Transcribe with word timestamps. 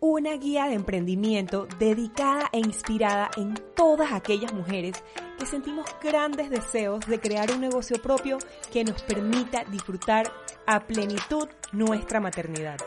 una 0.00 0.34
guía 0.34 0.66
de 0.66 0.74
emprendimiento 0.74 1.66
dedicada 1.78 2.48
e 2.52 2.58
inspirada 2.58 3.30
en 3.36 3.54
todas 3.74 4.12
aquellas 4.12 4.52
mujeres 4.52 5.02
que 5.38 5.46
sentimos 5.46 5.86
grandes 6.02 6.50
deseos 6.50 7.04
de 7.06 7.18
crear 7.18 7.50
un 7.50 7.60
negocio 7.60 8.00
propio 8.00 8.38
que 8.72 8.84
nos 8.84 9.02
permita 9.02 9.64
disfrutar 9.64 10.32
a 10.66 10.86
plenitud 10.86 11.48
nuestra 11.72 12.20
maternidad. 12.20 12.78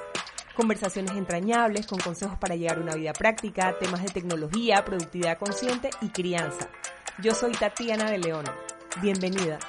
Conversaciones 0.56 1.16
entrañables 1.16 1.88
con 1.88 2.00
consejos 2.00 2.38
para 2.38 2.56
llegar 2.56 2.78
a 2.78 2.82
una 2.82 2.96
vida 2.96 3.14
práctica, 3.14 3.78
temas 3.80 4.04
de 4.04 4.10
tecnología, 4.10 4.84
productividad 4.86 5.38
consciente 5.38 5.90
y 6.02 6.10
crianza. 6.10 6.70
Yo 7.22 7.34
soy 7.34 7.52
Tatiana 7.54 8.10
de 8.10 8.20
León. 8.20 8.46
Bienvenida. 9.02 9.60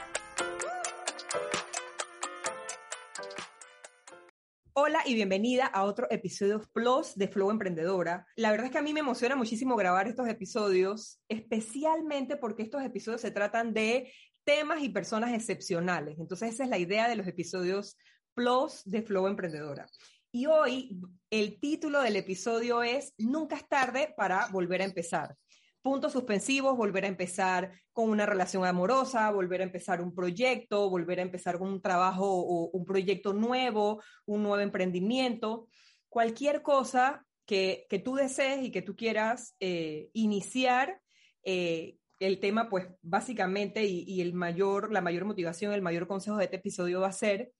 Y 5.06 5.14
bienvenida 5.14 5.66
a 5.66 5.84
otro 5.84 6.06
episodio 6.10 6.62
Plus 6.72 7.14
de 7.16 7.26
Flow 7.26 7.50
Emprendedora. 7.50 8.26
La 8.36 8.50
verdad 8.50 8.66
es 8.66 8.72
que 8.72 8.78
a 8.78 8.82
mí 8.82 8.92
me 8.92 9.00
emociona 9.00 9.34
muchísimo 9.34 9.74
grabar 9.74 10.06
estos 10.06 10.28
episodios, 10.28 11.20
especialmente 11.28 12.36
porque 12.36 12.62
estos 12.62 12.82
episodios 12.84 13.22
se 13.22 13.30
tratan 13.30 13.72
de 13.72 14.12
temas 14.44 14.82
y 14.82 14.90
personas 14.90 15.32
excepcionales. 15.32 16.18
Entonces 16.18 16.54
esa 16.54 16.64
es 16.64 16.70
la 16.70 16.78
idea 16.78 17.08
de 17.08 17.16
los 17.16 17.26
episodios 17.26 17.96
Plus 18.34 18.82
de 18.84 19.02
Flow 19.02 19.26
Emprendedora. 19.26 19.88
Y 20.30 20.46
hoy 20.46 21.00
el 21.30 21.58
título 21.58 22.00
del 22.02 22.16
episodio 22.16 22.82
es 22.82 23.14
Nunca 23.18 23.56
es 23.56 23.66
tarde 23.68 24.14
para 24.16 24.48
volver 24.48 24.82
a 24.82 24.86
empezar 24.86 25.36
puntos 25.82 26.12
suspensivos, 26.12 26.76
volver 26.76 27.04
a 27.04 27.08
empezar 27.08 27.72
con 27.92 28.08
una 28.08 28.24
relación 28.24 28.64
amorosa, 28.64 29.30
volver 29.30 29.60
a 29.60 29.64
empezar 29.64 30.00
un 30.00 30.14
proyecto, 30.14 30.88
volver 30.88 31.18
a 31.18 31.22
empezar 31.22 31.56
un 31.56 31.82
trabajo 31.82 32.26
o 32.26 32.70
un 32.70 32.84
proyecto 32.84 33.32
nuevo, 33.32 34.02
un 34.24 34.42
nuevo 34.42 34.60
emprendimiento, 34.60 35.68
cualquier 36.08 36.62
cosa 36.62 37.26
que, 37.46 38.02
tú 38.04 38.14
desees 38.14 38.62
y 38.62 38.70
que 38.70 38.82
tú 38.82 38.96
quieras 38.96 39.56
eh, 39.60 40.08
iniciar. 40.12 41.00
Eh, 41.42 41.96
el 42.18 42.38
tema, 42.38 42.68
pues 42.68 42.86
básicamente, 43.02 43.84
y, 43.84 44.20
el 44.20 44.32
mayor, 44.32 44.92
la 44.92 45.00
mayor 45.00 45.24
motivación, 45.24 45.72
el 45.72 45.82
mayor 45.82 46.06
consejo 46.06 46.36
de 46.36 46.44
este 46.44 46.56
episodio 46.56 47.00
va 47.00 47.08
a 47.08 47.12
ser 47.12 47.52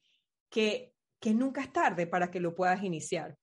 que, 0.50 0.92
que 1.20 1.34
nunca 1.34 1.62
es 1.62 1.72
tarde 1.72 2.06
para 2.06 2.30
que 2.30 2.40
lo 2.40 2.54
puedas 2.54 2.82
iniciar. 2.84 3.36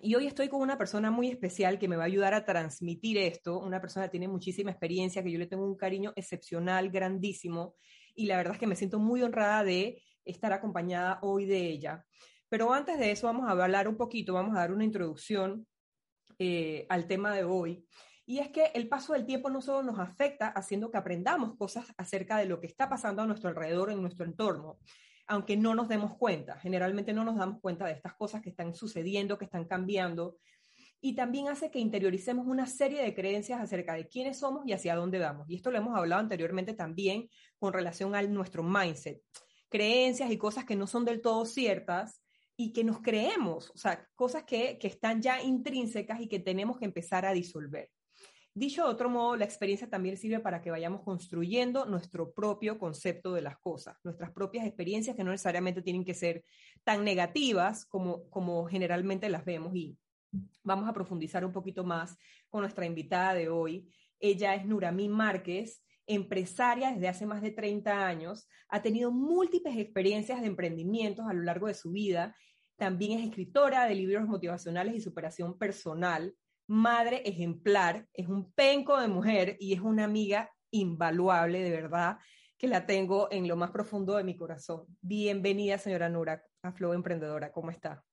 Y 0.00 0.14
hoy 0.14 0.28
estoy 0.28 0.48
con 0.48 0.60
una 0.60 0.78
persona 0.78 1.10
muy 1.10 1.28
especial 1.28 1.76
que 1.76 1.88
me 1.88 1.96
va 1.96 2.04
a 2.04 2.06
ayudar 2.06 2.32
a 2.32 2.44
transmitir 2.44 3.18
esto, 3.18 3.58
una 3.58 3.80
persona 3.80 4.06
que 4.06 4.12
tiene 4.12 4.28
muchísima 4.28 4.70
experiencia, 4.70 5.24
que 5.24 5.32
yo 5.32 5.40
le 5.40 5.48
tengo 5.48 5.66
un 5.66 5.76
cariño 5.76 6.12
excepcional, 6.14 6.88
grandísimo, 6.90 7.74
y 8.14 8.26
la 8.26 8.36
verdad 8.36 8.54
es 8.54 8.60
que 8.60 8.68
me 8.68 8.76
siento 8.76 9.00
muy 9.00 9.22
honrada 9.22 9.64
de 9.64 10.00
estar 10.24 10.52
acompañada 10.52 11.18
hoy 11.22 11.46
de 11.46 11.68
ella. 11.68 12.04
Pero 12.48 12.72
antes 12.72 12.96
de 13.00 13.10
eso 13.10 13.26
vamos 13.26 13.48
a 13.48 13.50
hablar 13.50 13.88
un 13.88 13.96
poquito, 13.96 14.34
vamos 14.34 14.56
a 14.56 14.60
dar 14.60 14.72
una 14.72 14.84
introducción 14.84 15.66
eh, 16.38 16.86
al 16.88 17.08
tema 17.08 17.34
de 17.34 17.42
hoy. 17.42 17.84
Y 18.24 18.38
es 18.38 18.50
que 18.50 18.66
el 18.74 18.88
paso 18.88 19.14
del 19.14 19.26
tiempo 19.26 19.50
no 19.50 19.60
solo 19.60 19.82
nos 19.82 19.98
afecta 19.98 20.48
haciendo 20.48 20.92
que 20.92 20.98
aprendamos 20.98 21.56
cosas 21.56 21.92
acerca 21.96 22.36
de 22.38 22.46
lo 22.46 22.60
que 22.60 22.68
está 22.68 22.88
pasando 22.88 23.22
a 23.22 23.26
nuestro 23.26 23.48
alrededor, 23.48 23.90
en 23.90 24.00
nuestro 24.00 24.24
entorno, 24.24 24.78
aunque 25.28 25.56
no 25.56 25.74
nos 25.74 25.88
demos 25.88 26.16
cuenta. 26.16 26.58
Generalmente 26.58 27.12
no 27.12 27.22
nos 27.22 27.36
damos 27.36 27.60
cuenta 27.60 27.86
de 27.86 27.92
estas 27.92 28.14
cosas 28.14 28.42
que 28.42 28.50
están 28.50 28.74
sucediendo, 28.74 29.38
que 29.38 29.44
están 29.44 29.66
cambiando. 29.66 30.38
Y 31.00 31.14
también 31.14 31.48
hace 31.48 31.70
que 31.70 31.78
interioricemos 31.78 32.46
una 32.46 32.66
serie 32.66 33.02
de 33.02 33.14
creencias 33.14 33.60
acerca 33.60 33.94
de 33.94 34.08
quiénes 34.08 34.38
somos 34.38 34.66
y 34.66 34.72
hacia 34.72 34.96
dónde 34.96 35.18
vamos. 35.18 35.48
Y 35.48 35.54
esto 35.54 35.70
lo 35.70 35.78
hemos 35.78 35.96
hablado 35.96 36.20
anteriormente 36.20 36.72
también 36.72 37.28
con 37.58 37.72
relación 37.72 38.14
a 38.14 38.22
nuestro 38.22 38.62
mindset. 38.62 39.22
Creencias 39.68 40.30
y 40.30 40.38
cosas 40.38 40.64
que 40.64 40.76
no 40.76 40.86
son 40.86 41.04
del 41.04 41.20
todo 41.20 41.44
ciertas 41.44 42.22
y 42.56 42.72
que 42.72 42.82
nos 42.82 43.00
creemos, 43.00 43.70
o 43.70 43.78
sea, 43.78 44.08
cosas 44.16 44.42
que, 44.42 44.78
que 44.78 44.88
están 44.88 45.22
ya 45.22 45.40
intrínsecas 45.40 46.20
y 46.20 46.26
que 46.26 46.40
tenemos 46.40 46.78
que 46.78 46.86
empezar 46.86 47.24
a 47.24 47.32
disolver. 47.32 47.90
Dicho 48.58 48.82
de 48.82 48.90
otro 48.90 49.08
modo, 49.08 49.36
la 49.36 49.44
experiencia 49.44 49.88
también 49.88 50.16
sirve 50.16 50.40
para 50.40 50.60
que 50.60 50.72
vayamos 50.72 51.02
construyendo 51.02 51.86
nuestro 51.86 52.32
propio 52.32 52.76
concepto 52.76 53.32
de 53.32 53.40
las 53.40 53.56
cosas, 53.58 53.96
nuestras 54.02 54.32
propias 54.32 54.66
experiencias 54.66 55.14
que 55.14 55.22
no 55.22 55.30
necesariamente 55.30 55.80
tienen 55.80 56.04
que 56.04 56.12
ser 56.12 56.42
tan 56.82 57.04
negativas 57.04 57.86
como, 57.86 58.28
como 58.30 58.66
generalmente 58.66 59.28
las 59.28 59.44
vemos. 59.44 59.76
Y 59.76 59.96
vamos 60.64 60.88
a 60.88 60.92
profundizar 60.92 61.44
un 61.44 61.52
poquito 61.52 61.84
más 61.84 62.18
con 62.48 62.62
nuestra 62.62 62.84
invitada 62.84 63.32
de 63.34 63.48
hoy. 63.48 63.92
Ella 64.18 64.56
es 64.56 64.66
Nuramí 64.66 65.08
Márquez, 65.08 65.84
empresaria 66.08 66.90
desde 66.90 67.06
hace 67.06 67.26
más 67.26 67.40
de 67.42 67.52
30 67.52 68.08
años, 68.08 68.48
ha 68.68 68.82
tenido 68.82 69.12
múltiples 69.12 69.76
experiencias 69.76 70.40
de 70.40 70.48
emprendimientos 70.48 71.28
a 71.28 71.32
lo 71.32 71.42
largo 71.42 71.68
de 71.68 71.74
su 71.74 71.92
vida, 71.92 72.34
también 72.76 73.20
es 73.20 73.28
escritora 73.28 73.86
de 73.86 73.94
libros 73.94 74.26
motivacionales 74.26 74.96
y 74.96 75.00
superación 75.00 75.56
personal, 75.56 76.34
madre 76.68 77.22
ejemplar, 77.24 78.06
es 78.12 78.28
un 78.28 78.52
penco 78.52 79.00
de 79.00 79.08
mujer 79.08 79.56
y 79.58 79.72
es 79.74 79.80
una 79.80 80.04
amiga 80.04 80.52
invaluable, 80.70 81.62
de 81.62 81.70
verdad, 81.70 82.18
que 82.58 82.68
la 82.68 82.86
tengo 82.86 83.28
en 83.30 83.48
lo 83.48 83.56
más 83.56 83.70
profundo 83.70 84.16
de 84.16 84.24
mi 84.24 84.36
corazón. 84.36 84.84
Bienvenida, 85.00 85.78
señora 85.78 86.08
Nura, 86.10 86.44
a 86.62 86.72
Flow 86.72 86.92
Emprendedora, 86.92 87.50
¿cómo 87.52 87.70
está? 87.70 88.04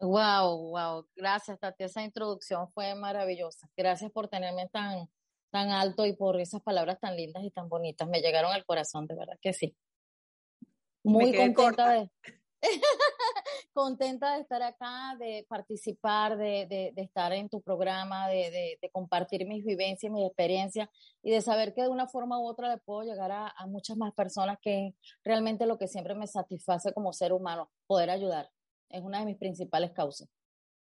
Wow, 0.00 0.70
wow, 0.70 1.08
gracias, 1.16 1.58
Tati, 1.58 1.84
esa 1.84 2.02
introducción 2.02 2.70
fue 2.72 2.94
maravillosa. 2.94 3.68
Gracias 3.74 4.12
por 4.12 4.28
tenerme 4.28 4.68
tan, 4.68 5.08
tan 5.50 5.70
alto 5.70 6.04
y 6.04 6.14
por 6.14 6.38
esas 6.38 6.60
palabras 6.62 7.00
tan 7.00 7.16
lindas 7.16 7.42
y 7.42 7.50
tan 7.50 7.70
bonitas. 7.70 8.06
Me 8.08 8.20
llegaron 8.20 8.52
al 8.52 8.66
corazón, 8.66 9.06
de 9.06 9.14
verdad 9.14 9.38
que 9.40 9.54
sí. 9.54 9.74
Muy 11.04 11.34
contenta 11.34 11.90
de 11.90 12.10
contenta 13.74 14.34
de 14.34 14.40
estar 14.40 14.62
acá, 14.62 15.16
de 15.18 15.44
participar, 15.48 16.38
de, 16.38 16.66
de, 16.94 17.02
estar 17.02 17.32
en 17.32 17.48
tu 17.48 17.60
programa, 17.60 18.28
de, 18.28 18.78
de, 18.80 18.90
compartir 18.90 19.46
mis 19.46 19.64
vivencias, 19.64 20.10
mis 20.10 20.26
experiencias 20.26 20.88
y 21.22 21.32
de 21.32 21.42
saber 21.42 21.74
que 21.74 21.82
de 21.82 21.88
una 21.88 22.06
forma 22.06 22.38
u 22.38 22.46
otra 22.46 22.70
le 22.70 22.78
puedo 22.78 23.02
llegar 23.02 23.32
a, 23.32 23.48
a 23.48 23.66
muchas 23.66 23.96
más 23.96 24.14
personas 24.14 24.58
que 24.62 24.94
realmente 25.24 25.66
lo 25.66 25.76
que 25.76 25.88
siempre 25.88 26.14
me 26.14 26.26
satisface 26.26 26.94
como 26.94 27.12
ser 27.12 27.32
humano, 27.32 27.70
poder 27.86 28.10
ayudar. 28.10 28.48
Es 28.88 29.02
una 29.02 29.18
de 29.18 29.26
mis 29.26 29.36
principales 29.36 29.90
causas. 29.92 30.28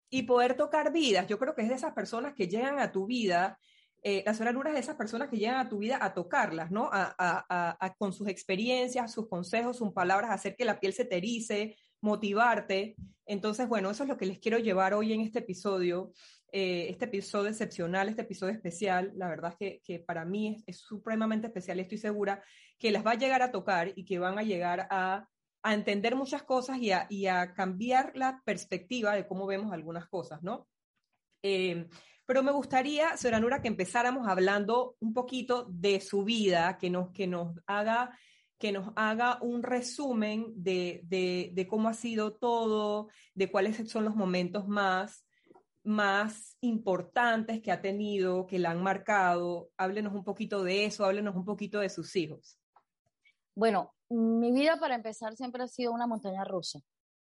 Y 0.08 0.22
poder 0.22 0.56
tocar 0.56 0.92
vidas. 0.92 1.26
Yo 1.26 1.38
creo 1.38 1.54
que 1.54 1.62
es 1.62 1.68
de 1.68 1.74
esas 1.74 1.92
personas 1.92 2.34
que 2.34 2.48
llegan 2.48 2.78
a 2.78 2.92
tu 2.92 3.06
vida 3.06 3.58
eh, 4.02 4.22
la 4.24 4.32
señora 4.32 4.52
Nura 4.52 4.70
es 4.70 4.74
de 4.74 4.80
esas 4.80 4.96
personas 4.96 5.28
que 5.28 5.38
llegan 5.38 5.58
a 5.58 5.68
tu 5.68 5.78
vida 5.78 5.98
a 6.00 6.14
tocarlas, 6.14 6.70
¿no? 6.70 6.88
A, 6.92 7.94
con 7.98 8.12
sus 8.12 8.28
experiencias, 8.28 9.12
sus 9.12 9.28
consejos, 9.28 9.76
sus 9.76 9.92
palabras, 9.92 10.30
hacer 10.30 10.54
que 10.54 10.64
la 10.64 10.78
piel 10.78 10.92
se 10.92 11.04
te 11.04 11.16
erice, 11.16 11.76
motivarte. 12.00 12.96
Entonces, 13.26 13.68
bueno, 13.68 13.90
eso 13.90 14.04
es 14.04 14.08
lo 14.08 14.16
que 14.16 14.26
les 14.26 14.38
quiero 14.38 14.58
llevar 14.58 14.94
hoy 14.94 15.12
en 15.12 15.20
este 15.20 15.40
episodio, 15.40 16.12
eh, 16.52 16.86
este 16.88 17.06
episodio 17.06 17.50
excepcional, 17.50 18.08
este 18.08 18.22
episodio 18.22 18.54
especial. 18.54 19.12
La 19.14 19.28
verdad 19.28 19.54
es 19.58 19.80
que, 19.82 19.98
para 20.00 20.24
mí 20.24 20.62
es, 20.66 20.78
supremamente 20.78 21.48
especial 21.48 21.78
y 21.78 21.82
estoy 21.82 21.98
segura 21.98 22.42
que 22.78 22.90
las 22.90 23.04
va 23.04 23.12
a 23.12 23.18
llegar 23.18 23.42
a 23.42 23.52
tocar 23.52 23.92
y 23.94 24.04
que 24.04 24.18
van 24.18 24.38
a 24.38 24.42
llegar 24.42 24.86
a, 24.90 25.28
entender 25.64 26.16
muchas 26.16 26.44
cosas 26.44 26.78
y, 26.78 26.90
y 27.10 27.26
a, 27.26 27.52
cambiar 27.52 28.12
la 28.14 28.40
perspectiva 28.44 29.14
de 29.14 29.26
cómo 29.26 29.46
vemos 29.46 29.72
algunas 29.72 30.08
cosas, 30.08 30.42
¿no? 30.42 30.66
Eh, 31.42 31.86
pero 32.28 32.42
me 32.42 32.52
gustaría, 32.52 33.16
señora 33.16 33.40
Nura, 33.40 33.62
que 33.62 33.68
empezáramos 33.68 34.28
hablando 34.28 34.96
un 35.00 35.14
poquito 35.14 35.64
de 35.70 35.98
su 36.02 36.24
vida, 36.24 36.76
que 36.76 36.90
nos, 36.90 37.10
que 37.10 37.26
nos, 37.26 37.58
haga, 37.66 38.10
que 38.58 38.72
nos 38.72 38.92
haga 38.96 39.38
un 39.40 39.62
resumen 39.62 40.52
de, 40.56 41.00
de, 41.04 41.66
cómo 41.68 41.88
ha 41.88 41.94
sido 41.94 42.34
todo, 42.34 43.08
de 43.34 43.50
cuáles 43.50 43.88
son 43.90 44.04
los 44.04 44.16
momentos 44.16 44.66
más, 44.66 45.24
más 45.84 46.56
importantes 46.60 47.62
que 47.62 47.70
ha 47.70 47.80
tenido, 47.80 48.46
que 48.46 48.58
la 48.58 48.70
han 48.70 48.82
marcado. 48.82 49.70
Háblenos 49.76 50.12
un 50.14 50.24
poquito 50.24 50.64
de 50.64 50.84
eso, 50.84 51.04
háblenos 51.04 51.36
un 51.36 51.44
poquito 51.44 51.78
de 51.78 51.88
sus 51.88 52.14
hijos. 52.16 52.58
Bueno, 53.54 53.94
mi 54.08 54.52
vida 54.52 54.78
para 54.78 54.96
empezar 54.96 55.36
siempre 55.36 55.62
ha 55.62 55.68
sido 55.68 55.92
una 55.92 56.06
montaña 56.06 56.44
rusa. 56.44 56.80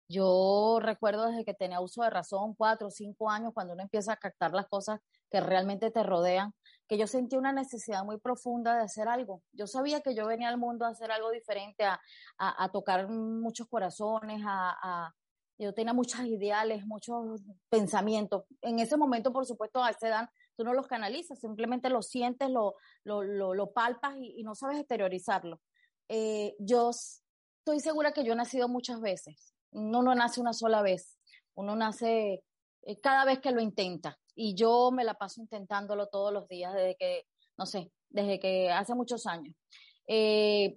Yo 0.08 0.78
recuerdo 0.80 1.26
desde 1.28 1.44
que 1.44 1.54
tenía 1.54 1.80
uso 1.80 2.02
de 2.02 2.10
razón, 2.10 2.54
cuatro 2.54 2.88
o 2.88 2.90
cinco 2.90 3.30
años, 3.30 3.52
cuando 3.54 3.74
uno 3.74 3.82
empieza 3.84 4.12
a 4.12 4.16
captar 4.16 4.52
las 4.52 4.66
cosas 4.66 4.98
que 5.30 5.40
realmente 5.40 5.92
te 5.92 6.02
rodean, 6.02 6.52
que 6.90 6.98
yo 6.98 7.06
sentí 7.06 7.36
una 7.36 7.52
necesidad 7.52 8.04
muy 8.04 8.18
profunda 8.18 8.74
de 8.74 8.82
hacer 8.82 9.06
algo. 9.06 9.44
Yo 9.52 9.68
sabía 9.68 10.00
que 10.00 10.12
yo 10.12 10.26
venía 10.26 10.48
al 10.48 10.58
mundo 10.58 10.84
a 10.84 10.88
hacer 10.88 11.12
algo 11.12 11.30
diferente, 11.30 11.84
a, 11.84 12.00
a, 12.36 12.68
tocar 12.72 13.08
muchos 13.08 13.68
corazones, 13.68 14.42
a, 14.44 15.14
yo 15.56 15.72
tenía 15.72 15.92
muchos 15.92 16.20
ideales, 16.22 16.84
muchos 16.84 17.40
pensamientos. 17.68 18.42
En 18.60 18.80
ese 18.80 18.96
momento, 18.96 19.32
por 19.32 19.46
supuesto, 19.46 19.84
a 19.84 19.90
esa 19.90 20.08
edad, 20.08 20.30
tú 20.56 20.64
no 20.64 20.74
los 20.74 20.88
canalizas, 20.88 21.38
simplemente 21.38 21.90
lo 21.90 22.02
sientes, 22.02 22.50
lo, 22.50 22.74
lo, 23.04 23.22
lo, 23.22 23.72
palpas 23.72 24.16
y, 24.18 24.42
no 24.42 24.56
sabes 24.56 24.80
exteriorizarlo. 24.80 25.60
Eh, 26.08 26.56
yo 26.58 26.90
estoy 26.90 27.78
segura 27.78 28.10
que 28.10 28.24
yo 28.24 28.32
he 28.32 28.36
nacido 28.36 28.68
muchas 28.68 29.00
veces 29.00 29.54
uno 29.72 30.02
no 30.02 30.14
nace 30.14 30.40
una 30.40 30.52
sola 30.52 30.82
vez, 30.82 31.18
uno 31.54 31.76
nace 31.76 32.42
eh, 32.82 33.00
cada 33.00 33.24
vez 33.24 33.40
que 33.40 33.52
lo 33.52 33.60
intenta. 33.60 34.18
Y 34.34 34.54
yo 34.54 34.90
me 34.90 35.04
la 35.04 35.14
paso 35.14 35.40
intentándolo 35.40 36.08
todos 36.08 36.32
los 36.32 36.48
días 36.48 36.74
desde 36.74 36.96
que, 36.96 37.26
no 37.56 37.66
sé, 37.66 37.92
desde 38.08 38.38
que 38.38 38.70
hace 38.70 38.94
muchos 38.94 39.26
años. 39.26 39.54
Eh, 40.06 40.76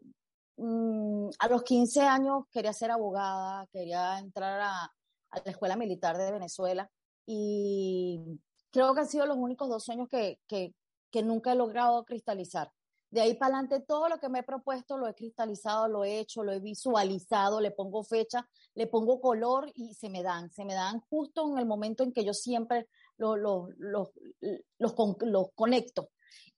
mm, 0.57 1.29
a 1.39 1.47
los 1.47 1.63
15 1.63 2.01
años 2.01 2.45
quería 2.51 2.73
ser 2.73 2.91
abogada, 2.91 3.67
quería 3.71 4.19
entrar 4.19 4.61
a, 4.61 4.83
a, 4.83 5.41
la 5.44 5.51
Escuela 5.51 5.75
Militar 5.75 6.17
de 6.17 6.31
Venezuela. 6.31 6.89
y 7.25 8.39
creo 8.73 8.94
que 8.94 9.01
han 9.01 9.07
sido 9.07 9.27
los 9.27 9.38
únicos 9.38 9.69
dos 9.69 9.83
sueños 9.85 10.09
que, 10.09 10.39
que, 10.47 10.73
que 11.11 11.21
nunca 11.21 11.53
he 11.53 11.56
logrado 11.56 12.03
cristalizar. 12.06 12.71
De 13.11 13.21
ahí 13.21 13.35
para 13.35 13.59
adelante, 13.59 13.85
todo 13.88 14.09
lo 14.09 14.17
que 14.19 14.27
me 14.27 14.39
he 14.39 14.44
propuesto 14.44 14.97
lo 14.97 15.07
he 15.07 15.13
cristalizado, 15.13 15.88
lo 15.88 16.03
he 16.03 16.19
hecho, 16.19 16.44
lo 16.44 16.51
he 16.51 16.59
visualizado, 16.59 17.61
le 17.61 17.69
pongo 17.69 18.03
fecha, 18.03 18.49
le 18.73 18.88
pongo 18.88 19.21
color 19.21 19.71
y 19.75 19.94
se 19.94 20.09
me 20.09 20.23
dan, 20.23 20.49
se 20.51 20.65
me 20.65 20.73
dan 20.73 20.99
justo 21.01 21.47
en 21.51 21.59
el 21.59 21.67
momento 21.67 22.03
en 22.03 22.11
que 22.11 22.25
yo 22.25 22.33
siempre 22.33 22.88
los, 23.18 23.38
los, 23.38 23.69
los, 23.77 24.94
los, 25.19 25.51
conecto. 25.56 26.10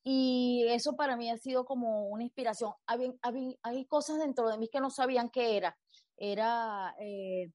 Y 0.04 0.66
eso 0.70 0.96
para 0.96 1.18
mí 1.18 1.30
ha 1.30 1.38
sido 1.38 1.66
como 1.66 2.08
una 2.08 2.24
inspiración. 2.24 2.74
Hay, 2.86 3.12
hay, 3.62 3.86
cosas 3.86 4.20
dentro 4.20 4.50
de 4.50 4.58
mí 4.58 4.70
que 4.70 4.80
no 4.80 4.90
sabían 4.90 5.30
qué 5.30 5.58
era. 5.58 5.78
Era 6.18 6.96
eh, 7.00 7.52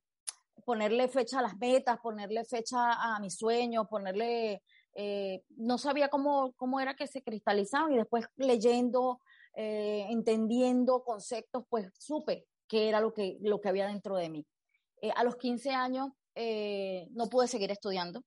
ponerle 0.65 1.09
fecha 1.09 1.39
a 1.39 1.43
las 1.43 1.57
metas, 1.57 1.99
ponerle 2.03 2.45
fecha 2.45 2.93
a 2.93 3.19
mis 3.21 3.37
sueños, 3.37 3.87
ponerle 3.89 4.63
eh, 4.95 5.43
no 5.57 5.79
sabía 5.79 6.09
cómo, 6.09 6.53
cómo 6.57 6.81
era 6.81 6.95
que 6.95 7.07
se 7.07 7.23
cristalizaban 7.23 7.93
y 7.93 7.99
después 7.99 8.27
leyendo, 8.37 9.21
eh, 9.55 10.07
entendiendo 10.11 11.03
conceptos, 11.05 11.65
pues 11.69 11.89
supe 11.99 12.47
qué 12.69 12.89
era 12.89 13.01
lo 13.01 13.13
que, 13.13 13.39
lo 13.41 13.61
que 13.61 13.69
había 13.69 13.87
dentro 13.87 14.17
de 14.17 14.31
mí. 14.31 14.47
Eh, 15.03 15.13
a 15.15 15.25
los 15.25 15.37
15 15.37 15.71
años 15.71 16.09
no 17.13 17.29
pude 17.29 17.49
seguir 17.49 17.71
estudiando, 17.71 18.23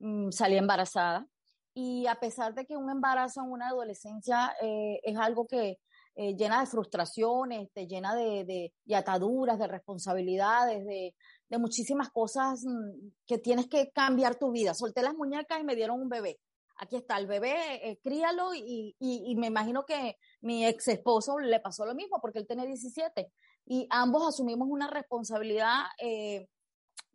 mm, 0.00 0.30
salí 0.30 0.56
embarazada 0.56 1.26
y 1.72 2.06
a 2.06 2.16
pesar 2.16 2.54
de 2.54 2.66
que 2.66 2.76
un 2.76 2.90
embarazo 2.90 3.42
en 3.42 3.50
una 3.50 3.68
adolescencia 3.68 4.52
es 4.60 5.16
algo 5.16 5.46
que 5.46 5.78
llena 6.16 6.60
de 6.60 6.66
frustraciones, 6.66 7.70
te 7.72 7.86
llena 7.86 8.14
de, 8.16 8.72
de 8.84 8.96
ataduras, 8.96 9.56
de 9.56 9.68
responsabilidades, 9.68 10.84
de, 10.84 11.14
de 11.50 11.58
muchísimas 11.58 12.10
cosas 12.10 12.64
mm, 12.64 13.10
que 13.26 13.38
tienes 13.38 13.66
que 13.66 13.90
cambiar 13.90 14.36
tu 14.36 14.52
vida. 14.52 14.72
Solté 14.72 15.02
las 15.02 15.14
muñecas 15.14 15.60
y 15.60 15.64
me 15.64 15.76
dieron 15.76 16.00
un 16.00 16.08
bebé. 16.08 16.38
Aquí 16.76 16.96
está 16.96 17.18
el 17.18 17.26
bebé, 17.26 17.90
eh, 17.90 17.98
críalo 18.02 18.54
y, 18.54 18.96
y, 18.98 19.34
me 19.36 19.48
imagino 19.48 19.84
que 19.84 20.16
mi 20.40 20.64
ex 20.64 20.88
esposo 20.88 21.38
le 21.38 21.60
pasó 21.60 21.84
lo 21.84 21.94
mismo 21.94 22.18
porque 22.22 22.38
él 22.38 22.46
tiene 22.46 22.66
17 22.66 23.30
y 23.66 23.86
ambos 23.90 24.26
asumimos 24.26 24.66
una 24.70 24.88
responsabilidad 24.88 25.82
eh, 25.98 26.48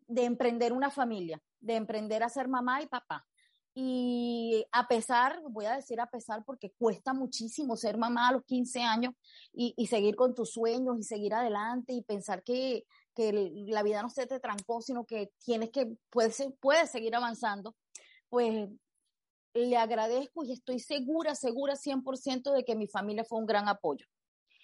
de 0.05 0.25
emprender 0.25 0.71
una 0.71 0.91
familia, 0.91 1.41
de 1.65 1.75
emprender 1.75 2.23
a 2.23 2.29
ser 2.29 2.47
mamá 2.47 2.81
y 2.81 2.87
papá. 2.87 3.25
Y 3.73 4.65
a 4.71 4.87
pesar, 4.87 5.41
voy 5.49 5.65
a 5.65 5.75
decir 5.75 5.99
a 5.99 6.09
pesar, 6.09 6.45
porque 6.45 6.71
cuesta 6.77 7.13
muchísimo 7.13 7.75
ser 7.75 7.97
mamá 7.97 8.29
a 8.29 8.31
los 8.31 8.45
15 8.45 8.81
años 8.81 9.13
y, 9.51 9.73
seguir 9.87 10.15
con 10.15 10.33
tus 10.33 10.51
sueños 10.51 10.97
y 10.97 11.03
seguir 11.03 11.33
adelante 11.33 11.91
y 11.91 12.01
pensar 12.01 12.41
que, 12.43 12.85
que 13.13 13.33
la 13.67 13.83
vida 13.83 14.01
no 14.01 14.09
se 14.09 14.27
te 14.27 14.39
trancó, 14.39 14.81
sino 14.81 15.05
que 15.05 15.31
tienes 15.43 15.71
que, 15.71 15.97
puedes 16.09 16.89
seguir 16.89 17.15
avanzando, 17.15 17.75
pues 18.29 18.69
le 19.53 19.77
agradezco 19.77 20.45
y 20.45 20.53
estoy 20.53 20.79
segura, 20.79 21.35
segura 21.35 21.73
100% 21.73 22.53
de 22.53 22.63
que 22.63 22.75
mi 22.75 22.87
familia 22.87 23.25
fue 23.25 23.39
un 23.39 23.45
gran 23.45 23.67
apoyo. 23.67 24.05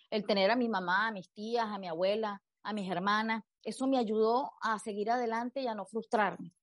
El 0.09 0.25
tener 0.25 0.51
a 0.51 0.55
mi 0.55 0.69
mamá, 0.69 1.07
a 1.07 1.11
mis 1.11 1.29
tías, 1.31 1.65
a 1.65 1.79
mi 1.79 1.87
abuela, 1.87 2.41
a 2.63 2.73
mis 2.73 2.89
hermanas, 2.89 3.43
eso 3.63 3.87
me 3.87 3.97
ayudó 3.97 4.51
a 4.61 4.79
seguir 4.79 5.09
adelante 5.11 5.61
y 5.61 5.67
a 5.67 5.75
no 5.75 5.85
frustrarme. 5.85 6.53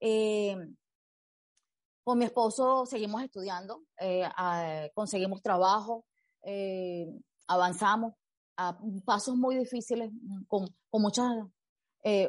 Eh, 0.00 0.56
con 2.02 2.18
mi 2.18 2.24
esposo 2.24 2.86
seguimos 2.86 3.22
estudiando, 3.22 3.84
eh, 4.00 4.26
conseguimos 4.94 5.42
trabajo, 5.42 6.06
eh, 6.42 7.06
avanzamos, 7.46 8.14
a 8.56 8.76
pasos 9.04 9.36
muy 9.36 9.56
difíciles, 9.56 10.10
mm, 10.12 10.44
con, 10.48 10.74
muchos 10.92 11.26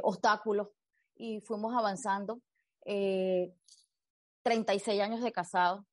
obstáculos, 0.03 0.68
y 1.15 1.39
fuimos 1.41 1.73
avanzando. 1.73 2.41
36 2.83 5.00
eh, 5.00 5.01
años 5.01 5.21
de 5.21 5.31
casado, 5.31 5.85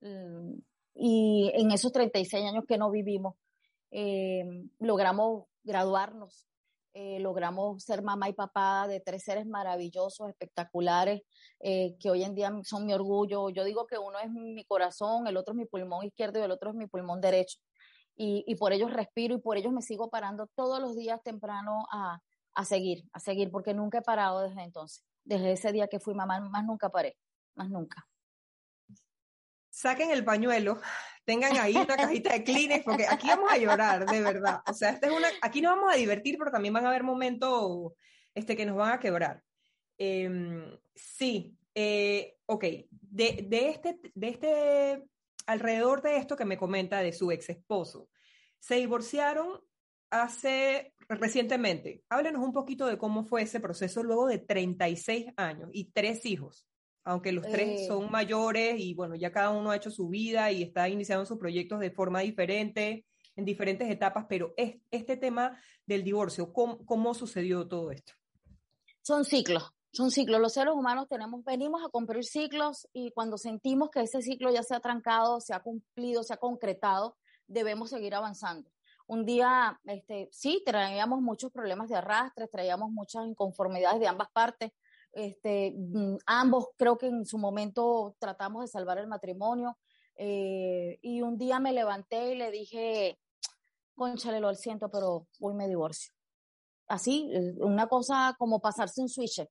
mm, 0.00 0.54
y 0.94 1.50
en 1.54 1.70
esos 1.70 1.92
36 1.92 2.44
años 2.44 2.64
que 2.66 2.76
no 2.76 2.90
vivimos, 2.90 3.36
logramos 4.78 5.44
graduarnos, 5.62 6.49
logramos 6.94 7.82
ser 7.82 8.02
mamá 8.02 8.28
y 8.28 8.32
papá 8.32 8.86
de 8.88 9.00
tres 9.00 9.22
seres 9.24 9.46
maravillosos, 9.46 10.28
espectaculares, 10.28 11.22
que 11.60 12.10
hoy 12.10 12.24
en 12.24 12.34
día 12.34 12.52
son 12.64 12.86
mi 12.86 12.92
orgullo. 12.92 13.50
Yo 13.50 13.64
digo 13.64 13.86
que 13.86 13.98
uno 13.98 14.18
es 14.18 14.30
mi 14.30 14.64
corazón, 14.64 15.26
el 15.26 15.36
otro 15.36 15.52
es 15.52 15.58
mi 15.58 15.66
pulmón 15.66 16.04
izquierdo 16.04 16.40
y 16.40 16.42
el 16.42 16.50
otro 16.50 16.70
es 16.70 16.76
mi 16.76 16.86
pulmón 16.86 17.20
derecho 17.20 17.58
y, 18.22 18.54
por 18.56 18.72
ellos 18.74 18.92
respiro 18.92 19.34
y 19.34 19.38
por 19.38 19.56
ellos 19.56 19.72
me 19.72 19.80
sigo 19.80 20.10
parando 20.10 20.46
todos 20.54 20.78
los 20.78 20.94
días 20.94 21.22
temprano 21.22 21.86
a, 21.90 22.20
a 22.54 22.64
seguir, 22.66 23.04
a 23.14 23.20
seguir, 23.20 23.50
porque 23.50 23.72
nunca 23.72 23.98
he 23.98 24.02
parado 24.02 24.42
desde 24.42 24.62
entonces. 24.62 25.02
Desde 25.24 25.52
ese 25.52 25.72
día 25.72 25.88
que 25.88 26.00
fui 26.00 26.14
mamá, 26.14 26.38
más 26.40 26.64
nunca 26.64 26.90
paré, 26.90 27.16
más 27.54 27.70
nunca. 27.70 28.06
Saquen 29.80 30.10
el 30.10 30.24
pañuelo, 30.24 30.78
tengan 31.24 31.56
ahí 31.56 31.74
una 31.74 31.96
cajita 31.96 32.34
de 32.34 32.44
Kleenex, 32.44 32.84
porque 32.84 33.06
aquí 33.08 33.28
vamos 33.28 33.50
a 33.50 33.56
llorar, 33.56 34.04
de 34.04 34.20
verdad. 34.20 34.60
O 34.66 34.74
sea, 34.74 34.90
esta 34.90 35.06
es 35.06 35.12
una, 35.14 35.28
aquí 35.40 35.62
nos 35.62 35.74
vamos 35.74 35.94
a 35.94 35.96
divertir, 35.96 36.36
pero 36.38 36.50
también 36.50 36.74
van 36.74 36.84
a 36.84 36.90
haber 36.90 37.02
momentos 37.02 37.92
este, 38.34 38.56
que 38.56 38.66
nos 38.66 38.76
van 38.76 38.92
a 38.92 39.00
quebrar. 39.00 39.42
Em, 39.96 40.78
sí, 40.94 41.56
eh, 41.74 42.36
ok, 42.44 42.64
de, 42.90 43.46
de, 43.48 43.68
este, 43.70 43.98
de 44.14 44.28
este 44.28 45.04
alrededor 45.46 46.02
de 46.02 46.18
esto 46.18 46.36
que 46.36 46.44
me 46.44 46.58
comenta 46.58 47.00
de 47.00 47.14
su 47.14 47.32
ex 47.32 47.48
esposo. 47.48 48.10
Se 48.58 48.74
divorciaron 48.74 49.62
hace 50.10 50.94
recientemente. 51.08 52.04
Háblenos 52.10 52.44
un 52.44 52.52
poquito 52.52 52.86
de 52.86 52.98
cómo 52.98 53.24
fue 53.24 53.42
ese 53.42 53.60
proceso 53.60 54.02
luego 54.02 54.26
de 54.26 54.40
36 54.40 55.32
años 55.36 55.70
y 55.72 55.90
tres 55.90 56.26
hijos, 56.26 56.66
aunque 57.04 57.32
los 57.32 57.46
tres 57.46 57.82
eh. 57.82 57.86
son 57.86 58.10
mayores 58.10 58.78
y 58.78 58.94
bueno, 58.94 59.14
ya 59.14 59.32
cada 59.32 59.50
uno 59.50 59.70
ha 59.70 59.76
hecho 59.76 59.90
su 59.90 60.08
vida 60.08 60.50
y 60.52 60.62
está 60.62 60.88
iniciando 60.88 61.26
sus 61.26 61.38
proyectos 61.38 61.80
de 61.80 61.90
forma 61.90 62.20
diferente, 62.20 63.06
en 63.36 63.44
diferentes 63.44 63.90
etapas, 63.90 64.26
pero 64.28 64.52
es, 64.56 64.76
este 64.90 65.16
tema 65.16 65.58
del 65.86 66.04
divorcio, 66.04 66.52
¿cómo 66.52 67.14
sucedió 67.14 67.66
todo 67.66 67.90
esto? 67.90 68.12
Son 69.02 69.24
ciclos 69.24 69.72
son 69.92 70.10
ciclos. 70.10 70.40
Los 70.40 70.52
seres 70.52 70.74
humanos 70.74 71.08
tenemos, 71.08 71.44
venimos 71.44 71.82
a 71.84 71.88
cumplir 71.88 72.24
ciclos 72.24 72.88
y 72.92 73.10
cuando 73.12 73.38
sentimos 73.38 73.90
que 73.90 74.00
ese 74.00 74.22
ciclo 74.22 74.50
ya 74.52 74.62
se 74.62 74.74
ha 74.74 74.80
trancado, 74.80 75.40
se 75.40 75.54
ha 75.54 75.60
cumplido, 75.60 76.22
se 76.22 76.34
ha 76.34 76.36
concretado, 76.36 77.16
debemos 77.46 77.90
seguir 77.90 78.14
avanzando. 78.14 78.70
Un 79.06 79.24
día, 79.24 79.80
este, 79.84 80.28
sí, 80.30 80.62
traíamos 80.64 81.20
muchos 81.20 81.50
problemas 81.50 81.88
de 81.88 81.96
arrastre, 81.96 82.46
traíamos 82.46 82.90
muchas 82.92 83.26
inconformidades 83.26 83.98
de 83.98 84.06
ambas 84.06 84.30
partes. 84.30 84.70
Este, 85.12 85.74
mm, 85.76 86.18
ambos 86.26 86.68
creo 86.76 86.96
que 86.96 87.06
en 87.06 87.26
su 87.26 87.38
momento 87.38 88.14
tratamos 88.18 88.62
de 88.62 88.68
salvar 88.68 88.98
el 88.98 89.08
matrimonio. 89.08 89.78
Eh, 90.16 90.98
y 91.02 91.22
un 91.22 91.38
día 91.38 91.60
me 91.60 91.72
levanté 91.72 92.32
y 92.32 92.36
le 92.36 92.50
dije, 92.50 93.18
conchale, 93.94 94.40
lo 94.40 94.54
siento, 94.54 94.90
pero 94.90 95.26
hoy 95.40 95.54
me 95.54 95.68
divorcio. 95.68 96.12
Así, 96.88 97.30
eh, 97.32 97.54
una 97.58 97.86
cosa 97.86 98.34
como 98.38 98.60
pasarse 98.60 99.00
un 99.00 99.08
switch 99.08 99.46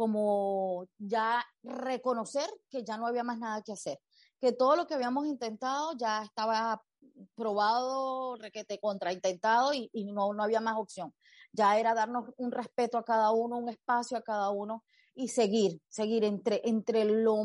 como 0.00 0.86
ya 0.96 1.44
reconocer 1.62 2.48
que 2.70 2.82
ya 2.82 2.96
no 2.96 3.06
había 3.06 3.22
más 3.22 3.38
nada 3.38 3.60
que 3.60 3.72
hacer, 3.72 4.00
que 4.40 4.52
todo 4.52 4.74
lo 4.74 4.86
que 4.86 4.94
habíamos 4.94 5.26
intentado 5.26 5.92
ya 5.94 6.22
estaba 6.22 6.82
probado, 7.34 8.36
requete 8.36 8.78
contra 8.80 9.12
intentado 9.12 9.74
y, 9.74 9.90
no, 10.06 10.32
no 10.32 10.42
había 10.42 10.62
más 10.62 10.76
opción. 10.78 11.14
Ya 11.52 11.78
era 11.78 11.92
darnos 11.92 12.30
un 12.38 12.50
respeto 12.50 12.96
a 12.96 13.04
cada 13.04 13.30
uno, 13.32 13.58
un 13.58 13.68
espacio 13.68 14.16
a 14.16 14.22
cada 14.22 14.48
uno 14.48 14.84
y 15.14 15.28
seguir, 15.28 15.80
seguir 15.88 16.24
entre, 16.24 16.60
entre 16.64 17.04
lo, 17.04 17.42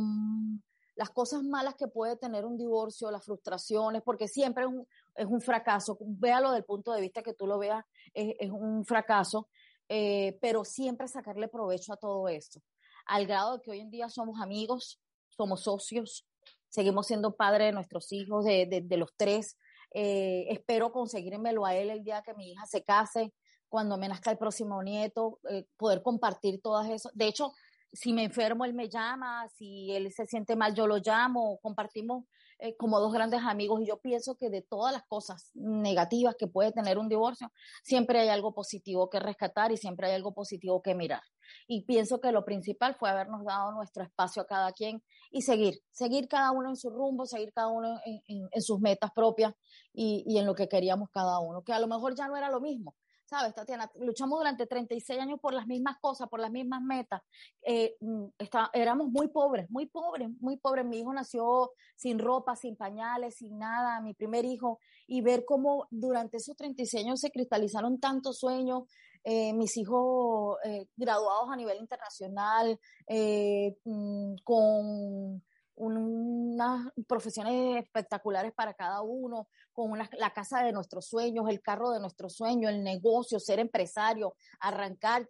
las 0.95 1.10
cosas 1.10 1.43
malas 1.43 1.75
que 1.75 1.88
puede 1.88 2.15
tener 2.15 2.45
un 2.45 2.57
divorcio, 2.57 3.12
las 3.12 3.25
frustraciones, 3.25 4.01
porque 4.01 4.27
siempre 4.27 4.63
es 4.63 4.69
un, 4.69 4.88
es 5.15 5.25
un 5.25 5.41
fracaso. 5.41 5.98
Véalo 6.01 6.51
del 6.51 6.63
punto 6.63 6.93
de 6.93 7.01
vista 7.01 7.22
que 7.22 7.34
tú 7.34 7.48
lo 7.48 7.60
veas, 7.60 7.84
es, 8.13 8.50
un 8.50 8.86
fracaso, 8.86 9.50
eh, 9.89 10.38
pero 10.41 10.63
siempre 10.63 11.07
sacarle 11.07 11.48
provecho 11.48 11.93
a 11.93 11.98
todo 11.98 12.27
esto, 12.29 12.62
al 13.05 13.27
grado 13.27 13.57
de 13.57 13.62
que 13.62 13.72
hoy 13.72 13.81
en 13.81 13.91
día 13.91 14.10
somos 14.10 14.41
amigos, 14.41 15.00
somos 15.29 15.63
socios, 15.63 16.25
seguimos 16.69 17.07
siendo 17.07 17.36
padres 17.36 17.67
de 17.67 17.72
nuestros 17.74 18.12
hijos, 18.12 18.45
de, 18.45 18.81
de, 18.84 18.98
los 18.98 19.10
tres. 19.17 19.57
Eh, 19.91 20.45
espero 20.50 20.91
conseguírmelo 20.91 21.65
a 21.65 21.75
él 21.75 21.89
el 21.89 22.03
día 22.03 22.22
que 22.22 22.34
mi 22.34 22.51
hija 22.51 22.65
se 22.65 22.84
case, 22.84 23.34
cuando 23.75 23.98
me 23.98 24.08
nazca 24.08 24.32
el 24.32 24.38
próximo 24.38 24.82
nieto, 24.82 25.39
eh, 25.50 25.67
poder 25.75 26.01
compartir 26.01 26.62
todas 26.62 26.89
eso. 26.89 27.10
De 27.13 27.27
hecho, 27.27 27.51
si 27.91 28.13
me 28.13 28.24
enfermo, 28.24 28.63
él 28.63 28.74
me 28.74 28.88
llama, 28.88 29.50
si 29.50 29.91
él 29.91 30.10
se 30.13 30.25
siente 30.27 30.55
mal, 30.55 30.74
yo 30.74 30.88
lo 30.88 31.00
llamo, 31.00 31.60
compartimos 31.62 32.24
eh, 32.60 32.77
como 32.77 33.01
dos 33.01 33.12
grandes 33.12 33.41
amigos 33.44 33.82
y 33.82 33.88
yo 33.88 33.98
pienso 33.98 34.38
que 34.38 34.50
de 34.50 34.62
todas 34.62 34.94
las 34.94 35.03
cosas 35.10 35.51
negativas 35.55 36.36
que 36.39 36.48
puede 36.48 36.72
tener 36.72 36.98
un 36.98 37.10
divorcio, 37.10 37.51
siempre 37.84 38.22
hay 38.22 38.29
algo 38.29 38.53
positivo 38.53 39.10
que 39.10 39.20
rescatar 39.20 39.74
y 39.74 39.77
siempre 39.77 40.08
hay 40.08 40.13
algo 40.13 40.34
positivo 40.34 40.82
que 40.82 40.96
mirar. 40.96 41.24
Y 41.67 41.84
pienso 41.84 42.22
que 42.22 42.32
lo 42.32 42.46
principal 42.46 42.96
fue 42.96 43.10
habernos 43.10 43.44
dado 43.44 43.74
nuestro 43.74 44.03
espacio 44.03 44.41
a 44.41 44.48
cada 44.48 44.72
quien 44.72 45.03
y 45.32 45.41
seguir, 45.41 45.82
seguir 45.91 46.29
cada 46.29 46.51
uno 46.51 46.70
en 46.70 46.77
su 46.77 46.91
rumbo, 46.91 47.25
seguir 47.25 47.51
cada 47.51 47.67
uno 47.67 48.00
en, 48.05 48.62
sus 48.62 48.79
metas 48.79 49.12
propias 49.13 49.53
y, 49.91 50.24
y 50.25 50.38
en 50.38 50.46
lo 50.46 50.55
que 50.55 50.70
queríamos 50.70 51.10
cada 51.12 51.39
uno, 51.39 51.62
que 51.62 51.74
a 51.74 51.79
lo 51.79 51.88
mejor 51.88 52.15
ya 52.15 52.29
no 52.29 52.38
era 52.38 52.50
lo 52.50 52.62
mismo, 52.62 52.96
¿sabes, 53.25 53.53
Tatiana? 53.53 53.89
Luchamos 53.96 54.39
durante 54.39 54.67
36 54.67 55.20
años 55.20 55.39
por 55.39 55.53
las 55.53 55.67
mismas 55.67 55.98
cosas, 56.00 56.29
por 56.29 56.39
las 56.39 56.51
mismas 56.51 56.82
metas. 56.82 57.22
Eh, 57.62 57.96
mm, 58.00 58.25
está, 58.38 58.70
éramos 58.74 59.10
muy 59.10 59.27
pobres, 59.29 59.70
muy 59.70 59.88
pobres, 59.88 60.29
muy 60.39 60.58
pobres. 60.58 60.86
Mi 60.86 61.00
hijo 61.00 61.13
nació 61.13 61.72
sin 61.96 62.20
ropa, 62.20 62.55
sin 62.55 62.75
pañales, 62.75 63.36
sin 63.36 63.58
nada, 63.58 64.01
mi 64.01 64.13
primer 64.13 64.46
hijo, 64.46 64.79
y 65.08 65.22
ver 65.22 65.44
cómo 65.46 65.88
durante 65.89 66.38
esos 66.38 66.55
36 66.55 67.05
años 67.05 67.20
se 67.20 67.32
cristalizaron 67.32 68.00
tantos 68.00 68.39
sueños, 68.39 68.84
eh, 69.24 69.53
mis 69.53 69.75
hijos 69.77 70.58
eh, 70.63 70.88
graduados 70.96 71.50
a 71.51 71.55
nivel 71.55 71.79
internacional, 71.79 72.79
mm, 73.10 74.36
con 74.44 75.41
unas 75.75 76.88
profesiones 77.08 77.84
espectaculares 77.84 78.53
para 78.53 78.74
cada 78.74 79.01
uno, 79.01 79.48
con 79.74 79.98
la 79.98 80.34
casa 80.34 80.63
de 80.63 80.72
nuestros 80.72 81.08
sueños, 81.08 81.50
el 81.50 81.62
carro 81.62 81.91
de 81.91 82.00
nuestros 82.00 82.34
sueños, 82.34 82.72
el 82.72 82.84
negocio, 82.84 83.39
ser 83.39 83.60
empresario, 83.60 84.36
arrancar, 84.60 85.29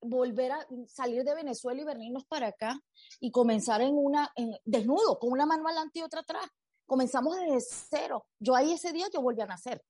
volver 0.00 0.52
a 0.52 0.66
salir 0.86 1.24
de 1.24 1.34
Venezuela 1.34 1.80
y 1.80 1.84
venirnos 1.84 2.24
para 2.24 2.48
acá 2.48 2.80
y 3.18 3.30
comenzar 3.30 3.80
en 3.80 3.96
una, 3.96 4.32
desnudo, 4.64 5.18
con 5.18 5.32
una 5.32 5.44
mano 5.44 5.66
adelante 5.66 5.98
y 5.98 6.02
otra 6.02 6.20
atrás. 6.20 6.46
Comenzamos 6.86 7.36
desde 7.36 7.60
cero. 7.60 8.26
Yo 8.38 8.54
ahí 8.54 8.72
ese 8.72 8.92
día 8.92 9.06
yo 9.12 9.20
volví 9.20 9.40
a 9.40 9.46
nacer. 9.46 9.82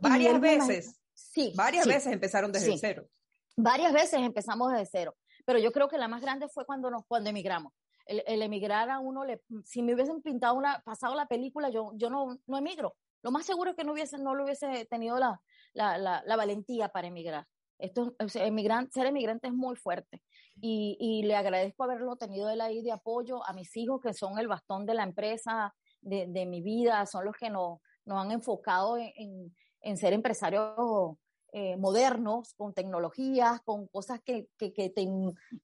varias 0.00 0.40
veces. 0.40 1.00
Sí. 1.12 1.52
Varias 1.56 1.86
veces 1.86 2.12
empezaron 2.12 2.52
desde 2.52 2.76
cero. 2.78 3.08
Varias 3.56 3.92
veces 3.92 4.20
empezamos 4.20 4.72
desde 4.72 4.86
cero. 4.86 5.16
Pero 5.46 5.58
yo 5.58 5.72
creo 5.72 5.88
que 5.88 5.98
la 5.98 6.08
más 6.08 6.20
grande 6.20 6.48
fue 6.48 6.66
cuando 6.66 6.90
nos, 6.90 7.04
cuando 7.06 7.30
emigramos 7.30 7.72
el, 8.06 8.42
emigrar 8.42 8.90
a 8.90 8.98
uno, 8.98 9.24
le, 9.24 9.42
si 9.64 9.82
me 9.82 9.94
hubiesen 9.94 10.22
pintado 10.22 10.54
una, 10.54 10.80
pasado 10.84 11.14
la 11.14 11.26
película, 11.26 11.68
yo, 11.70 11.92
yo 11.94 12.10
no, 12.10 12.38
no 12.46 12.58
emigro. 12.58 12.94
Lo 13.22 13.30
más 13.30 13.44
seguro 13.44 13.70
es 13.70 13.76
que 13.76 13.84
no, 13.84 13.92
hubiese, 13.92 14.18
no 14.18 14.34
lo 14.34 14.44
hubiese 14.44 14.84
tenido 14.86 15.18
la, 15.18 15.40
la, 15.74 15.98
la, 15.98 16.36
valentía 16.36 16.88
para 16.88 17.08
emigrar. 17.08 17.46
Esto, 17.78 18.14
ser 18.28 18.46
emigrante 18.46 19.48
es 19.48 19.52
muy 19.52 19.76
fuerte 19.76 20.22
y, 20.60 20.96
y, 20.98 21.24
le 21.24 21.36
agradezco 21.36 21.84
haberlo 21.84 22.16
tenido 22.16 22.48
él 22.48 22.62
ahí 22.62 22.82
de 22.82 22.92
apoyo 22.92 23.44
a 23.46 23.52
mis 23.52 23.76
hijos 23.76 24.00
que 24.00 24.14
son 24.14 24.38
el 24.38 24.48
bastón 24.48 24.86
de 24.86 24.94
la 24.94 25.02
empresa, 25.02 25.74
de, 26.00 26.26
de 26.26 26.46
mi 26.46 26.62
vida, 26.62 27.04
son 27.04 27.26
los 27.26 27.36
que 27.36 27.50
nos, 27.50 27.80
nos 28.06 28.24
han 28.24 28.30
enfocado 28.30 28.96
en, 28.96 29.54
en 29.82 29.96
ser 29.96 30.14
empresarios 30.14 31.16
eh, 31.58 31.78
modernos, 31.78 32.52
con 32.52 32.74
tecnologías, 32.74 33.62
con 33.62 33.86
cosas 33.86 34.20
que, 34.22 34.46
que, 34.58 34.74
que 34.74 34.92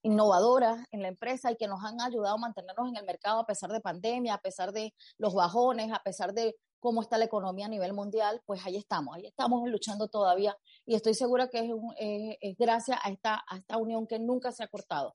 innovadoras 0.00 0.86
en 0.90 1.02
la 1.02 1.08
empresa 1.08 1.52
y 1.52 1.56
que 1.56 1.68
nos 1.68 1.84
han 1.84 2.00
ayudado 2.00 2.36
a 2.36 2.38
mantenernos 2.38 2.88
en 2.88 2.96
el 2.96 3.04
mercado 3.04 3.40
a 3.40 3.46
pesar 3.46 3.70
de 3.70 3.82
pandemia, 3.82 4.32
a 4.32 4.40
pesar 4.40 4.72
de 4.72 4.94
los 5.18 5.34
bajones, 5.34 5.92
a 5.92 6.02
pesar 6.02 6.32
de 6.32 6.56
cómo 6.80 7.02
está 7.02 7.18
la 7.18 7.26
economía 7.26 7.66
a 7.66 7.68
nivel 7.68 7.92
mundial, 7.92 8.40
pues 8.46 8.64
ahí 8.64 8.78
estamos, 8.78 9.14
ahí 9.14 9.26
estamos 9.26 9.68
luchando 9.68 10.08
todavía 10.08 10.56
y 10.86 10.94
estoy 10.94 11.12
segura 11.12 11.48
que 11.48 11.58
es, 11.58 12.36
es 12.40 12.56
gracias 12.56 12.98
a 13.02 13.10
esta, 13.10 13.44
a 13.46 13.58
esta 13.58 13.76
unión 13.76 14.06
que 14.06 14.18
nunca 14.18 14.50
se 14.50 14.64
ha 14.64 14.68
cortado. 14.68 15.14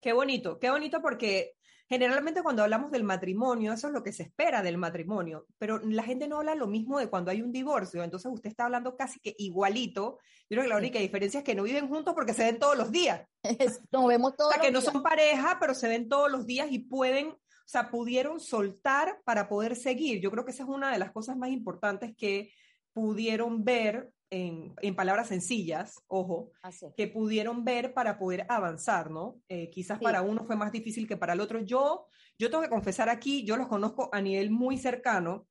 Qué 0.00 0.12
bonito, 0.12 0.58
qué 0.58 0.70
bonito 0.70 1.00
porque 1.02 1.54
generalmente 1.94 2.42
cuando 2.42 2.64
hablamos 2.64 2.90
del 2.90 3.04
matrimonio, 3.04 3.72
eso 3.72 3.86
es 3.86 3.92
lo 3.92 4.02
que 4.02 4.12
se 4.12 4.24
espera 4.24 4.62
del 4.62 4.78
matrimonio, 4.78 5.46
pero 5.58 5.78
la 5.78 6.02
gente 6.02 6.26
no 6.26 6.38
habla 6.38 6.56
lo 6.56 6.66
mismo 6.66 6.98
de 6.98 7.08
cuando 7.08 7.30
hay 7.30 7.40
un 7.40 7.52
divorcio, 7.52 8.02
entonces 8.02 8.30
usted 8.32 8.50
está 8.50 8.64
hablando 8.64 8.96
casi 8.96 9.20
que 9.20 9.34
igualito. 9.38 10.18
Yo 10.50 10.56
creo 10.56 10.62
que 10.64 10.68
la 10.68 10.76
única 10.76 10.98
diferencia 10.98 11.38
es 11.38 11.44
que 11.44 11.54
no 11.54 11.62
viven 11.62 11.88
juntos 11.88 12.14
porque 12.14 12.34
se 12.34 12.42
ven 12.42 12.58
todos 12.58 12.76
los 12.76 12.90
días. 12.90 13.26
Nos 13.92 14.06
vemos 14.06 14.36
todos 14.36 14.50
o 14.50 14.54
sea, 14.54 14.62
que 14.62 14.72
no 14.72 14.80
son 14.80 15.02
pareja, 15.02 15.58
pero 15.60 15.72
se 15.74 15.88
ven 15.88 16.08
todos 16.08 16.30
los 16.30 16.46
días 16.46 16.66
y 16.70 16.80
pueden, 16.80 17.28
o 17.28 17.38
sea, 17.66 17.90
pudieron 17.90 18.40
soltar 18.40 19.20
para 19.24 19.48
poder 19.48 19.76
seguir. 19.76 20.20
Yo 20.20 20.32
creo 20.32 20.44
que 20.44 20.50
esa 20.50 20.64
es 20.64 20.68
una 20.68 20.92
de 20.92 20.98
las 20.98 21.12
cosas 21.12 21.36
más 21.36 21.50
importantes 21.50 22.14
que 22.16 22.52
pudieron 22.92 23.64
ver 23.64 24.10
en, 24.30 24.74
en, 24.82 24.96
palabras 24.96 25.28
sencillas, 25.28 26.02
ojo, 26.06 26.52
que 26.96 27.08
pudieron 27.08 27.64
ver 27.64 27.94
para 27.94 28.18
poder 28.18 28.46
avanzar, 28.48 29.10
¿no? 29.10 29.40
Eh, 29.48 29.70
quizás 29.70 29.98
para 29.98 30.22
uno 30.22 30.44
fue 30.44 30.56
más 30.56 30.72
difícil 30.72 31.06
que 31.06 31.16
para 31.16 31.34
el 31.34 31.40
otro. 31.40 31.60
Yo, 31.60 32.06
yo 32.38 32.50
tengo 32.50 32.62
que 32.62 32.70
confesar 32.70 33.08
aquí, 33.08 33.44
yo 33.44 33.56
los 33.56 33.68
conozco 33.68 34.10
a 34.12 34.20
nivel 34.20 34.50
muy 34.50 34.78
cercano, 34.78 35.46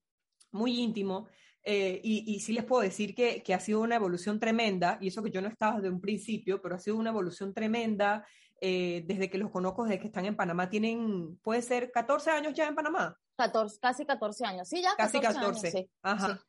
muy 0.52 0.80
íntimo, 0.80 1.28
eh, 1.66 2.02
y, 2.04 2.36
y, 2.36 2.42
sí 2.42 2.52
les 2.52 2.66
puedo 2.66 2.82
decir 2.82 3.16
que, 3.16 3.42
que, 3.42 3.54
ha 3.54 3.60
sido 3.60 3.80
una 3.80 3.96
evolución 3.96 4.38
tremenda, 4.40 4.98
y 5.00 5.08
eso 5.08 5.24
que 5.24 5.32
yo 5.32 5.42
no 5.42 5.48
estaba 5.48 5.78
desde 5.78 5.90
un 5.90 6.02
principio, 6.02 6.62
pero 6.62 6.76
ha 6.76 6.80
sido 6.80 6.98
una 6.98 7.12
evolución 7.12 7.54
tremenda 7.54 8.26
eh, 8.66 9.04
desde 9.06 9.30
que 9.30 9.38
los 9.38 9.52
conozco, 9.52 9.84
desde 9.84 10.00
que 10.00 10.08
están 10.08 10.26
en 10.26 10.38
Panamá. 10.38 10.70
Tienen, 10.70 11.38
puede 11.44 11.62
ser, 11.62 11.92
14 11.92 12.32
años 12.32 12.54
ya 12.54 12.68
en 12.68 12.76
Panamá. 12.76 13.18
14, 13.36 13.78
casi 13.82 14.06
14 14.06 14.46
años, 14.46 14.70
sí, 14.70 14.82
ya. 14.82 14.96
Casi 14.96 15.20
14. 15.20 15.72
sí. 15.72 15.90
Ajá. 16.02 16.40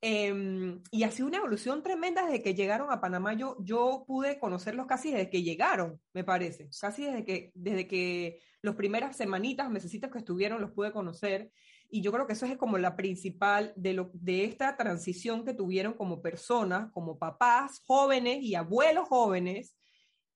Em, 0.00 0.82
y 0.90 1.02
ha 1.02 1.10
sido 1.10 1.28
una 1.28 1.38
evolución 1.38 1.82
tremenda 1.82 2.24
desde 2.24 2.42
que 2.42 2.54
llegaron 2.54 2.90
a 2.90 3.00
Panamá. 3.00 3.34
Yo, 3.34 3.56
yo 3.60 4.04
pude 4.06 4.38
conocerlos 4.38 4.86
casi 4.86 5.10
desde 5.10 5.30
que 5.30 5.42
llegaron, 5.42 6.00
me 6.12 6.24
parece. 6.24 6.68
Casi 6.80 7.04
desde 7.04 7.24
que, 7.24 7.52
desde 7.54 7.88
que 7.88 8.40
las 8.62 8.76
primeras 8.76 9.16
semanitas, 9.16 9.70
mesecitas 9.70 10.10
que 10.10 10.18
estuvieron, 10.18 10.60
los 10.60 10.72
pude 10.72 10.92
conocer. 10.92 11.50
Y 11.88 12.00
yo 12.00 12.12
creo 12.12 12.26
que 12.26 12.32
eso 12.32 12.46
es 12.46 12.56
como 12.56 12.78
la 12.78 12.96
principal 12.96 13.72
de, 13.76 13.92
lo, 13.92 14.10
de 14.12 14.44
esta 14.44 14.76
transición 14.76 15.44
que 15.44 15.54
tuvieron 15.54 15.94
como 15.94 16.22
personas, 16.22 16.90
como 16.92 17.18
papás 17.18 17.82
jóvenes 17.86 18.42
y 18.42 18.54
abuelos 18.54 19.08
jóvenes, 19.08 19.76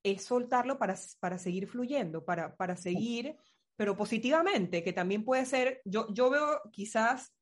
es 0.02 0.24
soltarlo 0.24 0.78
para, 0.78 0.96
para 1.20 1.38
seguir 1.38 1.68
fluyendo, 1.68 2.24
para, 2.24 2.56
para 2.56 2.76
seguir, 2.76 3.36
pero 3.76 3.96
positivamente, 3.96 4.82
que 4.82 4.92
también 4.92 5.24
puede 5.24 5.44
ser, 5.44 5.82
yo, 5.84 6.06
yo 6.12 6.30
veo 6.30 6.60
quizás 6.72 7.34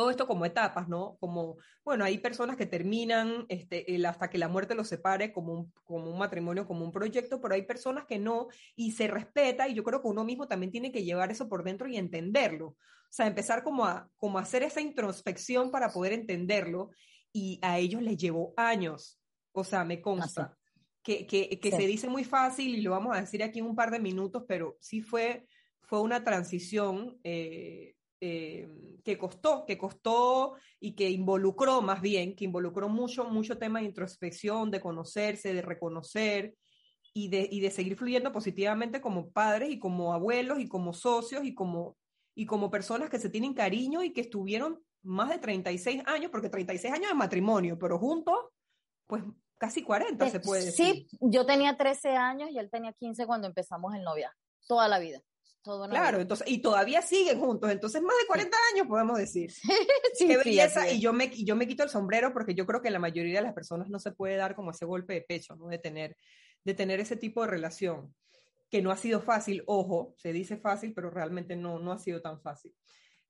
todo 0.00 0.08
esto 0.08 0.26
como 0.26 0.46
etapas, 0.46 0.88
¿no? 0.88 1.18
Como, 1.20 1.58
bueno, 1.84 2.06
hay 2.06 2.16
personas 2.16 2.56
que 2.56 2.64
terminan 2.64 3.44
este, 3.50 3.94
el, 3.94 4.06
hasta 4.06 4.30
que 4.30 4.38
la 4.38 4.48
muerte 4.48 4.74
los 4.74 4.88
separe 4.88 5.30
como 5.30 5.52
un, 5.52 5.72
como 5.84 6.10
un 6.10 6.18
matrimonio, 6.18 6.66
como 6.66 6.86
un 6.86 6.90
proyecto, 6.90 7.38
pero 7.38 7.54
hay 7.54 7.66
personas 7.66 8.06
que 8.06 8.18
no 8.18 8.48
y 8.74 8.92
se 8.92 9.08
respeta 9.08 9.68
y 9.68 9.74
yo 9.74 9.84
creo 9.84 10.00
que 10.00 10.08
uno 10.08 10.24
mismo 10.24 10.48
también 10.48 10.72
tiene 10.72 10.90
que 10.90 11.04
llevar 11.04 11.30
eso 11.30 11.50
por 11.50 11.64
dentro 11.64 11.86
y 11.86 11.98
entenderlo. 11.98 12.68
O 12.68 13.10
sea, 13.10 13.26
empezar 13.26 13.62
como 13.62 13.84
a, 13.84 14.08
como 14.16 14.38
a 14.38 14.40
hacer 14.40 14.62
esa 14.62 14.80
introspección 14.80 15.70
para 15.70 15.92
poder 15.92 16.14
entenderlo 16.14 16.92
y 17.30 17.58
a 17.60 17.76
ellos 17.78 18.00
les 18.00 18.16
llevó 18.16 18.54
años. 18.56 19.20
O 19.52 19.64
sea, 19.64 19.84
me 19.84 20.00
consta. 20.00 20.56
Que, 21.02 21.26
que, 21.26 21.60
que 21.60 21.70
se 21.72 21.86
dice 21.86 22.08
muy 22.08 22.24
fácil 22.24 22.74
y 22.74 22.80
lo 22.80 22.92
vamos 22.92 23.14
a 23.14 23.20
decir 23.20 23.42
aquí 23.42 23.58
en 23.58 23.66
un 23.66 23.76
par 23.76 23.90
de 23.90 24.00
minutos, 24.00 24.44
pero 24.48 24.78
sí 24.80 25.02
fue, 25.02 25.46
fue 25.82 26.00
una 26.00 26.24
transición 26.24 27.18
eh, 27.22 27.96
eh, 28.22 28.68
que 29.02 29.16
costó, 29.16 29.64
que 29.64 29.78
costó 29.78 30.54
y 30.78 30.94
que 30.94 31.08
involucró 31.08 31.80
más 31.80 32.02
bien, 32.02 32.36
que 32.36 32.44
involucró 32.44 32.90
mucho, 32.90 33.24
mucho 33.24 33.56
tema 33.56 33.78
de 33.78 33.86
introspección, 33.86 34.70
de 34.70 34.80
conocerse, 34.80 35.54
de 35.54 35.62
reconocer 35.62 36.54
y 37.14 37.28
de, 37.28 37.48
y 37.50 37.60
de 37.60 37.70
seguir 37.70 37.96
fluyendo 37.96 38.30
positivamente 38.30 39.00
como 39.00 39.30
padres 39.30 39.70
y 39.70 39.78
como 39.78 40.12
abuelos 40.12 40.60
y 40.60 40.68
como 40.68 40.92
socios 40.92 41.44
y 41.44 41.54
como, 41.54 41.96
y 42.34 42.44
como 42.44 42.70
personas 42.70 43.08
que 43.08 43.18
se 43.18 43.30
tienen 43.30 43.54
cariño 43.54 44.02
y 44.02 44.12
que 44.12 44.20
estuvieron 44.20 44.84
más 45.02 45.30
de 45.30 45.38
36 45.38 46.02
años, 46.04 46.30
porque 46.30 46.50
36 46.50 46.92
años 46.92 47.08
de 47.08 47.14
matrimonio, 47.14 47.78
pero 47.78 47.98
juntos, 47.98 48.36
pues 49.06 49.24
casi 49.56 49.82
40 49.82 50.28
se 50.28 50.40
puede 50.40 50.66
decir. 50.66 50.86
Sí, 50.94 51.08
yo 51.22 51.46
tenía 51.46 51.74
13 51.74 52.16
años 52.16 52.50
y 52.50 52.58
él 52.58 52.68
tenía 52.70 52.92
15 52.92 53.24
cuando 53.26 53.46
empezamos 53.46 53.94
el 53.94 54.02
novia, 54.02 54.30
toda 54.66 54.88
la 54.88 54.98
vida 54.98 55.22
claro, 55.62 56.20
entonces, 56.20 56.48
y 56.48 56.62
todavía 56.62 57.02
siguen 57.02 57.38
juntos, 57.38 57.70
entonces 57.70 58.00
más 58.02 58.16
de 58.20 58.26
40 58.26 58.56
años 58.72 58.86
podemos 58.86 59.18
decir. 59.18 59.50
sí, 60.14 60.26
Qué 60.26 60.36
belleza, 60.36 60.90
y 60.90 61.00
yo 61.00 61.12
me, 61.12 61.30
yo 61.30 61.56
me 61.56 61.66
quito 61.66 61.82
el 61.82 61.90
sombrero 61.90 62.32
porque 62.32 62.54
yo 62.54 62.66
creo 62.66 62.80
que 62.80 62.90
la 62.90 62.98
mayoría 62.98 63.40
de 63.40 63.44
las 63.44 63.54
personas 63.54 63.88
no 63.88 63.98
se 63.98 64.12
puede 64.12 64.36
dar 64.36 64.54
como 64.54 64.70
ese 64.70 64.84
golpe 64.84 65.14
de 65.14 65.22
pecho, 65.22 65.56
¿no? 65.56 65.68
De 65.68 65.78
tener, 65.78 66.16
de 66.64 66.74
tener 66.74 67.00
ese 67.00 67.16
tipo 67.16 67.42
de 67.42 67.48
relación, 67.48 68.14
que 68.70 68.80
no 68.80 68.90
ha 68.90 68.96
sido 68.96 69.20
fácil, 69.20 69.62
ojo, 69.66 70.14
se 70.16 70.32
dice 70.32 70.56
fácil, 70.56 70.94
pero 70.94 71.10
realmente 71.10 71.56
no, 71.56 71.78
no 71.78 71.92
ha 71.92 71.98
sido 71.98 72.22
tan 72.22 72.40
fácil. 72.40 72.72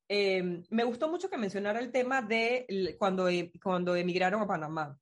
Em, 0.06 0.64
me 0.70 0.84
gustó 0.84 1.08
mucho 1.08 1.30
que 1.30 1.38
mencionara 1.38 1.78
el 1.78 1.92
tema 1.92 2.20
de 2.20 2.96
cuando, 2.98 3.28
e, 3.28 3.52
cuando 3.62 3.94
emigraron 3.94 4.42
a 4.42 4.46
Panamá. 4.46 4.98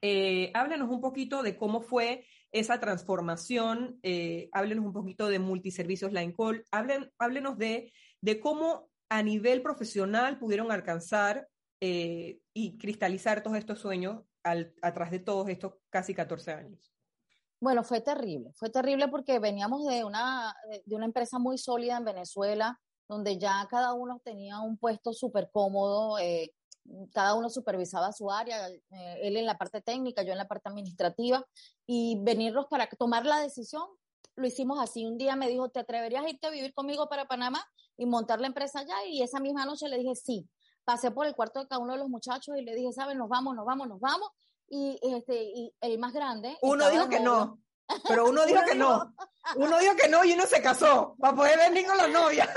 Eh, 0.00 0.50
háblenos 0.54 0.88
un 0.88 1.00
poquito 1.00 1.42
de 1.42 1.56
cómo 1.56 1.82
fue 1.82 2.24
esa 2.52 2.80
transformación, 2.80 3.98
eh, 4.02 4.48
háblenos 4.52 4.84
un 4.84 4.92
poquito 4.92 5.28
de 5.28 5.38
multiservicios 5.38 6.12
Line 6.12 6.34
Call, 6.34 6.64
háblenos 6.70 7.58
de, 7.58 7.92
de 8.20 8.40
cómo 8.40 8.88
a 9.08 9.22
nivel 9.22 9.62
profesional 9.62 10.38
pudieron 10.38 10.72
alcanzar 10.72 11.48
eh, 11.80 12.38
y 12.52 12.76
cristalizar 12.78 13.42
todos 13.42 13.56
estos 13.56 13.78
sueños 13.78 14.22
al, 14.42 14.74
atrás 14.82 15.10
de 15.10 15.18
todos 15.18 15.48
estos 15.48 15.74
casi 15.90 16.14
14 16.14 16.52
años. 16.52 16.92
Bueno, 17.60 17.82
fue 17.82 18.00
terrible, 18.00 18.52
fue 18.54 18.70
terrible 18.70 19.08
porque 19.08 19.38
veníamos 19.40 19.84
de 19.86 20.04
una, 20.04 20.54
de 20.84 20.94
una 20.94 21.06
empresa 21.06 21.38
muy 21.38 21.58
sólida 21.58 21.96
en 21.96 22.04
Venezuela, 22.04 22.78
donde 23.08 23.38
ya 23.38 23.66
cada 23.68 23.94
uno 23.94 24.20
tenía 24.24 24.60
un 24.60 24.78
puesto 24.78 25.12
súper 25.12 25.50
cómodo, 25.50 26.18
eh, 26.18 26.52
cada 27.12 27.34
uno 27.34 27.48
supervisaba 27.48 28.12
su 28.12 28.30
área, 28.30 28.68
eh, 28.68 29.18
él 29.22 29.36
en 29.36 29.46
la 29.46 29.58
parte 29.58 29.80
técnica, 29.80 30.22
yo 30.22 30.32
en 30.32 30.38
la 30.38 30.48
parte 30.48 30.68
administrativa, 30.68 31.44
y 31.86 32.18
venirnos 32.20 32.66
para 32.66 32.88
tomar 32.88 33.26
la 33.26 33.40
decisión, 33.40 33.84
lo 34.36 34.46
hicimos 34.46 34.78
así. 34.80 35.04
Un 35.04 35.18
día 35.18 35.36
me 35.36 35.48
dijo, 35.48 35.68
¿te 35.68 35.80
atreverías 35.80 36.24
a 36.24 36.28
irte 36.28 36.46
a 36.46 36.50
vivir 36.50 36.72
conmigo 36.72 37.08
para 37.08 37.26
Panamá 37.26 37.64
y 37.96 38.06
montar 38.06 38.40
la 38.40 38.46
empresa 38.46 38.80
allá? 38.80 38.94
Y 39.08 39.22
esa 39.22 39.40
misma 39.40 39.64
noche 39.64 39.88
le 39.88 39.98
dije, 39.98 40.14
sí. 40.14 40.48
Pasé 40.84 41.10
por 41.10 41.26
el 41.26 41.34
cuarto 41.34 41.60
de 41.60 41.68
cada 41.68 41.82
uno 41.82 41.92
de 41.92 41.98
los 41.98 42.08
muchachos 42.08 42.56
y 42.56 42.62
le 42.62 42.74
dije, 42.74 42.92
¿sabes? 42.92 43.16
Nos 43.16 43.28
vamos, 43.28 43.54
nos 43.54 43.66
vamos, 43.66 43.88
nos 43.88 44.00
vamos. 44.00 44.30
y, 44.70 44.98
este, 45.02 45.42
y 45.42 45.74
el 45.80 45.98
más 45.98 46.12
grande. 46.12 46.56
Uno 46.62 46.88
dijo 46.90 47.08
que 47.08 47.20
no, 47.20 47.58
pero 48.06 48.28
uno 48.28 48.44
dijo 48.46 48.62
que 48.64 48.74
no. 48.74 49.14
Uno 49.56 49.78
dijo 49.78 49.96
que 49.96 50.08
no 50.08 50.24
y 50.24 50.32
uno 50.32 50.46
se 50.46 50.60
casó 50.60 51.16
para 51.18 51.34
poder 51.34 51.58
venir 51.58 51.86
con 51.86 51.96
la 51.96 52.08
novia. 52.08 52.48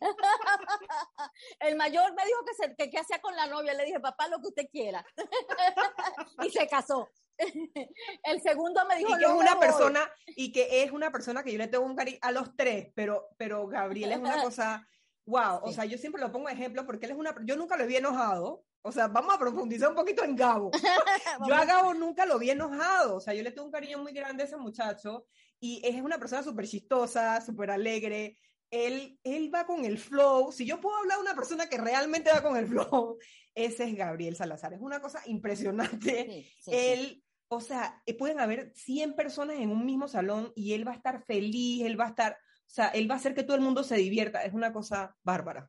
El 1.60 1.76
mayor 1.76 2.12
me 2.14 2.24
dijo 2.24 2.38
que, 2.44 2.54
se, 2.54 2.74
que 2.74 2.90
qué 2.90 2.98
hacía 2.98 3.20
con 3.20 3.36
la 3.36 3.46
novia. 3.46 3.74
Le 3.74 3.84
dije, 3.84 4.00
papá, 4.00 4.26
lo 4.28 4.40
que 4.40 4.48
usted 4.48 4.68
quiera. 4.70 5.04
y 6.42 6.50
se 6.50 6.66
casó. 6.66 7.08
El 8.24 8.42
segundo 8.42 8.84
me 8.86 8.96
dijo 8.96 9.10
y 9.10 9.18
que 9.18 9.24
es 9.24 9.30
una 9.30 9.58
persona 9.58 10.10
y 10.26 10.52
que 10.52 10.82
es 10.82 10.92
una 10.92 11.10
persona 11.10 11.42
que 11.42 11.52
yo 11.52 11.58
le 11.58 11.68
tengo 11.68 11.84
un 11.84 11.96
cariño 11.96 12.18
a 12.22 12.32
los 12.32 12.54
tres, 12.56 12.88
pero 12.94 13.28
pero 13.38 13.66
Gabriel 13.66 14.12
es 14.12 14.18
una 14.18 14.42
cosa 14.42 14.86
wow, 15.24 15.60
o 15.62 15.72
sea, 15.72 15.84
yo 15.84 15.96
siempre 15.96 16.20
lo 16.20 16.32
pongo 16.32 16.48
ejemplo 16.48 16.84
porque 16.84 17.06
él 17.06 17.12
es 17.12 17.18
una 17.18 17.34
yo 17.44 17.56
nunca 17.56 17.76
lo 17.76 17.86
vi 17.86 17.96
enojado. 17.96 18.64
O 18.82 18.92
sea, 18.92 19.08
vamos 19.08 19.34
a 19.34 19.38
profundizar 19.38 19.90
un 19.90 19.94
poquito 19.94 20.24
en 20.24 20.34
Gabo. 20.34 20.70
yo 21.46 21.54
a 21.54 21.64
Gabo 21.64 21.92
nunca 21.94 22.24
lo 22.24 22.38
vi 22.38 22.50
enojado. 22.50 23.16
O 23.16 23.20
sea, 23.20 23.34
yo 23.34 23.42
le 23.42 23.50
tengo 23.50 23.66
un 23.66 23.72
cariño 23.72 23.98
muy 23.98 24.12
grande 24.12 24.42
a 24.42 24.46
ese 24.46 24.56
muchacho 24.56 25.26
y 25.58 25.82
es 25.84 26.00
una 26.00 26.18
persona 26.18 26.42
súper 26.42 26.66
chistosa, 26.66 27.40
súper 27.42 27.70
alegre. 27.70 28.38
Él, 28.70 29.18
él 29.22 29.54
va 29.54 29.66
con 29.66 29.84
el 29.84 29.98
flow. 29.98 30.52
Si 30.52 30.64
yo 30.64 30.80
puedo 30.80 30.96
hablar 30.96 31.18
de 31.18 31.24
una 31.24 31.34
persona 31.34 31.68
que 31.68 31.76
realmente 31.76 32.30
va 32.30 32.42
con 32.42 32.56
el 32.56 32.66
flow, 32.68 33.18
ese 33.54 33.84
es 33.84 33.94
Gabriel 33.94 34.36
Salazar. 34.36 34.72
Es 34.72 34.80
una 34.80 35.00
cosa 35.00 35.20
impresionante. 35.26 36.46
él, 36.66 37.22
o 37.48 37.60
sea, 37.60 38.02
eh, 38.06 38.14
pueden 38.14 38.40
haber 38.40 38.72
100 38.74 39.14
personas 39.14 39.56
en 39.56 39.70
un 39.70 39.84
mismo 39.84 40.08
salón 40.08 40.52
y 40.54 40.72
él 40.72 40.86
va 40.86 40.92
a 40.92 40.96
estar 40.96 41.22
feliz, 41.26 41.84
él 41.84 42.00
va 42.00 42.06
a 42.06 42.10
estar, 42.10 42.32
o 42.32 42.70
sea, 42.70 42.88
él 42.88 43.10
va 43.10 43.16
a 43.16 43.18
hacer 43.18 43.34
que 43.34 43.42
todo 43.42 43.56
el 43.56 43.62
mundo 43.62 43.82
se 43.82 43.96
divierta. 43.96 44.42
Es 44.44 44.54
una 44.54 44.72
cosa 44.72 45.14
bárbara. 45.22 45.68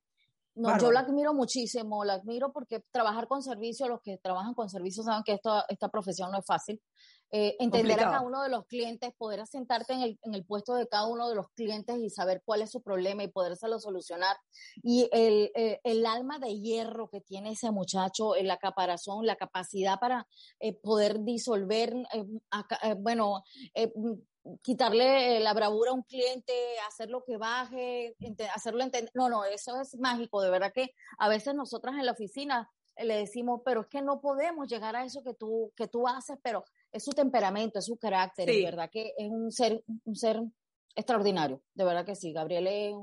No, 0.56 0.78
yo 0.78 0.92
la 0.92 1.02
admiro 1.02 1.34
muchísimo, 1.34 2.04
la 2.04 2.16
admiro 2.16 2.52
porque 2.52 2.82
trabajar 2.92 3.28
con 3.28 3.42
servicios, 3.42 3.88
los 3.88 4.02
que 4.02 4.18
trabajan 4.18 4.54
con 4.54 4.70
servicios 4.70 5.06
saben 5.06 5.24
que 5.24 5.34
esto, 5.34 5.64
esta 5.70 5.90
profesión 5.90 6.32
no 6.32 6.40
es 6.40 6.46
fácil. 6.46 6.82
Eh, 7.34 7.56
entender 7.60 7.94
a 7.94 8.12
cada 8.12 8.22
uno 8.22 8.44
de 8.44 8.50
los 8.50 8.66
clientes, 8.66 9.14
poder 9.18 9.40
asentarte 9.40 9.94
en 9.94 10.02
el, 10.02 10.20
en 10.24 10.36
el, 10.36 10.44
puesto 10.44 10.76
de 10.76 10.86
cada 10.90 11.08
uno 11.08 11.30
de 11.30 11.36
los 11.36 11.48
clientes 11.56 11.98
y 11.98 12.10
saber 12.10 12.42
cuál 12.44 12.62
es 12.62 12.72
su 12.72 12.82
problema 12.82 13.24
y 13.24 13.30
podérselo 13.30 13.80
solucionar. 13.80 14.36
Y 14.84 15.08
el, 15.14 15.50
eh, 15.56 15.80
el 15.86 16.06
alma 16.06 16.40
de 16.40 16.60
hierro 16.60 17.10
que 17.10 17.22
tiene 17.22 17.52
ese 17.52 17.72
muchacho, 17.72 18.36
la 18.42 18.58
caparazón, 18.58 19.26
la 19.26 19.38
capacidad 19.38 19.98
para 19.98 20.28
eh, 20.60 20.74
poder 20.74 21.22
disolver, 21.22 21.94
bueno, 22.98 23.44
quitarle 24.62 25.40
la 25.40 25.54
bravura 25.54 25.92
a 25.92 25.94
un 25.94 26.04
cliente, 26.04 26.54
hacerlo 26.88 27.24
que 27.24 27.38
baje, 27.38 28.16
hacerlo 28.54 28.84
entender. 28.84 29.12
No, 29.14 29.30
no, 29.30 29.46
eso 29.46 29.80
es 29.80 29.98
mágico. 30.00 30.42
De 30.42 30.50
verdad 30.50 30.72
que 30.74 30.94
a 31.18 31.30
veces 31.30 31.56
nosotras 31.56 31.96
en 31.96 32.06
la 32.06 32.14
oficina 32.14 32.70
le 32.98 33.18
decimos, 33.18 33.62
pero 33.64 33.82
es 33.82 33.88
que 33.88 34.02
no 34.02 34.22
podemos 34.22 34.68
llegar 34.68 34.96
a 34.96 35.06
eso 35.06 35.24
que 35.24 35.34
tú, 35.34 35.72
que 35.76 35.88
tú 35.88 36.08
haces, 36.08 36.38
pero 36.44 36.64
es 36.92 37.04
su 37.04 37.12
temperamento, 37.12 37.80
es 37.80 37.86
su 37.86 37.98
carácter, 37.98 38.48
de 38.48 38.64
verdad 38.64 38.90
que 38.92 39.14
es 39.18 39.30
un 39.30 39.52
ser, 39.52 39.84
un 40.04 40.16
ser 40.16 40.42
extraordinario, 40.96 41.62
de 41.74 41.86
verdad 41.86 42.06
que 42.06 42.16
sí, 42.16 42.34
Gabriel 42.34 42.68
es, 42.68 42.96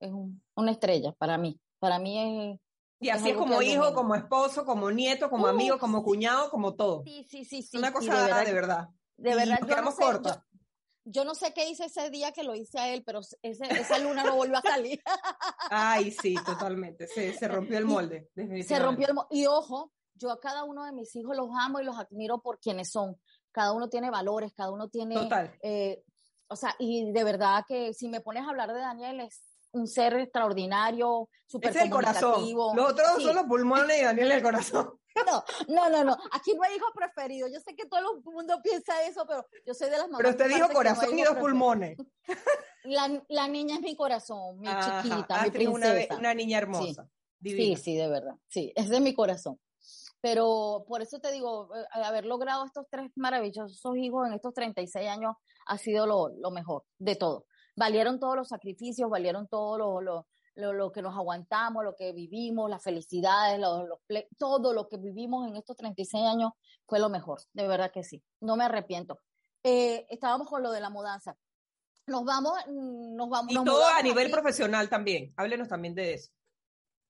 es 0.00 0.12
una 0.54 0.70
estrella 0.70 1.12
para 1.18 1.36
mí, 1.36 1.60
para 1.78 1.98
mí 1.98 2.52
es... 2.52 2.60
Y 3.00 3.10
así 3.10 3.30
es, 3.30 3.36
como 3.36 3.60
hijo, 3.60 3.92
como 3.92 4.14
esposo, 4.14 4.64
como 4.64 4.90
nieto, 4.90 5.28
como 5.28 5.46
amigo, 5.46 5.78
como 5.78 6.02
cuñado, 6.02 6.48
como 6.48 6.74
todo. 6.74 7.02
Sí, 7.04 7.26
sí, 7.28 7.44
sí, 7.44 7.60
sí. 7.60 7.76
Una 7.76 7.92
cosa 7.92 8.14
de 8.14 8.22
verdad. 8.22 8.46
De 8.46 8.52
verdad, 8.54 8.88
de 9.16 9.34
verdad 9.34 9.58
yo, 9.68 9.82
no 9.82 9.92
sé, 9.92 10.02
yo, 10.02 10.30
no 11.04 11.34
sé 11.34 11.52
qué 11.52 11.68
hice 11.68 11.86
ese 11.86 12.10
día 12.10 12.32
que 12.32 12.44
lo 12.44 12.54
hice 12.54 12.78
a 12.78 12.88
él, 12.88 13.02
pero 13.04 13.20
ese, 13.42 13.64
esa 13.70 13.98
luna 13.98 14.24
no 14.24 14.36
volvió 14.36 14.56
a 14.58 14.62
salir. 14.62 15.00
Ay, 15.70 16.10
sí, 16.10 16.34
totalmente. 16.46 17.06
Se, 17.06 17.32
se 17.34 17.48
rompió 17.48 17.78
el 17.78 17.84
molde. 17.84 18.30
Se 18.66 18.78
rompió 18.78 19.08
el 19.08 19.14
molde. 19.14 19.28
Y 19.30 19.46
ojo, 19.46 19.92
yo 20.14 20.30
a 20.30 20.40
cada 20.40 20.64
uno 20.64 20.84
de 20.84 20.92
mis 20.92 21.14
hijos 21.16 21.36
los 21.36 21.48
amo 21.60 21.80
y 21.80 21.84
los 21.84 21.98
admiro 21.98 22.40
por 22.40 22.58
quienes 22.58 22.90
son. 22.90 23.20
Cada 23.52 23.72
uno 23.72 23.88
tiene 23.88 24.10
valores, 24.10 24.52
cada 24.54 24.70
uno 24.70 24.88
tiene... 24.88 25.14
Total. 25.14 25.56
Eh, 25.62 26.02
o 26.48 26.56
sea, 26.56 26.74
y 26.78 27.10
de 27.12 27.24
verdad 27.24 27.64
que 27.66 27.92
si 27.94 28.08
me 28.08 28.20
pones 28.20 28.44
a 28.44 28.50
hablar 28.50 28.72
de 28.72 28.80
Daniel 28.80 29.20
es 29.20 29.42
un 29.72 29.88
ser 29.88 30.14
extraordinario, 30.14 31.28
súper 31.46 31.70
es 31.70 31.76
el 31.82 31.90
corazón. 31.90 32.44
Los 32.74 32.92
otros 32.92 33.22
son 33.22 33.34
los 33.34 33.44
pulmones 33.44 34.00
y 34.00 34.04
Daniel 34.04 34.30
es 34.30 34.36
el 34.36 34.42
corazón. 34.42 35.00
No, 35.14 35.44
no, 35.68 35.90
no, 35.90 36.04
no. 36.04 36.16
Aquí 36.32 36.54
no 36.54 36.62
hay 36.62 36.76
hijo 36.76 36.86
preferido. 36.94 37.48
Yo 37.48 37.60
sé 37.60 37.74
que 37.74 37.86
todo 37.86 38.00
el 38.00 38.22
mundo 38.24 38.60
piensa 38.62 39.02
eso, 39.04 39.24
pero 39.26 39.46
yo 39.66 39.74
soy 39.74 39.90
de 39.90 39.98
las 39.98 40.08
mamás. 40.08 40.18
Pero 40.18 40.30
usted 40.30 40.48
dijo 40.48 40.68
corazón 40.70 41.18
y 41.18 41.22
dos 41.22 41.36
pulmones. 41.36 41.96
La, 42.84 43.22
la, 43.28 43.48
niña 43.48 43.76
es 43.76 43.80
mi 43.80 43.96
corazón, 43.96 44.60
mi 44.60 44.68
chiquita, 44.68 45.42
mi 45.42 45.50
princesa. 45.50 46.14
Una, 46.14 46.18
una 46.18 46.34
niña 46.34 46.58
hermosa. 46.58 47.08
Sí, 47.42 47.76
sí, 47.76 47.96
de 47.96 48.08
verdad. 48.08 48.34
Sí, 48.48 48.72
es 48.76 48.88
de 48.88 49.00
mi 49.00 49.14
corazón. 49.14 49.58
Pero 50.20 50.84
por 50.88 51.02
eso 51.02 51.18
te 51.18 51.30
digo, 51.32 51.68
eh, 51.76 51.84
haber 51.92 52.24
logrado 52.24 52.64
estos 52.64 52.86
tres 52.90 53.10
maravillosos 53.14 53.96
hijos 53.96 54.26
en 54.26 54.32
estos 54.32 54.54
36 54.54 55.06
años 55.06 55.34
ha 55.66 55.76
sido 55.76 56.06
lo, 56.06 56.30
lo 56.30 56.50
mejor 56.50 56.84
de 56.98 57.16
todo. 57.16 57.46
Valieron 57.76 58.18
todos 58.18 58.36
los 58.36 58.48
sacrificios, 58.48 59.10
valieron 59.10 59.48
todo 59.48 60.00
lo, 60.00 60.26
lo, 60.56 60.72
lo, 60.72 60.92
que 60.92 61.02
nos 61.02 61.16
aguantamos, 61.16 61.84
lo 61.84 61.96
que 61.96 62.12
vivimos, 62.12 62.70
las 62.70 62.82
felicidades, 62.82 63.58
los, 63.60 63.88
todo 64.38 64.72
lo 64.72 64.88
que 64.88 64.96
vivimos 64.96 65.48
en 65.48 65.56
estos 65.56 65.76
36 65.76 66.24
años 66.24 66.52
fue 66.86 66.98
lo 66.98 67.08
mejor, 67.08 67.40
de 67.52 67.66
verdad 67.66 67.90
que 67.92 68.04
sí, 68.04 68.22
no 68.40 68.56
me 68.56 68.64
arrepiento. 68.64 69.20
Eh, 69.62 70.06
estábamos 70.10 70.48
con 70.48 70.62
lo 70.62 70.70
de 70.70 70.80
la 70.80 70.90
mudanza. 70.90 71.36
Nos 72.06 72.24
vamos, 72.24 72.52
mm, 72.66 73.16
nos 73.16 73.30
vamos. 73.30 73.52
Y 73.52 73.64
todo 73.64 73.86
a 73.86 74.02
nivel 74.02 74.30
profesional 74.30 74.90
también. 74.90 75.32
Háblenos 75.36 75.68
también 75.68 75.94
de 75.94 76.14
eso. 76.14 76.30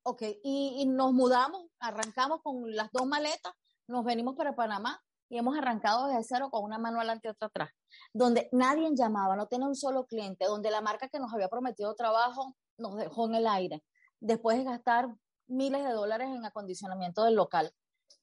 Ok, 0.05 0.23
y, 0.45 0.85
nos 0.87 1.13
mudamos, 1.13 1.65
arrancamos 1.81 2.43
con 2.43 2.77
las 2.77 2.93
dos 2.93 3.07
maletas, 3.07 3.55
nos 3.89 4.05
venimos 4.05 4.37
para 4.37 4.55
Panamá 4.55 5.03
y 5.31 5.39
hemos 5.39 5.57
arrancado 5.57 6.09
desde 6.09 6.23
cero 6.25 6.51
con 6.51 6.63
una 6.63 6.79
mano 6.79 6.99
adelante 6.99 7.27
y 7.27 7.31
otra 7.31 7.49
atrás, 7.49 7.71
donde 8.13 8.51
nadie 8.53 8.91
llamaba, 8.95 9.35
no 9.35 9.47
tenía 9.47 9.67
un 9.67 9.75
solo 9.75 10.05
cliente, 10.05 10.45
donde 10.45 10.71
la 10.71 10.83
marca 10.83 11.09
que 11.09 11.19
nos 11.19 11.33
había 11.33 11.49
prometido 11.49 11.95
trabajo 11.95 12.55
nos 12.79 12.97
dejó 12.97 13.27
en 13.27 13.37
el 13.37 13.47
aire, 13.47 13.83
después 14.21 14.59
de 14.59 14.65
gastar 14.65 15.09
miles 15.47 15.85
de 15.85 15.93
dólares 15.93 16.29
en 16.29 16.45
acondicionamiento 16.45 17.25
del 17.25 17.35
local. 17.35 17.73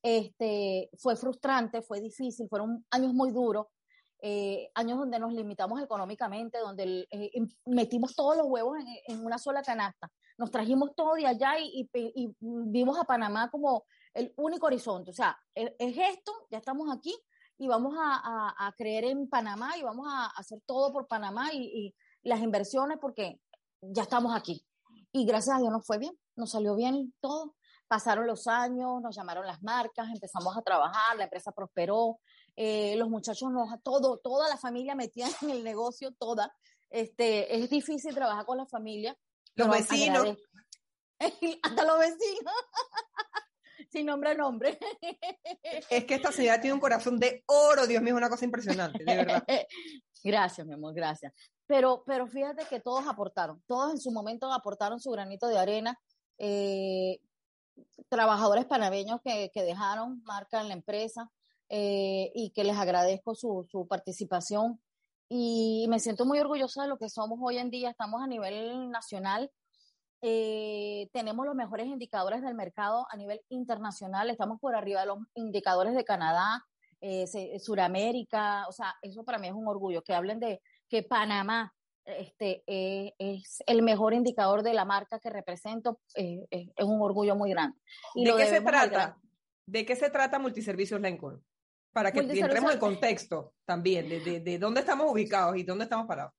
Este, 0.04 0.90
fue 0.98 1.16
frustrante, 1.16 1.82
fue 1.82 2.02
difícil, 2.02 2.48
fueron 2.50 2.86
años 2.90 3.14
muy 3.14 3.32
duros, 3.32 3.68
eh, 4.24 4.70
años 4.76 5.00
donde 5.00 5.18
nos 5.18 5.34
limitamos 5.34 5.82
económicamente, 5.82 6.60
donde 6.60 7.08
eh, 7.10 7.32
metimos 7.66 8.16
todos 8.16 8.38
los 8.38 8.46
huevos 8.48 8.78
en, 9.08 9.26
una 9.26 9.40
sola 9.40 9.64
canasta. 9.64 10.12
Nos 10.38 10.52
trajimos 10.52 10.96
todo 10.96 11.16
de 11.16 11.26
allá 11.26 11.56
y, 11.60 11.90
vimos 12.40 13.00
a 13.00 13.04
Panamá 13.04 13.50
como 13.50 13.84
el 14.14 14.32
único 14.38 14.68
horizonte. 14.68 15.10
O 15.10 15.14
sea, 15.14 15.36
es, 15.56 15.72
esto, 15.80 16.34
ya 16.52 16.60
estamos 16.60 16.96
aquí 16.96 17.16
y 17.58 17.68
vamos 17.68 17.96
a, 17.98 18.72
creer 18.78 19.06
en 19.06 19.28
Panamá 19.28 19.76
y 19.78 19.82
vamos 19.82 20.08
a 20.08 20.28
hacer 20.38 20.62
todo 20.68 20.94
por 20.94 21.08
Panamá 21.08 21.52
y, 21.54 21.94
las 22.24 22.42
inversiones 22.42 23.00
porque 23.02 23.42
ya 23.82 24.04
estamos 24.04 24.36
aquí. 24.36 24.65
Y 25.12 25.26
gracias 25.26 25.56
a 25.56 25.60
Dios 25.60 25.72
nos 25.72 25.86
fue 25.86 25.98
bien, 25.98 26.17
nos 26.36 26.52
salió 26.52 26.76
bien 26.76 27.13
todo. 27.20 27.56
Pasaron 27.88 28.26
los 28.26 28.48
años, 28.48 29.02
nos 29.02 29.15
llamaron 29.15 29.46
las 29.46 29.62
marcas, 29.62 30.08
empezamos 30.13 30.56
a 30.56 30.62
trabajar, 30.62 31.17
la 31.17 31.26
empresa 31.26 31.52
prosperó, 31.52 32.20
eh, 32.56 32.96
los 32.96 33.10
muchachos, 33.10 33.52
nos, 33.52 33.70
todo, 33.84 34.17
toda 34.17 34.48
la 34.48 34.58
familia 34.58 34.96
metida 34.96 35.28
en 35.41 35.50
el 35.50 35.63
negocio, 35.63 36.13
toda. 36.13 36.54
Este, 36.89 37.58
es 37.58 37.70
difícil 37.70 38.13
trabajar 38.13 38.46
con 38.46 38.58
la 38.58 38.65
familia. 38.65 39.17
Los 39.56 39.70
vecinos. 39.70 40.38
Hasta 41.63 41.86
los 41.86 42.00
vecinos. 42.00 42.54
Sin 43.92 44.06
nombre 44.06 44.36
nombre. 44.36 44.80
Es 45.90 46.06
que 46.06 46.16
esta 46.16 46.32
ciudad 46.32 46.62
tiene 46.62 46.74
un 46.74 46.80
corazón 46.80 47.20
de 47.20 47.44
oro, 47.48 47.86
Dios 47.88 48.02
mío, 48.02 48.14
es 48.14 48.18
una 48.18 48.30
cosa 48.30 48.46
impresionante, 48.46 49.04
de 49.04 49.16
verdad. 49.16 49.44
Gracias, 50.24 50.66
mi 50.68 50.74
amor, 50.74 50.94
gracias. 50.94 51.34
Pero, 51.66 52.04
pero 52.06 52.28
fíjate 52.28 52.66
que 52.66 52.80
todos 52.80 53.08
aportaron, 53.08 53.64
todos 53.66 53.92
en 53.92 54.00
su 54.00 54.12
momento 54.12 54.54
aportaron 54.54 55.00
su 55.00 55.10
granito 55.10 55.48
de 55.48 55.58
arena. 55.58 56.00
Eh, 56.38 57.20
trabajadores 58.08 58.66
panameños 58.66 59.20
que, 59.24 59.50
que 59.52 59.64
dejaron 59.64 60.22
marca 60.24 60.62
en 60.62 60.68
la 60.68 60.76
empresa, 60.76 61.32
eh, 61.74 62.34
y 62.36 62.50
que 62.50 62.66
les 62.66 62.78
agradezco 62.78 63.34
su, 63.34 63.66
su, 63.72 63.88
participación. 63.88 64.82
Y 65.30 65.86
me 65.88 66.02
siento 66.02 66.26
muy 66.26 66.38
orgullosa 66.38 66.82
de 66.82 66.90
lo 66.90 66.98
que 66.98 67.08
somos 67.08 67.40
hoy 67.42 67.60
en 67.60 67.70
día. 67.70 67.90
Estamos 67.90 68.22
a 68.22 68.28
nivel 68.28 68.90
nacional. 68.90 69.50
Eh, 70.22 71.10
tenemos 71.14 71.46
los 71.46 71.56
mejores 71.56 71.88
indicadores 71.88 72.42
del 72.42 72.54
mercado 72.54 73.08
a 73.10 73.18
nivel 73.18 73.42
internacional. 73.50 74.30
Estamos 74.30 74.60
por 74.60 74.76
arriba 74.76 75.02
de 75.02 75.08
los 75.08 75.20
indicadores 75.34 75.96
de 75.96 76.06
Canadá, 76.06 76.64
eh, 77.02 77.26
Suramérica. 77.60 78.68
O 78.68 78.72
sea, 78.72 78.96
eso 79.02 79.24
para 79.24 79.40
mí 79.40 79.48
es 79.48 79.54
un 79.54 79.68
orgullo. 79.68 80.04
Que 80.04 80.14
hablen 80.14 80.40
de 80.40 80.62
que 80.88 81.04
Panamá 81.04 81.74
este, 82.06 82.64
es 82.68 83.64
el 83.66 83.82
mejor 83.82 84.14
indicador 84.14 84.64
de 84.64 84.74
la 84.74 84.86
marca 84.86 85.20
que 85.20 85.30
represento. 85.30 86.00
es 86.14 86.86
un 86.86 87.02
orgullo 87.02 87.36
muy 87.36 87.50
grande. 87.52 87.78
Y 88.16 88.26
¿De 88.26 88.36
qué 88.36 88.46
se 88.46 88.62
trata? 88.62 89.18
¿De 89.66 89.86
qué 89.86 89.96
se 89.96 90.10
trata 90.10 90.40
Multiservicios 90.40 91.00
Lincoln? 91.00 91.44
Para 91.94 92.12
que 92.12 92.20
entremos 92.20 92.74
en 92.74 92.80
contexto 92.80 93.54
también, 93.66 94.08
de, 94.08 94.40
de, 94.40 94.60
dónde 94.60 94.80
estamos 94.80 95.12
ubicados 95.12 95.58
y 95.58 95.64
dónde 95.64 95.86
estamos 95.86 96.08
parados. 96.08 96.34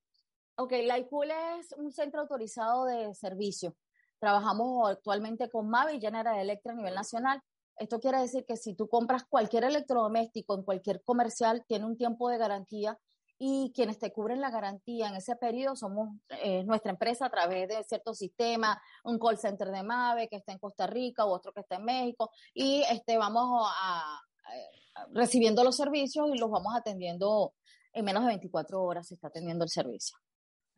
Ok, 0.55 0.71
ICUL 0.73 1.31
es 1.59 1.73
un 1.77 1.91
centro 1.91 2.21
autorizado 2.21 2.85
de 2.85 3.15
servicio. 3.15 3.75
Trabajamos 4.19 4.87
actualmente 4.87 5.49
con 5.49 5.67
MAVE 5.67 5.95
y 5.95 5.99
General 5.99 6.37
Electric 6.39 6.73
a 6.73 6.77
nivel 6.77 6.93
nacional. 6.93 7.41
Esto 7.75 7.99
quiere 7.99 8.19
decir 8.19 8.45
que 8.45 8.55
si 8.55 8.75
tú 8.75 8.87
compras 8.87 9.23
cualquier 9.27 9.63
electrodoméstico 9.63 10.53
en 10.55 10.63
cualquier 10.63 11.01
comercial, 11.03 11.65
tiene 11.67 11.85
un 11.85 11.97
tiempo 11.97 12.29
de 12.29 12.37
garantía 12.37 12.99
y 13.39 13.71
quienes 13.73 13.97
te 13.97 14.13
cubren 14.13 14.41
la 14.41 14.51
garantía 14.51 15.07
en 15.07 15.15
ese 15.15 15.35
periodo 15.35 15.75
somos 15.75 16.09
eh, 16.29 16.63
nuestra 16.65 16.91
empresa 16.91 17.25
a 17.25 17.31
través 17.31 17.67
de 17.67 17.83
cierto 17.83 18.13
sistema, 18.13 18.79
un 19.03 19.17
call 19.17 19.39
center 19.39 19.71
de 19.71 19.81
MAVE 19.81 20.27
que 20.29 20.35
está 20.35 20.51
en 20.51 20.59
Costa 20.59 20.85
Rica 20.85 21.25
u 21.25 21.29
otro 21.29 21.51
que 21.51 21.61
está 21.61 21.77
en 21.77 21.85
México 21.85 22.29
y 22.53 22.83
este, 22.91 23.17
vamos 23.17 23.67
a, 23.75 24.21
recibiendo 25.13 25.63
los 25.63 25.75
servicios 25.75 26.29
y 26.31 26.37
los 26.37 26.51
vamos 26.51 26.75
atendiendo 26.75 27.55
en 27.91 28.05
menos 28.05 28.21
de 28.21 28.29
24 28.29 28.83
horas 28.83 29.07
se 29.07 29.15
está 29.15 29.29
atendiendo 29.29 29.63
el 29.63 29.69
servicio. 29.69 30.15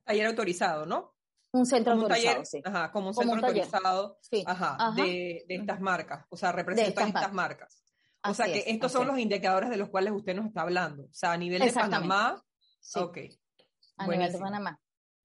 Taller 0.06 0.28
autorizado, 0.28 0.86
¿no? 0.86 1.14
Un 1.52 1.66
centro 1.66 1.94
autorizado, 1.94 2.44
sí. 2.46 2.62
Ajá, 2.64 2.92
como 2.92 3.10
un 3.10 3.14
centro 3.14 3.36
autorizado 3.36 4.20
ajá, 4.46 4.78
De, 4.96 5.46
estas 5.48 5.80
marcas, 5.80 6.26
o 6.30 6.38
sea, 6.38 6.52
representan 6.52 7.08
estas, 7.08 7.34
marcas. 7.34 7.82
O 8.28 8.34
sea, 8.34 8.46
que 8.48 8.64
estos 8.68 8.92
son 8.92 9.08
los 9.08 9.18
indicadores 9.20 9.70
de 9.70 9.78
los 9.78 9.90
cuales 9.90 10.14
usted 10.14 10.36
nos 10.36 10.48
está 10.48 10.62
hablando. 10.62 11.04
O 11.04 11.14
sea, 11.14 11.32
a 11.32 11.38
nivel 11.38 11.62
de 11.62 11.72
Panamá. 11.72 12.44
Sí. 12.80 13.00
Ok. 13.00 13.18
A 13.98 14.08
nivel 14.08 14.32
de 14.32 14.40
Panamá. 14.40 14.80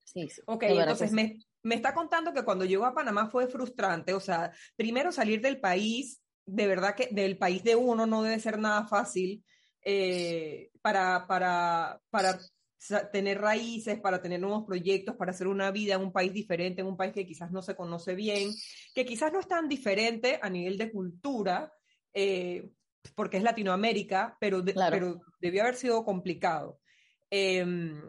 Sí, 0.05 0.29
sí. 0.29 0.41
Ok, 0.47 0.65
entonces 0.65 1.13
me, 1.13 1.39
me 1.63 1.75
está 1.75 1.95
contando 1.95 2.33
que 2.33 2.45
cuando 2.45 2.65
llegó 2.65 2.85
a 2.87 2.95
Panamá 2.95 3.29
fue 3.29 3.47
frustrante. 3.47 4.15
O 4.15 4.21
sea, 4.21 4.53
primero 4.77 5.13
salir 5.13 5.41
del 5.41 5.61
país, 5.61 6.21
de 6.47 6.67
verdad 6.67 6.95
que 6.95 7.09
del 7.11 7.39
país 7.39 7.63
de 7.65 7.77
uno 7.77 8.07
no 8.07 8.23
debe 8.23 8.39
ser 8.39 8.59
nada 8.59 8.87
fácil 8.87 9.45
eh, 9.83 10.71
para, 10.83 11.27
para, 11.27 12.01
para 12.11 12.39
tener 13.13 13.41
raíces, 13.41 14.01
para 14.01 14.23
tener 14.23 14.41
nuevos 14.41 14.65
proyectos, 14.65 15.17
para 15.17 15.33
hacer 15.33 15.47
una 15.47 15.71
vida 15.71 15.95
en 15.95 16.01
un 16.01 16.13
país 16.13 16.33
diferente, 16.33 16.81
en 16.81 16.87
un 16.87 16.97
país 16.97 17.13
que 17.13 17.27
quizás 17.27 17.51
no 17.51 17.63
se 17.63 17.77
conoce 17.77 18.15
bien, 18.15 18.51
que 18.95 19.05
quizás 19.05 19.33
no 19.33 19.41
es 19.41 19.47
tan 19.47 19.69
diferente 19.69 20.39
a 20.41 20.49
nivel 20.49 20.79
de 20.79 20.91
cultura, 20.91 21.73
eh, 22.15 22.71
porque 23.15 23.37
es 23.37 23.43
Latinoamérica, 23.43 24.37
pero, 24.41 24.65
pero 24.65 25.21
debió 25.41 25.63
haber 25.63 25.77
sido 25.77 26.05
complicado. 26.05 26.81
Em, 27.31 28.01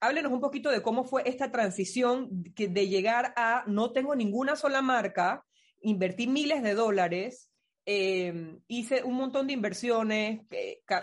háblenos 0.00 0.32
un 0.32 0.40
poquito 0.40 0.70
de 0.70 0.82
cómo 0.82 1.04
fue 1.04 1.22
esta 1.26 1.50
transición 1.50 2.28
de 2.30 2.88
llegar 2.88 3.32
a 3.36 3.64
no 3.66 3.92
tengo 3.92 4.14
ninguna 4.14 4.56
sola 4.56 4.82
marca, 4.82 5.44
invertí 5.80 6.26
miles 6.26 6.62
de 6.62 6.74
dólares, 6.74 7.50
em, 7.84 8.60
hice 8.68 9.02
un 9.02 9.14
montón 9.14 9.48
de 9.48 9.52
inversiones, 9.54 10.42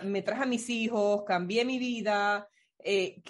me 0.04 0.22
traje 0.22 0.42
a 0.42 0.46
mis 0.46 0.70
hijos, 0.70 1.24
cambié 1.26 1.64
mi 1.66 1.78
vida, 1.78 2.48
eh, 2.84 3.22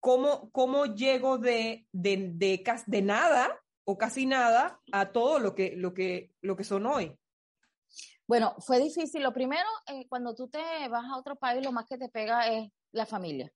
¿cómo, 0.00 0.50
¿cómo, 0.50 0.86
llego 0.86 1.38
de, 1.38 1.86
de, 1.92 2.32
de, 2.34 3.02
nada 3.02 3.60
o 3.84 3.96
casi 3.96 4.26
nada 4.26 4.80
a 4.92 5.12
todo 5.12 5.38
lo 5.38 5.54
que, 5.54 5.74
lo 5.76 5.94
que, 5.94 6.32
lo 6.40 6.56
que 6.56 6.64
son 6.64 6.86
hoy? 6.86 7.18
Bueno, 8.26 8.54
fue 8.58 8.78
difícil. 8.78 9.22
Lo 9.22 9.32
primero, 9.32 9.68
eh, 9.86 10.06
cuando 10.08 10.34
tú 10.34 10.48
te 10.48 10.58
vas 10.88 11.04
a 11.04 11.16
otro 11.16 11.36
país, 11.36 11.64
lo 11.64 11.72
más 11.72 11.86
que 11.86 11.98
te 11.98 12.08
pega 12.08 12.46
es 12.48 12.70
la 12.92 13.06
familia. 13.06 13.50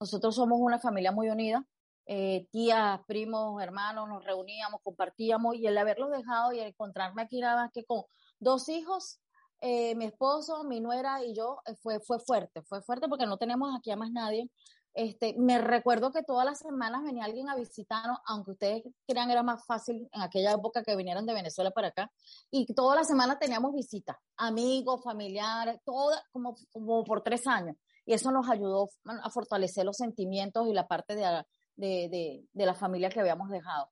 Nosotros 0.00 0.34
somos 0.34 0.58
una 0.60 0.78
familia 0.78 1.12
muy 1.12 1.28
unida. 1.28 1.64
Eh, 2.06 2.46
tías, 2.52 3.00
primos, 3.06 3.60
hermanos, 3.62 4.08
nos 4.08 4.24
reuníamos, 4.24 4.80
compartíamos 4.82 5.56
y 5.56 5.66
el 5.66 5.78
haberlos 5.78 6.10
dejado 6.10 6.52
y 6.52 6.60
el 6.60 6.68
encontrarme 6.68 7.22
aquí 7.22 7.40
nada 7.40 7.62
más 7.62 7.72
que 7.72 7.84
con 7.84 8.04
dos 8.38 8.68
hijos, 8.68 9.20
mi 9.62 10.04
esposo, 10.04 10.62
mi 10.64 10.80
nuera 10.80 11.24
y 11.24 11.34
yo, 11.34 11.60
fue, 11.82 11.98
fue 11.98 12.20
fuerte, 12.20 12.62
fue 12.62 12.82
fuerte 12.82 13.08
porque 13.08 13.26
no 13.26 13.38
tenemos 13.38 13.74
aquí 13.76 13.90
a 13.90 13.96
más 13.96 14.12
nadie. 14.12 14.48
Este, 14.96 15.34
me 15.36 15.58
recuerdo 15.58 16.10
que 16.10 16.22
todas 16.22 16.46
las 16.46 16.58
semanas 16.58 17.02
venía 17.02 17.26
alguien 17.26 17.50
a 17.50 17.54
visitarnos, 17.54 18.16
aunque 18.24 18.52
ustedes 18.52 18.82
crean 19.06 19.30
era 19.30 19.42
más 19.42 19.62
fácil 19.66 20.08
en 20.10 20.22
aquella 20.22 20.52
época 20.52 20.82
que 20.82 20.96
vinieran 20.96 21.26
de 21.26 21.34
Venezuela 21.34 21.70
para 21.70 21.88
acá, 21.88 22.10
y 22.50 22.64
todas 22.72 22.96
las 22.96 23.06
semanas 23.06 23.38
teníamos 23.38 23.74
visitas, 23.74 24.16
amigos, 24.38 25.04
familiares, 25.04 25.80
todas, 25.84 26.22
como, 26.32 26.56
como 26.72 27.04
por 27.04 27.22
tres 27.22 27.46
años. 27.46 27.76
Y 28.06 28.14
eso 28.14 28.30
nos 28.30 28.48
ayudó 28.48 28.88
a 29.04 29.28
fortalecer 29.28 29.84
los 29.84 29.98
sentimientos 29.98 30.66
y 30.66 30.72
la 30.72 30.88
parte 30.88 31.14
de, 31.14 31.44
de, 31.76 32.46
de, 32.50 32.66
la 32.66 32.74
familia 32.74 33.10
que 33.10 33.20
habíamos 33.20 33.50
dejado. 33.50 33.90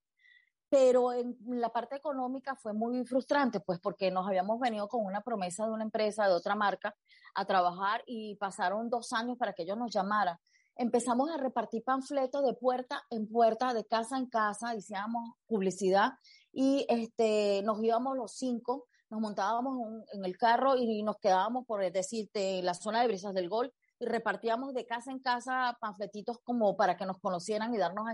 Pero 0.71 1.13
en 1.13 1.37
la 1.47 1.69
parte 1.69 1.97
económica 1.97 2.57
fue 2.57 2.73
muy 2.73 3.05
frustrante, 3.05 3.61
pues 3.61 3.79
porque 3.79 4.11
nos 4.11 4.27
habíamos 4.27 4.59
venido 4.59 4.89
con 4.89 5.05
una 5.05 5.21
promesa 5.21 5.67
de 5.67 5.73
una 5.73 5.85
empresa, 5.85 6.27
de 6.27 6.33
otra 6.33 6.55
marca, 6.55 6.97
a 7.35 7.45
trabajar 7.45 8.03
y 8.07 8.37
pasaron 8.37 8.89
dos 8.89 9.13
años 9.13 9.37
para 9.37 9.53
que 9.53 9.65
ellos 9.65 9.77
nos 9.77 9.93
llamaran 9.93 10.39
empezamos 10.77 11.31
a 11.31 11.37
repartir 11.37 11.85
panfletos 11.85 12.45
de 12.45 12.55
puerta 12.55 13.03
en 13.11 13.29
puerta, 13.29 13.75
de 13.75 13.85
casa 13.85 14.19
en 14.19 14.27
casa, 14.27 14.75
decíamos 14.75 15.35
publicidad 15.47 16.13
y 16.53 16.87
este, 16.89 17.63
nos 17.65 17.83
íbamos 17.83 18.17
los 18.17 18.33
cinco, 18.33 18.87
nos 19.11 19.21
montábamos 19.21 20.05
en 20.13 20.25
el 20.25 20.37
carro 20.37 20.77
y 20.77 21.03
nos 21.03 21.17
quedábamos, 21.19 21.67
por 21.67 21.81
decirte, 21.93 22.59
en 22.59 22.67
la 22.67 22.75
zona 22.75 23.01
de 23.01 23.09
Brisas 23.09 23.35
del 23.35 23.49
Gol 23.49 23.73
y 24.01 24.07
repartíamos 24.07 24.75
de 24.75 24.87
casa 24.87 25.13
en 25.13 25.21
casa 25.21 25.77
panfletitos 25.81 26.39
como 26.43 26.77
para 26.77 26.97
que 26.97 27.07
nos 27.07 27.19
conocieran 27.19 27.75
y 27.75 27.79
darnos 27.79 28.07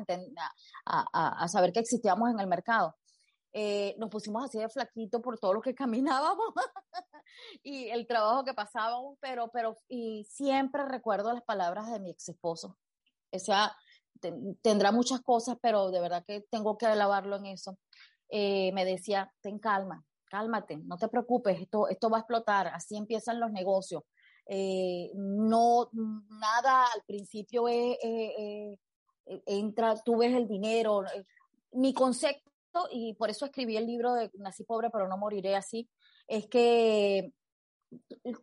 a, 0.85 1.45
a 1.45 1.49
saber 1.49 1.73
que 1.73 1.81
existíamos 1.81 2.31
en 2.31 2.41
el 2.41 2.47
mercado. 2.47 2.97
Eh, 3.53 3.97
nos 3.99 4.11
pusimos 4.11 4.45
así 4.45 4.59
de 4.59 4.69
flaquito 4.69 5.21
por 5.21 5.39
todo 5.39 5.55
lo 5.55 5.61
que 5.61 5.75
caminábamos 5.75 6.55
y 7.63 7.89
el 7.89 8.07
trabajo 8.07 8.45
que 8.45 8.55
pasábamos, 8.55 9.19
pero, 9.21 9.51
pero, 9.53 9.77
y 9.89 10.25
siempre 10.25 10.85
recuerdo 10.85 11.33
las 11.33 11.43
palabras 11.43 11.91
de 11.91 12.01
mi 12.01 12.11
ex 12.11 12.29
esposo. 12.29 12.79
O 13.33 13.39
sea, 13.39 13.77
tendrá 14.63 14.93
muchas 14.93 15.21
cosas, 15.21 15.57
pero 15.61 15.91
de 15.91 16.01
verdad 16.01 16.25
que 16.27 16.43
tengo 16.51 16.77
que 16.77 16.87
alabarlo 16.87 17.37
en 17.37 17.47
eso. 17.47 17.79
Eh, 18.29 18.71
me 18.73 18.85
decía, 18.85 19.33
ten 19.41 19.59
calma, 19.59 20.05
cálmate, 20.27 20.77
no 20.79 20.97
te 20.97 21.09
preocupes, 21.09 21.61
esto, 21.61 21.89
esto 21.89 22.11
va 22.11 22.19
a 22.19 22.21
explotar, 22.21 22.69
así 22.69 22.97
empiezan 22.97 23.41
los 23.41 23.51
negocios. 23.51 24.03
Eh, 24.47 25.11
no, 25.15 25.91
nada 25.93 26.87
al 26.87 27.03
principio 27.07 27.67
entra, 29.47 29.95
tú 30.05 30.19
ves 30.19 30.35
el 30.35 30.49
dinero. 30.49 31.05
Mi 31.73 31.95
concepto 31.95 32.50
y 32.91 33.15
por 33.15 33.31
eso 33.31 33.47
escribí 33.47 33.77
el 33.77 33.87
libro 33.87 34.15
de 34.15 34.31
Nací 34.35 34.65
pobre 34.65 34.91
pero 34.91 35.09
no 35.09 35.17
moriré 35.17 35.57
así, 35.57 35.89
es 36.27 36.47
que 36.47 37.33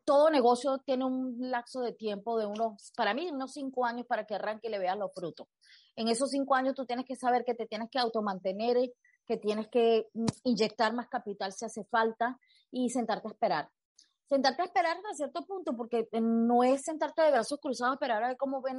todo 0.03 0.29
negocio 0.29 0.79
tiene 0.79 1.05
un 1.05 1.37
lapso 1.39 1.81
de 1.81 1.93
tiempo 1.93 2.37
de 2.37 2.45
unos, 2.45 2.91
para 2.95 3.13
mí, 3.13 3.29
unos 3.31 3.53
cinco 3.53 3.85
años 3.85 4.05
para 4.05 4.25
que 4.25 4.35
arranque 4.35 4.67
y 4.67 4.71
le 4.71 4.79
veas 4.79 4.97
los 4.97 5.11
frutos. 5.13 5.47
En 5.95 6.07
esos 6.09 6.31
cinco 6.31 6.55
años 6.55 6.75
tú 6.75 6.85
tienes 6.85 7.05
que 7.05 7.15
saber 7.15 7.43
que 7.45 7.55
te 7.55 7.65
tienes 7.65 7.89
que 7.89 7.99
automantener, 7.99 8.77
que 9.25 9.37
tienes 9.37 9.67
que 9.69 10.07
inyectar 10.43 10.93
más 10.93 11.07
capital 11.07 11.53
si 11.53 11.65
hace 11.65 11.85
falta 11.85 12.37
y 12.71 12.89
sentarte 12.89 13.27
a 13.27 13.31
esperar. 13.31 13.69
Sentarte 14.27 14.61
a 14.61 14.65
esperar 14.65 14.97
hasta 14.97 15.13
cierto 15.13 15.45
punto, 15.45 15.75
porque 15.75 16.07
no 16.21 16.63
es 16.63 16.83
sentarte 16.83 17.21
de 17.21 17.31
brazos 17.31 17.59
cruzados 17.61 17.93
a 17.93 17.95
esperar 17.95 18.23
a 18.23 18.27
ver 18.27 18.37
cómo 18.37 18.61
ven 18.61 18.77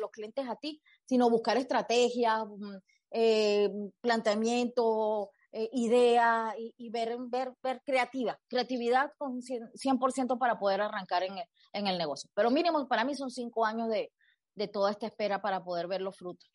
los 0.00 0.10
clientes 0.10 0.48
a 0.48 0.56
ti, 0.56 0.82
sino 1.06 1.30
buscar 1.30 1.56
estrategias, 1.56 2.44
mm, 2.44 2.76
eh, 3.10 3.70
planteamiento, 4.00 5.30
eh, 5.52 5.68
idea 5.72 6.54
y, 6.56 6.90
ver, 6.90 7.16
ver, 7.18 7.52
ver 7.62 7.82
creativa, 7.84 8.38
creatividad 8.48 9.12
con 9.18 9.42
100%, 9.42 10.38
para 10.38 10.58
poder 10.58 10.80
arrancar 10.80 11.24
en 11.24 11.86
el, 11.86 11.98
negocio. 11.98 12.30
Pero 12.34 12.50
mínimo, 12.50 12.86
para 12.86 13.04
mí 13.04 13.14
son 13.14 13.30
cinco 13.30 13.64
años 13.64 13.88
de, 13.88 14.12
de 14.54 14.68
toda 14.68 14.90
esta 14.90 15.06
espera 15.06 15.42
para 15.42 15.64
poder 15.64 15.88
ver 15.88 16.02
los 16.02 16.16
frutos. 16.16 16.48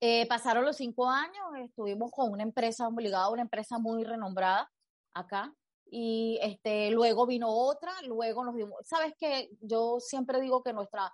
Eh, 0.00 0.26
pasaron 0.26 0.64
los 0.64 0.76
cinco 0.76 1.10
años, 1.10 1.44
estuvimos 1.62 2.10
con 2.10 2.32
una 2.32 2.42
empresa 2.42 2.88
obligada, 2.88 3.28
una 3.28 3.42
empresa 3.42 3.78
muy 3.78 4.02
renombrada 4.04 4.70
acá, 5.12 5.54
y 5.90 6.38
este, 6.40 6.90
luego 6.90 7.26
vino 7.26 7.50
otra, 7.50 7.92
luego 8.06 8.42
nos 8.44 8.54
dimos, 8.54 8.78
sabes 8.86 9.12
que 9.18 9.50
yo 9.60 10.00
siempre 10.00 10.40
digo 10.40 10.62
que 10.62 10.72
nuestra, 10.72 11.12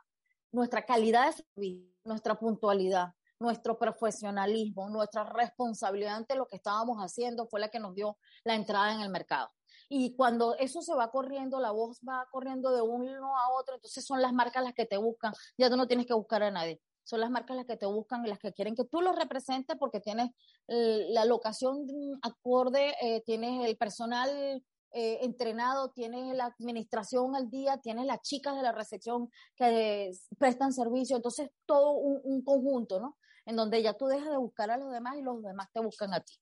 nuestra 0.52 0.84
calidad 0.84 1.26
de 1.26 1.32
servicio, 1.32 1.90
nuestra 2.04 2.36
puntualidad, 2.36 3.08
nuestro 3.38 3.78
profesionalismo, 3.78 4.88
nuestra 4.88 5.24
responsabilidad 5.24 6.16
ante 6.16 6.36
lo 6.36 6.46
que 6.46 6.56
estábamos 6.56 6.98
haciendo 6.98 7.46
fue 7.46 7.60
la 7.60 7.68
que 7.68 7.80
nos 7.80 7.94
dio 7.94 8.16
la 8.44 8.54
entrada 8.54 8.94
en 8.94 9.00
el 9.00 9.10
mercado. 9.10 9.50
Y 9.88 10.14
cuando 10.16 10.56
eso 10.56 10.82
se 10.82 10.94
va 10.94 11.10
corriendo, 11.10 11.60
la 11.60 11.70
voz 11.70 12.00
va 12.06 12.26
corriendo 12.30 12.74
de 12.74 12.82
uno 12.82 13.36
a 13.36 13.52
otro, 13.60 13.76
entonces 13.76 14.04
son 14.04 14.20
las 14.20 14.32
marcas 14.32 14.64
las 14.64 14.74
que 14.74 14.86
te 14.86 14.96
buscan, 14.96 15.32
ya 15.56 15.70
tú 15.70 15.76
no 15.76 15.86
tienes 15.86 16.06
que 16.06 16.14
buscar 16.14 16.42
a 16.42 16.50
nadie. 16.50 16.80
Son 17.04 17.20
las 17.20 17.30
marcas 17.30 17.56
las 17.56 17.66
que 17.66 17.76
te 17.76 17.86
buscan 17.86 18.26
y 18.26 18.28
las 18.28 18.40
que 18.40 18.52
quieren 18.52 18.74
que 18.74 18.84
tú 18.84 19.00
los 19.00 19.14
representes 19.14 19.76
porque 19.78 20.00
tienes 20.00 20.30
eh, 20.66 21.06
la 21.10 21.24
locación 21.24 21.86
acorde, 22.20 22.94
eh, 23.00 23.22
tienes 23.24 23.64
el 23.64 23.76
personal 23.76 24.60
eh, 24.98 25.18
entrenado, 25.20 25.90
tienes 25.90 26.34
la 26.34 26.46
administración 26.46 27.36
al 27.36 27.50
día, 27.50 27.76
tienes 27.76 28.06
las 28.06 28.22
chicas 28.22 28.56
de 28.56 28.62
la 28.62 28.72
recepción 28.72 29.30
que 29.54 30.10
prestan 30.38 30.72
servicio, 30.72 31.16
entonces 31.16 31.50
todo 31.66 31.90
un, 31.90 32.42
conjunto, 32.42 32.98
¿no? 32.98 33.18
En 33.46 33.56
donde 33.56 33.82
ya 33.82 33.94
tú 33.94 34.06
dejas 34.06 34.30
de 34.30 34.36
buscar 34.36 34.70
a 34.70 34.76
los 34.76 34.92
demás 34.92 35.16
y 35.16 35.22
los 35.22 35.42
demás 35.42 35.68
te 35.72 35.80
buscan 35.80 36.12
a 36.12 36.20
ti. 36.20 36.34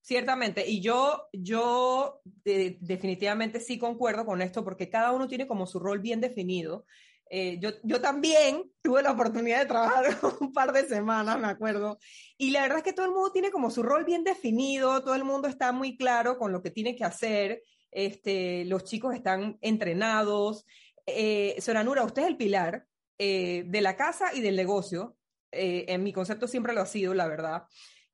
Ciertamente, 0.00 0.68
y 0.68 0.82
yo, 0.82 1.28
yo 1.32 2.20
definitivamente 2.34 3.58
sí 3.58 3.78
concuerdo 3.78 4.26
con 4.26 4.42
esto 4.42 4.62
porque 4.62 4.90
cada 4.90 5.12
uno 5.12 5.26
tiene 5.26 5.46
como 5.46 5.66
su 5.66 5.78
rol 5.80 6.00
bien 6.00 6.20
definido. 6.20 6.84
Eh, 7.30 7.58
yo, 7.58 7.70
yo 7.82 8.02
también 8.02 8.70
tuve 8.82 9.02
la 9.02 9.12
oportunidad 9.12 9.60
de 9.60 9.66
trabajar 9.66 10.04
un 10.40 10.52
par 10.52 10.72
de 10.72 10.86
semanas, 10.86 11.40
me 11.40 11.46
acuerdo, 11.46 11.98
y 12.36 12.50
la 12.50 12.62
verdad 12.62 12.78
es 12.78 12.84
que 12.84 12.92
todo 12.92 13.06
el 13.06 13.12
mundo 13.12 13.32
tiene 13.32 13.50
como 13.50 13.70
su 13.70 13.82
rol 13.82 14.04
bien 14.04 14.24
definido, 14.24 15.02
todo 15.02 15.14
el 15.14 15.24
mundo 15.24 15.48
está 15.48 15.72
muy 15.72 15.96
claro 15.96 16.36
con 16.36 16.52
lo 16.52 16.60
que 16.62 16.70
tiene 16.70 16.94
que 16.94 17.04
hacer, 17.04 17.62
este, 17.90 18.66
los 18.66 18.84
chicos 18.84 19.14
están 19.14 19.56
entrenados. 19.62 20.66
Eh, 21.06 21.56
Soranura, 21.60 22.04
usted 22.04 22.22
es 22.22 22.28
el 22.28 22.36
pilar 22.36 22.86
eh, 23.18 23.64
de 23.66 23.80
la 23.80 23.96
casa 23.96 24.34
y 24.34 24.40
del 24.40 24.56
negocio. 24.56 25.16
Eh, 25.54 25.86
en 25.88 26.02
mi 26.02 26.12
concepto 26.12 26.46
siempre 26.46 26.72
lo 26.72 26.80
ha 26.80 26.86
sido, 26.86 27.14
la 27.14 27.28
verdad. 27.28 27.64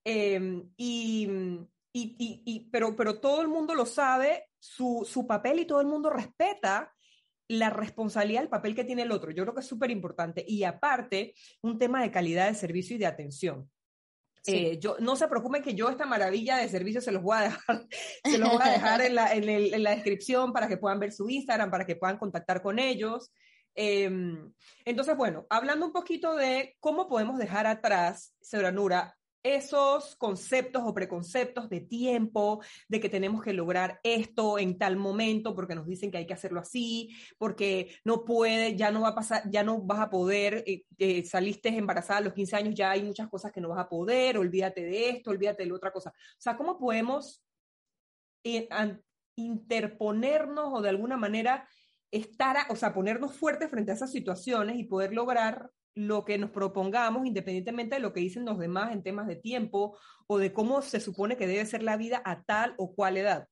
Em, 0.05 0.71
y, 0.77 1.29
y, 1.93 2.43
y, 2.45 2.71
pero, 2.71 2.95
pero 2.97 3.21
todo 3.21 3.43
el 3.43 3.49
mundo 3.49 3.75
lo 3.75 3.87
sabe, 3.87 4.49
su, 4.59 5.07
su 5.09 5.27
papel 5.27 5.61
y 5.61 5.67
todo 5.67 5.81
el 5.81 5.87
mundo 5.87 6.11
respeta 6.11 6.93
la 7.49 7.69
responsabilidad 7.69 8.43
del 8.43 8.49
papel 8.49 8.77
que 8.77 8.85
tiene 8.85 9.03
el 9.03 9.11
otro. 9.11 9.33
Yo 9.33 9.43
creo 9.43 9.55
que 9.55 9.61
es 9.61 9.67
súper 9.67 9.91
importante. 9.91 10.45
Y 10.47 10.63
aparte, 10.63 11.35
un 11.63 11.79
tema 11.79 12.01
de 12.01 12.13
calidad 12.13 12.49
de 12.49 12.55
servicio 12.55 12.95
y 12.95 13.01
de 13.01 13.07
atención. 13.07 13.69
Eh, 14.47 14.79
yo, 14.79 14.97
no 15.01 15.17
se 15.17 15.29
preocupen 15.29 15.63
que 15.63 15.75
yo 15.75 15.91
esta 15.91 16.07
maravilla 16.07 16.57
de 16.57 16.69
servicio 16.69 17.01
se 17.01 17.13
los 17.13 17.23
voy 17.23 17.39
a 17.39 17.41
dejar, 17.43 17.87
se 18.25 18.39
los 18.39 18.51
voy 18.51 18.61
a 18.63 18.71
dejar 18.71 19.03
en, 19.03 19.15
la, 19.15 19.35
en, 19.35 19.49
el, 19.49 19.75
en 19.75 19.83
la 19.83 19.91
descripción 19.91 20.53
para 20.53 20.69
que 20.69 20.79
puedan 20.79 20.99
ver 20.99 21.13
su 21.13 21.29
Instagram, 21.29 21.71
para 21.71 21.85
que 21.85 21.97
puedan 21.97 22.19
contactar 22.19 22.63
con 22.63 22.79
ellos. 22.79 23.33
Em, 23.75 24.53
entonces, 24.85 25.17
bueno, 25.17 25.47
hablando 25.49 25.87
un 25.87 25.93
poquito 25.93 26.35
de 26.35 26.77
cómo 26.81 27.09
podemos 27.09 27.39
dejar 27.39 27.67
atrás, 27.67 28.35
Nura, 28.73 29.17
esos 29.43 30.17
conceptos 30.17 30.83
o 30.85 30.93
preconceptos 30.93 31.71
de 31.71 31.81
tiempo, 31.81 32.63
de 32.89 33.01
que 33.01 33.09
tenemos 33.09 33.43
que 33.43 33.53
lograr 33.53 34.01
esto 34.03 34.59
en 34.59 34.77
tal 34.77 34.97
momento, 34.97 35.55
porque 35.55 35.75
nos 35.75 35.87
dicen 35.87 36.11
que 36.11 36.19
hay 36.19 36.27
que 36.27 36.35
hacerlo 36.35 36.61
así, 36.61 37.11
porque 37.39 37.95
no 38.05 38.25
puede, 38.25 38.77
ya 38.77 38.91
no 38.91 39.03
va 39.03 39.09
a 39.09 39.15
pasar, 39.15 39.43
ya 39.51 39.63
no 39.63 39.81
vas 39.81 40.01
a 40.01 40.11
poder, 40.11 40.63
eh, 40.67 40.85
eh, 40.99 41.25
saliste 41.25 41.71
embarazada 41.71 42.19
a 42.19 42.23
los 42.23 42.35
15 42.35 42.57
años, 42.57 42.75
ya 42.75 42.91
hay 42.91 43.03
muchas 43.03 43.29
cosas 43.29 43.53
que 43.53 43.61
no 43.61 43.71
vas 43.71 43.79
a 43.79 43.89
poder, 43.89 44.37
olvídate 44.37 44.85
de 44.85 45.11
esto, 45.11 45.31
olvídate 45.31 45.63
de 45.63 45.71
la 45.71 45.77
otra 45.77 45.93
cosa. 45.93 46.11
O 46.11 46.41
sea, 46.41 46.57
¿cómo 46.57 46.79
podemos 46.79 47.43
eh, 48.45 48.69
interponernos 49.37 50.71
o 50.73 50.83
de 50.83 50.89
alguna 50.91 51.17
manera 51.17 51.67
estar, 52.11 52.57
o 52.71 52.77
sea, 52.77 52.93
ponernos 52.93 53.35
fuertes 53.35 53.71
frente 53.71 53.93
a 53.93 53.95
esas 53.95 54.11
situaciones 54.11 54.77
y 54.77 54.85
poder 54.85 55.13
lograr 55.13 55.71
lo 55.95 56.25
que 56.25 56.39
nos 56.39 56.51
propongamos, 56.51 57.27
independientemente 57.27 57.97
de 57.97 58.01
lo 58.01 58.13
que 58.13 58.21
dicen 58.21 58.45
los 58.45 58.59
demás 58.59 58.93
en 58.93 59.03
temas 59.03 59.27
de 59.27 59.37
tiempo 59.37 59.97
o 60.27 60.39
de 60.39 60.53
cómo 60.53 60.83
se 60.83 61.01
supone 61.01 61.37
que 61.37 61.47
debe 61.47 61.67
ser 61.67 61.83
la 61.83 61.97
vida 61.97 62.23
a 62.25 62.43
tal 62.43 62.75
o 62.79 62.95
cual 62.95 63.17
edad. 63.17 63.49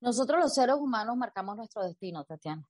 Nosotros 0.00 0.40
los 0.40 0.54
seres 0.54 0.76
humanos 0.76 1.16
marcamos 1.16 1.56
nuestro 1.56 1.84
destino, 1.84 2.24
Tatiana. 2.24 2.66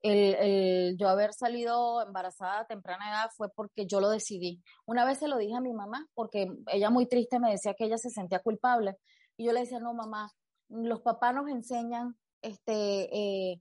El, 0.00 0.34
el, 0.34 0.96
yo 0.96 1.08
haber 1.08 1.32
salido 1.32 2.06
embarazada 2.06 2.60
a 2.60 2.66
temprana 2.66 3.10
edad 3.10 3.30
fue 3.36 3.48
porque 3.50 3.86
yo 3.86 4.00
lo 4.00 4.10
decidí. 4.10 4.62
Una 4.86 5.04
vez 5.04 5.18
se 5.18 5.26
lo 5.26 5.38
dije 5.38 5.56
a 5.56 5.60
mi 5.60 5.72
mamá 5.72 6.06
porque 6.14 6.46
ella 6.66 6.90
muy 6.90 7.06
triste 7.06 7.40
me 7.40 7.50
decía 7.50 7.74
que 7.74 7.86
ella 7.86 7.98
se 7.98 8.10
sentía 8.10 8.38
culpable 8.38 8.96
y 9.36 9.46
yo 9.46 9.52
le 9.52 9.60
decía, 9.60 9.80
no 9.80 9.94
mamá, 9.94 10.30
los 10.68 11.00
papás 11.00 11.34
nos 11.34 11.48
enseñan 11.48 12.16
este, 12.42 13.08
eh, 13.12 13.60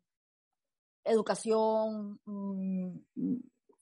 educación, 1.08 2.20
mmm, 2.26 3.00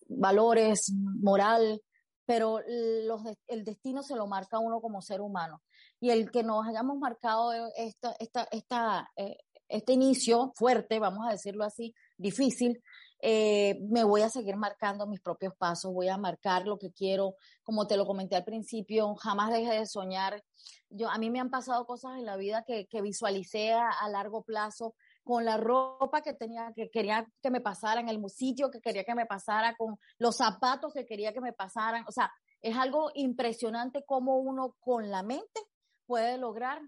valores, 0.07 0.93
moral, 1.21 1.81
pero 2.25 2.59
los, 2.67 3.21
el 3.47 3.63
destino 3.63 4.01
se 4.01 4.15
lo 4.15 4.27
marca 4.27 4.59
uno 4.59 4.81
como 4.81 5.01
ser 5.01 5.21
humano. 5.21 5.61
Y 5.99 6.09
el 6.09 6.31
que 6.31 6.43
nos 6.43 6.67
hayamos 6.67 6.97
marcado 6.97 7.51
esta, 7.75 8.15
esta, 8.19 8.47
esta, 8.51 9.11
eh, 9.15 9.37
este 9.67 9.93
inicio 9.93 10.51
fuerte, 10.55 10.99
vamos 10.99 11.27
a 11.27 11.31
decirlo 11.31 11.63
así, 11.63 11.93
difícil, 12.17 12.81
eh, 13.21 13.79
me 13.89 14.03
voy 14.03 14.21
a 14.21 14.29
seguir 14.29 14.55
marcando 14.55 15.07
mis 15.07 15.21
propios 15.21 15.53
pasos, 15.55 15.93
voy 15.93 16.09
a 16.09 16.17
marcar 16.17 16.67
lo 16.67 16.77
que 16.77 16.91
quiero, 16.91 17.35
como 17.63 17.87
te 17.87 17.97
lo 17.97 18.05
comenté 18.05 18.35
al 18.35 18.43
principio, 18.43 19.15
jamás 19.15 19.51
deje 19.51 19.79
de 19.79 19.85
soñar. 19.85 20.43
Yo, 20.89 21.09
a 21.09 21.17
mí 21.17 21.29
me 21.29 21.39
han 21.39 21.49
pasado 21.49 21.85
cosas 21.85 22.17
en 22.17 22.25
la 22.25 22.37
vida 22.37 22.63
que, 22.67 22.87
que 22.87 23.01
visualicé 23.01 23.73
a, 23.73 23.89
a 23.89 24.09
largo 24.09 24.43
plazo 24.43 24.95
con 25.25 25.43
la 25.43 25.57
ropa 25.57 26.21
que 26.21 26.33
tenía, 26.33 26.71
que 26.75 26.89
quería 26.91 27.27
que 27.41 27.49
me 27.49 27.59
pasara, 27.59 27.99
en 27.99 28.09
el 28.09 28.23
sitio 28.29 28.69
que 28.69 28.79
quería 28.79 29.03
que 29.03 29.15
me 29.15 29.25
pasara, 29.25 29.75
con 29.75 29.97
los 30.19 30.37
zapatos 30.37 30.93
que 30.93 31.05
quería 31.05 31.33
que 31.33 31.41
me 31.41 31.51
pasaran. 31.51 32.05
O 32.07 32.11
sea, 32.11 32.31
es 32.61 32.77
algo 32.77 33.11
impresionante 33.15 34.03
cómo 34.05 34.37
uno 34.37 34.75
con 34.79 35.09
la 35.09 35.23
mente 35.23 35.61
puede 36.05 36.37
lograr 36.37 36.79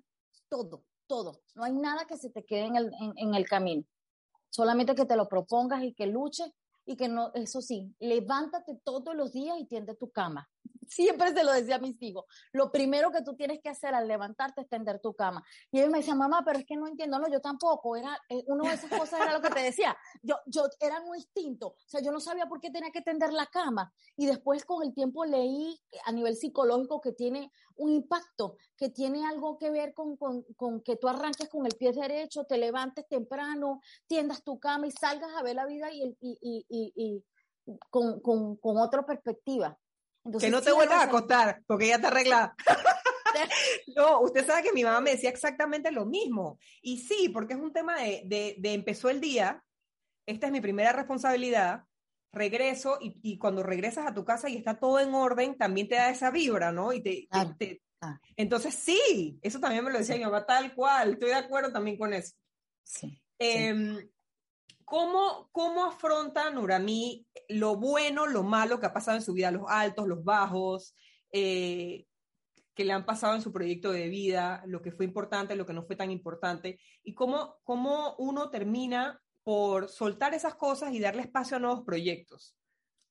todo, 0.50 0.84
todo. 1.08 1.41
No 1.56 1.63
hay 1.63 1.73
nada 1.73 2.06
que 2.06 2.15
se 2.15 2.30
te 2.30 2.45
quede 2.45 2.65
en 2.65 2.76
el, 2.76 2.91
en 3.15 3.34
el 3.34 3.47
camino. 3.47 3.84
Solamente 4.52 4.93
que 4.93 5.06
te 5.06 5.15
lo 5.15 5.28
propongas 5.28 5.84
y 5.84 5.93
que 5.93 6.06
luches 6.06 6.52
y 6.86 6.95
que 6.95 7.10
no, 7.10 7.32
eso 7.34 7.60
sí, 7.62 7.93
levántate 8.00 8.80
todos 8.84 9.15
los 9.15 9.34
días 9.34 9.58
y 9.60 9.65
tiende 9.65 9.95
tu 9.95 10.12
cama 10.12 10.47
siempre 10.88 11.34
se 11.34 11.43
lo 11.43 11.51
decía 11.51 11.75
a 11.75 11.80
mis 11.80 12.01
hijos, 12.01 12.25
lo 12.51 12.71
primero 12.71 13.12
que 13.12 13.21
tú 13.21 13.36
tienes 13.36 13.60
que 13.62 13.69
hacer 13.69 13.93
al 13.93 14.08
levantarte 14.08 14.62
es 14.62 14.69
tender 14.69 14.99
tu 14.99 15.13
cama. 15.13 15.43
Y 15.71 15.80
ellos 15.80 15.91
me 15.91 15.99
decían, 15.99 16.17
mamá, 16.17 16.43
pero 16.45 16.60
es 16.60 16.65
que 16.65 16.75
no 16.75 16.88
entiendo, 16.88 17.19
no, 17.19 17.30
yo 17.30 17.41
tampoco, 17.41 17.95
era, 17.95 18.17
eh, 18.30 18.43
una 18.47 18.69
de 18.69 18.75
esas 18.75 18.89
cosas 18.89 19.21
era 19.21 19.34
lo 19.34 19.41
que 19.41 19.49
te 19.49 19.62
decía, 19.62 19.97
yo, 20.21 20.36
yo 20.45 20.63
era 20.80 21.01
un 21.01 21.15
instinto, 21.15 21.67
o 21.67 21.75
sea, 21.89 22.01
yo 22.01 22.12
no 22.12 22.19
sabía 22.19 22.47
por 22.47 22.60
qué 22.60 22.71
tenía 22.71 22.91
que 22.91 23.01
tender 23.01 23.34
la 23.34 23.47
cama. 23.47 23.93
Y 24.15 24.25
después 24.25 24.65
con 24.65 24.84
el 24.84 24.93
tiempo 24.93 25.25
leí 25.25 25.80
a 26.06 26.12
nivel 26.12 26.36
psicológico 26.36 27.01
que 27.01 27.13
tiene 27.13 27.51
un 27.75 27.91
impacto, 27.91 28.58
que 28.75 28.89
tiene 28.89 29.25
algo 29.25 29.58
que 29.58 29.69
ver 29.69 29.93
con, 29.93 30.17
con, 30.17 30.43
con 30.56 30.82
que 30.82 30.95
tú 30.95 31.08
arranques 31.08 31.49
con 31.49 31.65
el 31.65 31.75
pie 31.75 31.91
derecho, 31.91 32.45
te 32.45 32.58
levantes 32.58 33.08
temprano, 33.08 33.82
tiendas 34.08 34.43
tu 34.43 34.60
cama 34.60 34.88
y 34.88 34.91
salgas 34.91 35.32
a 35.36 35.43
ver 35.43 35.56
la 35.56 35.65
vida 35.65 35.91
y, 35.91 36.15
y, 36.19 36.38
y, 36.41 36.93
y 36.95 37.23
con, 37.89 38.19
con, 38.21 38.56
con 38.58 38.77
otra 38.77 39.06
perspectiva 39.06 39.77
que 40.40 40.50
no 40.50 40.62
te 40.62 40.72
vuelvas 40.72 41.00
a 41.00 41.04
acostar, 41.04 41.62
porque 41.68 41.88
ya 41.88 42.00
te 42.00 42.08
arregla. 42.08 42.56
no, 43.96 44.22
usted 44.22 44.46
sabe 44.46 44.63
que 44.63 44.74
mi 44.74 44.84
mamá 44.84 45.02
me 45.02 45.12
decía 45.12 45.30
exactamente 45.30 45.92
lo 45.92 46.06
mismo. 46.06 46.60
Y 46.82 46.98
sí, 47.00 47.30
porque 47.30 47.54
es 47.54 47.60
un 47.60 47.74
tema 47.74 48.00
de, 48.02 48.24
de, 48.26 48.56
de 48.60 48.74
empezó 48.74 49.10
el 49.10 49.22
día, 49.22 49.63
esta 50.26 50.48
es 50.48 50.52
mi 50.52 50.62
primera 50.62 50.94
responsabilidad, 50.94 51.84
regreso 52.34 52.98
y, 53.02 53.18
y, 53.22 53.38
cuando 53.38 53.63
regresas 53.63 54.06
a 54.06 54.13
tu 54.13 54.26
casa 54.26 54.50
y 54.50 54.58
está 54.58 54.78
todo 54.78 55.00
en 55.00 55.13
orden, 55.13 55.58
también 55.58 55.88
te 55.88 55.96
da 55.96 56.10
esa 56.10 56.30
vibra, 56.30 56.72
¿no? 56.72 56.94
Y 56.94 57.02
te, 57.02 57.28
te, 57.58 57.82
Entonces 58.36 58.76
sí, 58.76 59.40
eso 59.42 59.60
también 59.60 59.84
me 59.84 59.92
lo 59.92 59.98
decía 59.98 60.18
mi 60.18 60.26
mamá 60.26 60.46
tal 60.46 60.76
cual, 60.76 61.13
estoy 61.13 61.30
de 61.30 61.36
acuerdo 61.36 61.72
también 61.72 61.98
con 61.98 62.13
eso. 62.13 62.36
Sí. 62.84 63.22
Eh, 63.40 63.74
sí. 63.74 64.12
¿Cómo, 64.88 65.50
¿Cómo 65.52 65.84
afronta 65.84 66.50
Nurami 66.50 67.28
lo 67.50 67.76
bueno, 67.76 68.26
lo 68.26 68.41
malo 68.43 68.80
que 68.80 68.86
ha 68.86 68.93
pasado 68.93 69.17
en 69.17 69.21
su 69.21 69.34
vida, 69.34 69.52
los 69.52 69.65
altos, 69.67 70.08
los 70.08 70.23
bajos, 70.23 70.95
eh, 71.30 72.06
que 72.73 72.86
le 72.86 72.93
han 72.93 73.06
pasado 73.06 73.36
en 73.36 73.41
su 73.41 73.52
proyecto 73.52 73.91
de 73.91 74.08
vida, 74.08 74.63
lo 74.65 74.82
que 74.82 74.93
fue 74.93 75.04
importante, 75.04 75.58
lo 75.58 75.65
que 75.65 75.73
no 75.73 75.84
fue 75.84 75.97
tan 75.97 76.10
importante, 76.10 76.80
y 77.04 77.13
cómo, 77.13 77.58
cómo 77.65 78.15
uno 78.17 78.50
termina 78.50 79.21
por 79.43 79.89
soltar 79.89 80.34
esas 80.34 80.56
cosas 80.56 80.93
y 80.93 81.02
darle 81.02 81.23
espacio 81.23 81.58
a 81.58 81.60
nuevos 81.60 81.84
proyectos? 81.84 82.56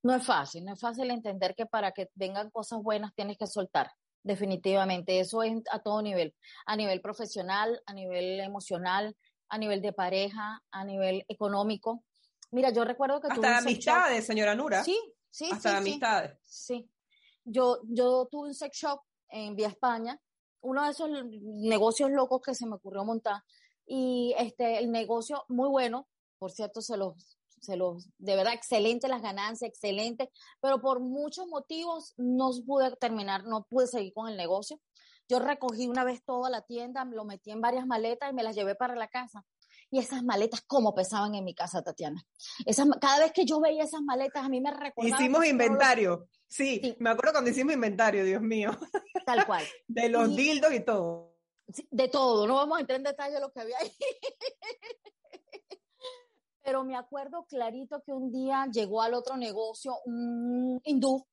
No 0.02 0.14
es 0.14 0.24
fácil, 0.24 0.64
no 0.64 0.72
es 0.72 0.80
fácil 0.80 1.10
entender 1.10 1.54
que 1.54 1.66
para 1.66 1.92
que 1.92 2.08
vengan 2.14 2.48
cosas 2.48 2.82
buenas 2.82 3.14
tienes 3.14 3.36
que 3.36 3.46
soltar. 3.46 3.90
Definitivamente, 4.22 5.20
eso 5.20 5.42
es 5.42 5.62
a 5.70 5.80
todo 5.80 6.00
nivel, 6.00 6.34
a 6.64 6.74
nivel 6.74 7.02
profesional, 7.02 7.82
a 7.84 7.92
nivel 7.92 8.40
emocional, 8.40 9.14
a 9.48 9.58
nivel 9.58 9.80
de 9.82 9.92
pareja, 9.92 10.62
a 10.70 10.84
nivel 10.84 11.24
económico. 11.28 12.04
Mira, 12.50 12.70
yo 12.70 12.84
recuerdo 12.84 13.20
que... 13.20 13.28
Hasta 13.28 13.58
amistades, 13.58 14.26
señora 14.26 14.54
Nura. 14.54 14.84
Sí, 14.84 14.98
sí. 15.30 15.50
Hasta 15.52 15.70
sí, 15.70 15.76
amistades. 15.76 16.38
Sí. 16.44 16.90
Yo, 17.44 17.80
yo 17.84 18.28
tuve 18.30 18.48
un 18.48 18.54
sex 18.54 18.76
shop 18.76 19.00
en 19.28 19.56
Vía 19.56 19.68
España, 19.68 20.20
uno 20.60 20.84
de 20.84 20.90
esos 20.90 21.08
negocios 21.30 22.10
locos 22.10 22.40
que 22.42 22.54
se 22.54 22.66
me 22.66 22.74
ocurrió 22.74 23.04
montar. 23.04 23.42
Y 23.86 24.34
este, 24.38 24.78
el 24.78 24.90
negocio 24.90 25.44
muy 25.48 25.68
bueno, 25.68 26.08
por 26.38 26.50
cierto, 26.50 26.82
se 26.82 26.96
los, 26.96 27.38
se 27.60 27.76
los, 27.76 28.08
de 28.18 28.36
verdad, 28.36 28.54
excelente 28.54 29.08
las 29.08 29.22
ganancias, 29.22 29.68
excelente, 29.68 30.30
pero 30.60 30.80
por 30.80 31.00
muchos 31.00 31.46
motivos 31.46 32.14
no 32.16 32.50
pude 32.66 32.94
terminar, 32.96 33.44
no 33.44 33.64
pude 33.64 33.86
seguir 33.86 34.12
con 34.12 34.28
el 34.28 34.36
negocio. 34.36 34.80
Yo 35.28 35.38
recogí 35.40 35.88
una 35.88 36.04
vez 36.04 36.22
toda 36.24 36.50
la 36.50 36.62
tienda, 36.62 37.04
lo 37.04 37.24
metí 37.24 37.50
en 37.50 37.60
varias 37.60 37.86
maletas 37.86 38.30
y 38.30 38.34
me 38.34 38.42
las 38.42 38.54
llevé 38.54 38.74
para 38.74 38.94
la 38.94 39.08
casa. 39.08 39.44
Y 39.90 39.98
esas 39.98 40.22
maletas, 40.24 40.62
¿cómo 40.62 40.94
pesaban 40.94 41.34
en 41.34 41.44
mi 41.44 41.54
casa, 41.54 41.82
Tatiana? 41.82 42.24
Esas, 42.64 42.88
cada 43.00 43.20
vez 43.20 43.32
que 43.32 43.44
yo 43.44 43.60
veía 43.60 43.84
esas 43.84 44.02
maletas, 44.02 44.44
a 44.44 44.48
mí 44.48 44.60
me 44.60 44.72
recordaban. 44.72 45.20
Hicimos 45.20 45.46
inventario. 45.46 46.28
Sí, 46.48 46.80
sí, 46.82 46.96
me 46.98 47.10
acuerdo 47.10 47.32
cuando 47.32 47.50
hicimos 47.50 47.74
inventario, 47.74 48.24
Dios 48.24 48.42
mío. 48.42 48.70
Tal 49.24 49.46
cual. 49.46 49.64
de 49.86 50.08
los 50.08 50.30
y, 50.30 50.36
dildos 50.36 50.72
y 50.72 50.80
todo. 50.80 51.34
De 51.90 52.08
todo, 52.08 52.46
no 52.46 52.54
vamos 52.54 52.78
a 52.78 52.80
entrar 52.80 52.98
en 52.98 53.04
detalle 53.04 53.34
de 53.34 53.40
lo 53.40 53.52
que 53.52 53.60
había 53.60 53.76
ahí. 53.78 53.90
Pero 56.62 56.84
me 56.84 56.96
acuerdo 56.96 57.46
clarito 57.48 58.02
que 58.04 58.12
un 58.12 58.32
día 58.32 58.66
llegó 58.72 59.02
al 59.02 59.14
otro 59.14 59.36
negocio 59.36 59.96
un 60.04 60.80
hindú 60.84 61.24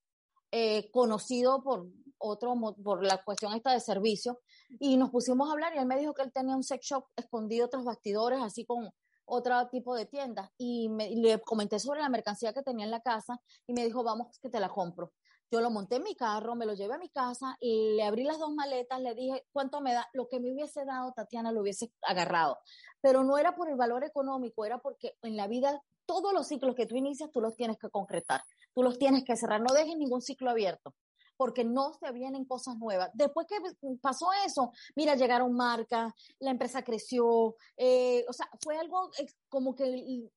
eh, 0.51 0.91
conocido 0.91 1.63
por 1.63 1.87
otro, 2.17 2.53
por 2.83 3.05
la 3.05 3.23
cuestión 3.23 3.53
esta 3.53 3.71
de 3.71 3.79
servicio, 3.79 4.39
y 4.79 4.97
nos 4.97 5.09
pusimos 5.09 5.49
a 5.49 5.53
hablar 5.53 5.73
y 5.75 5.79
él 5.79 5.85
me 5.85 5.97
dijo 5.97 6.13
que 6.13 6.23
él 6.23 6.31
tenía 6.31 6.55
un 6.55 6.63
sex 6.63 6.85
shop 6.85 7.05
escondido 7.15 7.69
tras 7.69 7.83
bastidores, 7.83 8.39
así 8.41 8.65
con 8.65 8.89
otro 9.25 9.67
tipo 9.69 9.95
de 9.95 10.05
tiendas, 10.05 10.49
y, 10.57 10.89
me, 10.89 11.09
y 11.09 11.15
le 11.15 11.39
comenté 11.41 11.79
sobre 11.79 12.01
la 12.01 12.09
mercancía 12.09 12.53
que 12.53 12.61
tenía 12.61 12.85
en 12.85 12.91
la 12.91 13.01
casa 13.01 13.39
y 13.67 13.73
me 13.73 13.85
dijo, 13.85 14.03
vamos, 14.03 14.37
que 14.39 14.49
te 14.49 14.59
la 14.59 14.69
compro. 14.69 15.13
Yo 15.51 15.61
lo 15.61 15.69
monté 15.69 15.97
en 15.97 16.03
mi 16.03 16.15
carro, 16.15 16.55
me 16.55 16.65
lo 16.65 16.73
llevé 16.73 16.95
a 16.95 16.97
mi 16.97 17.09
casa, 17.09 17.55
le 17.61 18.01
abrí 18.03 18.23
las 18.23 18.39
dos 18.39 18.51
maletas, 18.53 18.99
le 18.99 19.13
dije 19.13 19.45
cuánto 19.51 19.81
me 19.81 19.93
da, 19.93 20.09
lo 20.13 20.27
que 20.27 20.39
me 20.39 20.51
hubiese 20.51 20.83
dado 20.83 21.13
Tatiana 21.13 21.51
lo 21.51 21.61
hubiese 21.61 21.93
agarrado. 22.01 22.57
Pero 23.01 23.23
no 23.23 23.37
era 23.37 23.55
por 23.55 23.69
el 23.69 23.75
valor 23.75 24.03
económico, 24.03 24.65
era 24.65 24.79
porque 24.79 25.15
en 25.21 25.37
la 25.37 25.47
vida 25.47 25.79
todos 26.07 26.33
los 26.33 26.47
ciclos 26.47 26.73
que 26.73 26.87
tú 26.87 26.95
inicias, 26.95 27.31
tú 27.31 27.39
los 27.39 27.55
tienes 27.55 27.77
que 27.77 27.89
concretar, 27.89 28.41
tú 28.73 28.81
los 28.81 28.97
tienes 28.97 29.23
que 29.23 29.37
cerrar, 29.37 29.61
no 29.61 29.73
dejes 29.73 29.95
ningún 29.95 30.21
ciclo 30.21 30.49
abierto 30.49 30.95
porque 31.37 31.63
no 31.63 31.93
se 31.93 32.11
vienen 32.11 32.45
cosas 32.45 32.77
nuevas. 32.77 33.09
Después 33.13 33.47
que 33.47 33.55
pasó 34.01 34.27
eso, 34.45 34.71
mira, 34.95 35.15
llegaron 35.15 35.53
marcas, 35.53 36.13
la 36.39 36.51
empresa 36.51 36.83
creció, 36.83 37.55
eh, 37.77 38.25
o 38.27 38.33
sea, 38.33 38.49
fue 38.61 38.77
algo 38.77 39.09
como 39.49 39.75
que 39.75 39.83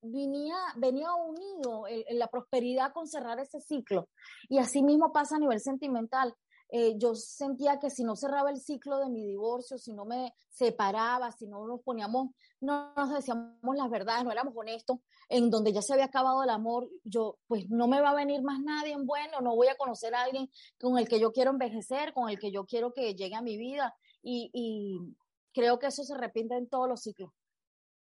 venía, 0.01 0.55
venía 0.75 1.13
unido 1.13 1.87
en 1.87 2.19
la 2.19 2.27
prosperidad 2.27 2.93
con 2.93 3.07
cerrar 3.07 3.39
ese 3.39 3.59
ciclo. 3.61 4.09
Y 4.49 4.59
así 4.59 4.83
mismo 4.83 5.11
pasa 5.11 5.35
a 5.35 5.39
nivel 5.39 5.59
sentimental. 5.59 6.33
Eh, 6.69 6.95
yo 6.97 7.15
sentía 7.15 7.79
que 7.79 7.89
si 7.89 8.03
no 8.03 8.15
cerraba 8.15 8.49
el 8.49 8.59
ciclo 8.59 8.99
de 8.99 9.09
mi 9.09 9.25
divorcio, 9.25 9.77
si 9.77 9.93
no 9.93 10.05
me 10.05 10.33
separaba, 10.49 11.31
si 11.31 11.47
no 11.47 11.65
nos 11.65 11.81
poníamos, 11.81 12.31
no 12.59 12.93
nos 12.95 13.13
decíamos 13.13 13.75
las 13.75 13.89
verdades, 13.89 14.25
no 14.25 14.31
éramos 14.31 14.53
honestos, 14.55 14.97
en 15.29 15.49
donde 15.49 15.71
ya 15.71 15.81
se 15.81 15.93
había 15.93 16.05
acabado 16.05 16.43
el 16.43 16.49
amor, 16.49 16.89
yo, 17.03 17.37
pues 17.47 17.69
no 17.69 17.87
me 17.87 18.01
va 18.01 18.09
a 18.09 18.15
venir 18.15 18.41
más 18.41 18.59
nadie 18.59 18.93
en 18.93 19.05
bueno, 19.05 19.39
no 19.41 19.55
voy 19.55 19.67
a 19.67 19.77
conocer 19.77 20.13
a 20.13 20.23
alguien 20.23 20.49
con 20.79 20.97
el 20.97 21.07
que 21.07 21.19
yo 21.19 21.31
quiero 21.31 21.51
envejecer, 21.51 22.13
con 22.13 22.29
el 22.29 22.37
que 22.37 22.51
yo 22.51 22.65
quiero 22.65 22.93
que 22.93 23.15
llegue 23.15 23.35
a 23.35 23.41
mi 23.41 23.57
vida, 23.57 23.95
y, 24.21 24.49
y 24.53 25.15
creo 25.53 25.79
que 25.79 25.87
eso 25.87 26.03
se 26.03 26.17
repite 26.17 26.55
en 26.55 26.67
todos 26.67 26.89
los 26.89 27.01
ciclos. 27.01 27.31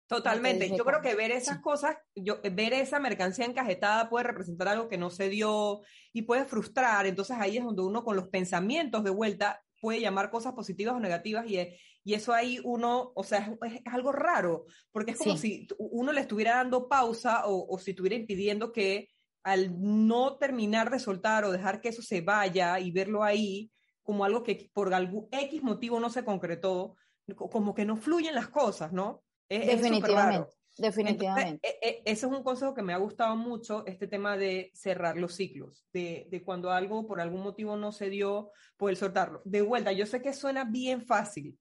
Totalmente. 0.08 0.70
Yo 0.76 0.86
creo 0.86 1.02
que 1.02 1.16
ver 1.16 1.32
esas 1.32 1.60
cosas, 1.60 1.98
yo, 2.16 2.40
ver 2.42 2.74
esa 2.74 3.00
mercancía 3.00 3.46
encajetada 3.46 4.10
puede 4.10 4.24
representar 4.24 4.70
algo 4.70 4.88
que 4.88 4.98
no 4.98 5.10
se 5.10 5.28
dio 5.28 5.82
y 6.14 6.22
puede 6.22 6.46
frustrar. 6.46 7.06
Entonces 7.06 7.36
ahí 7.38 7.58
es 7.58 7.64
donde 7.66 7.82
uno 7.82 8.04
con 8.06 8.16
los 8.16 8.30
pensamientos 8.30 9.04
de 9.04 9.10
vuelta 9.10 9.62
puede 9.82 10.00
llamar 10.00 10.32
cosas 10.32 10.54
positivas 10.54 10.96
o 10.96 11.00
negativas 11.00 11.46
y, 11.48 11.60
y 12.04 12.14
eso 12.14 12.34
ahí 12.34 12.60
uno, 12.64 13.12
o 13.16 13.24
sea, 13.24 13.54
es, 13.62 13.82
algo 13.86 14.14
raro, 14.14 14.66
porque 14.92 15.12
es 15.12 15.18
como 15.18 15.38
si 15.38 15.68
uno 15.78 16.14
le 16.14 16.22
estuviera 16.22 16.56
dando 16.56 16.88
pausa 16.88 17.46
o, 17.46 17.68
o 17.70 17.78
si 17.78 17.92
estuviera 17.92 18.16
impidiendo 18.16 18.72
que 18.72 19.10
al 19.44 19.76
no 19.78 20.38
terminar 20.38 20.90
de 20.90 21.00
soltar 21.00 21.44
o 21.44 21.52
dejar 21.52 21.80
que 21.82 21.90
eso 21.90 22.02
se 22.02 22.22
vaya 22.22 22.80
y 22.80 22.92
verlo 22.92 23.24
ahí 23.24 23.72
como 24.04 24.24
algo 24.24 24.42
que 24.42 24.70
por 24.74 24.94
algún 24.94 25.28
X 25.32 25.62
motivo 25.64 26.00
no 26.00 26.10
se 26.10 26.24
concretó, 26.24 26.96
como 27.36 27.76
que 27.76 27.84
no 27.84 27.98
fluyen 27.98 28.36
las 28.36 28.48
cosas, 28.48 28.94
¿no? 28.94 29.22
Definitivamente. 29.50 30.58
Definitivamente. 30.78 31.68
E, 31.68 31.90
e, 31.90 32.02
ese 32.06 32.28
es 32.28 32.32
un 32.32 32.44
consejo 32.44 32.74
que 32.74 32.84
me 32.84 32.94
ha 32.94 32.98
gustado 32.98 33.36
mucho, 33.36 33.86
este 33.86 34.08
tema 34.08 34.38
de 34.38 34.72
cerrar 34.74 35.18
los 35.18 35.34
ciclos, 35.34 35.86
de, 35.92 36.28
de, 36.30 36.44
cuando 36.44 36.72
algo 36.72 37.08
por 37.08 37.20
algún 37.20 37.42
motivo 37.42 37.76
no 37.76 37.92
se 37.92 38.10
dio, 38.10 38.52
poder 38.78 38.96
soltarlo. 38.96 39.42
De 39.44 39.62
vuelta, 39.62 39.92
yo 39.92 40.06
sé 40.06 40.22
que 40.22 40.34
suena 40.34 40.66
bien 40.66 41.02
fácil. 41.02 41.58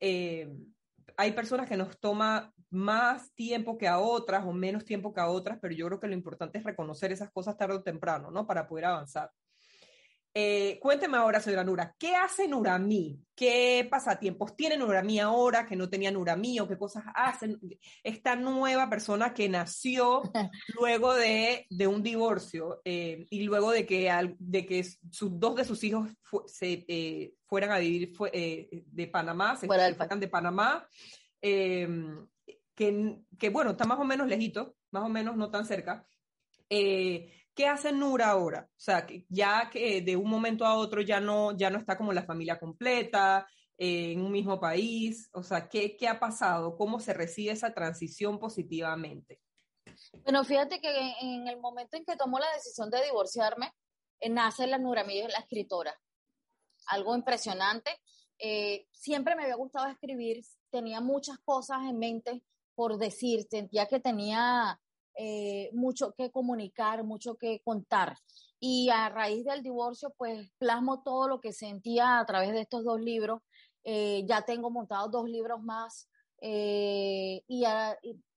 Eh, 0.00 0.50
hay 1.16 1.32
personas 1.32 1.68
que 1.68 1.76
nos 1.76 1.98
toma 2.00 2.52
más 2.70 3.32
tiempo 3.34 3.78
que 3.78 3.86
a 3.86 3.98
otras 3.98 4.44
o 4.44 4.52
menos 4.52 4.84
tiempo 4.84 5.12
que 5.12 5.20
a 5.20 5.28
otras, 5.28 5.58
pero 5.60 5.74
yo 5.74 5.86
creo 5.86 6.00
que 6.00 6.08
lo 6.08 6.14
importante 6.14 6.58
es 6.58 6.64
reconocer 6.64 7.12
esas 7.12 7.30
cosas 7.30 7.56
tarde 7.56 7.76
o 7.76 7.82
temprano, 7.82 8.30
¿no? 8.30 8.46
Para 8.46 8.66
poder 8.66 8.86
avanzar. 8.86 9.30
Eh, 10.36 10.80
cuénteme 10.80 11.16
ahora, 11.16 11.38
señora 11.38 11.62
Nura, 11.62 11.94
¿qué 11.96 12.16
hace 12.16 12.48
Nuramí? 12.48 13.20
¿Qué 13.36 13.86
pasatiempos 13.88 14.56
tiene 14.56 14.76
Nuramí 14.76 15.20
ahora 15.20 15.64
que 15.64 15.76
no 15.76 15.88
tenía 15.88 16.10
Nuramí 16.10 16.58
o 16.58 16.66
qué 16.66 16.76
cosas 16.76 17.04
hacen? 17.14 17.56
Esta 18.02 18.34
nueva 18.34 18.90
persona 18.90 19.32
que 19.32 19.48
nació 19.48 20.22
luego 20.76 21.14
de, 21.14 21.68
de 21.70 21.86
un 21.86 22.02
divorcio 22.02 22.80
eh, 22.84 23.28
y 23.30 23.44
luego 23.44 23.70
de 23.70 23.86
que, 23.86 24.10
de 24.40 24.66
que 24.66 24.82
sus, 24.82 25.38
dos 25.38 25.54
de 25.54 25.64
sus 25.64 25.84
hijos 25.84 26.10
se, 26.46 26.84
eh, 26.88 27.34
fueran 27.46 27.70
a 27.70 27.78
vivir 27.78 28.12
de 28.12 29.06
Panamá, 29.06 29.54
se 29.54 29.68
fueran 29.68 30.18
de 30.18 30.28
Panamá, 30.28 30.84
que, 31.40 32.18
que, 33.38 33.48
bueno, 33.50 33.70
está 33.70 33.84
más 33.84 34.00
o 34.00 34.04
menos 34.04 34.26
lejito, 34.26 34.74
más 34.90 35.04
o 35.04 35.08
menos 35.08 35.36
no 35.36 35.48
tan 35.48 35.64
cerca. 35.64 36.04
¿Qué 37.54 37.66
hace 37.66 37.92
Nura 37.92 38.30
ahora? 38.30 38.68
O 38.68 38.80
sea, 38.80 39.06
ya 39.28 39.70
que 39.70 40.00
de 40.02 40.16
un 40.16 40.28
momento 40.28 40.64
a 40.64 40.76
otro 40.76 41.00
ya 41.00 41.20
no, 41.20 41.56
ya 41.56 41.70
no 41.70 41.78
está 41.78 41.96
como 41.96 42.12
la 42.12 42.24
familia 42.24 42.58
completa, 42.58 43.46
eh, 43.78 44.12
en 44.12 44.22
un 44.22 44.32
mismo 44.32 44.60
país. 44.60 45.30
O 45.32 45.42
sea, 45.42 45.68
¿qué, 45.68 45.96
¿qué 45.96 46.08
ha 46.08 46.18
pasado? 46.18 46.76
¿Cómo 46.76 47.00
se 47.00 47.14
recibe 47.14 47.52
esa 47.52 47.72
transición 47.72 48.38
positivamente? 48.38 49.40
Bueno, 50.22 50.44
fíjate 50.44 50.80
que 50.80 51.14
en 51.20 51.46
el 51.46 51.58
momento 51.58 51.96
en 51.96 52.04
que 52.04 52.16
tomó 52.16 52.38
la 52.38 52.52
decisión 52.54 52.90
de 52.90 53.02
divorciarme, 53.04 53.72
eh, 54.20 54.28
nace 54.30 54.66
la 54.66 54.78
Nura 54.78 55.04
Mí, 55.04 55.22
la 55.22 55.38
escritora. 55.38 55.94
Algo 56.86 57.14
impresionante. 57.14 57.90
Eh, 58.38 58.86
siempre 58.92 59.36
me 59.36 59.44
había 59.44 59.56
gustado 59.56 59.86
escribir, 59.86 60.42
tenía 60.70 61.00
muchas 61.00 61.38
cosas 61.44 61.78
en 61.88 61.98
mente 61.98 62.42
por 62.74 62.98
decir, 62.98 63.46
sentía 63.48 63.86
que 63.86 64.00
tenía 64.00 64.80
eh, 65.16 65.70
mucho 65.72 66.12
que 66.12 66.30
comunicar, 66.30 67.04
mucho 67.04 67.36
que 67.36 67.60
contar. 67.64 68.16
Y 68.58 68.88
a 68.90 69.08
raíz 69.08 69.44
del 69.44 69.62
divorcio, 69.62 70.12
pues 70.16 70.50
plasmo 70.58 71.02
todo 71.02 71.28
lo 71.28 71.40
que 71.40 71.52
sentía 71.52 72.18
a 72.18 72.26
través 72.26 72.52
de 72.52 72.60
estos 72.60 72.84
dos 72.84 73.00
libros. 73.00 73.40
Eh, 73.84 74.24
ya 74.26 74.42
tengo 74.42 74.70
montados 74.70 75.10
dos 75.10 75.28
libros 75.28 75.62
más. 75.62 76.08
Eh, 76.40 77.42
y, 77.46 77.64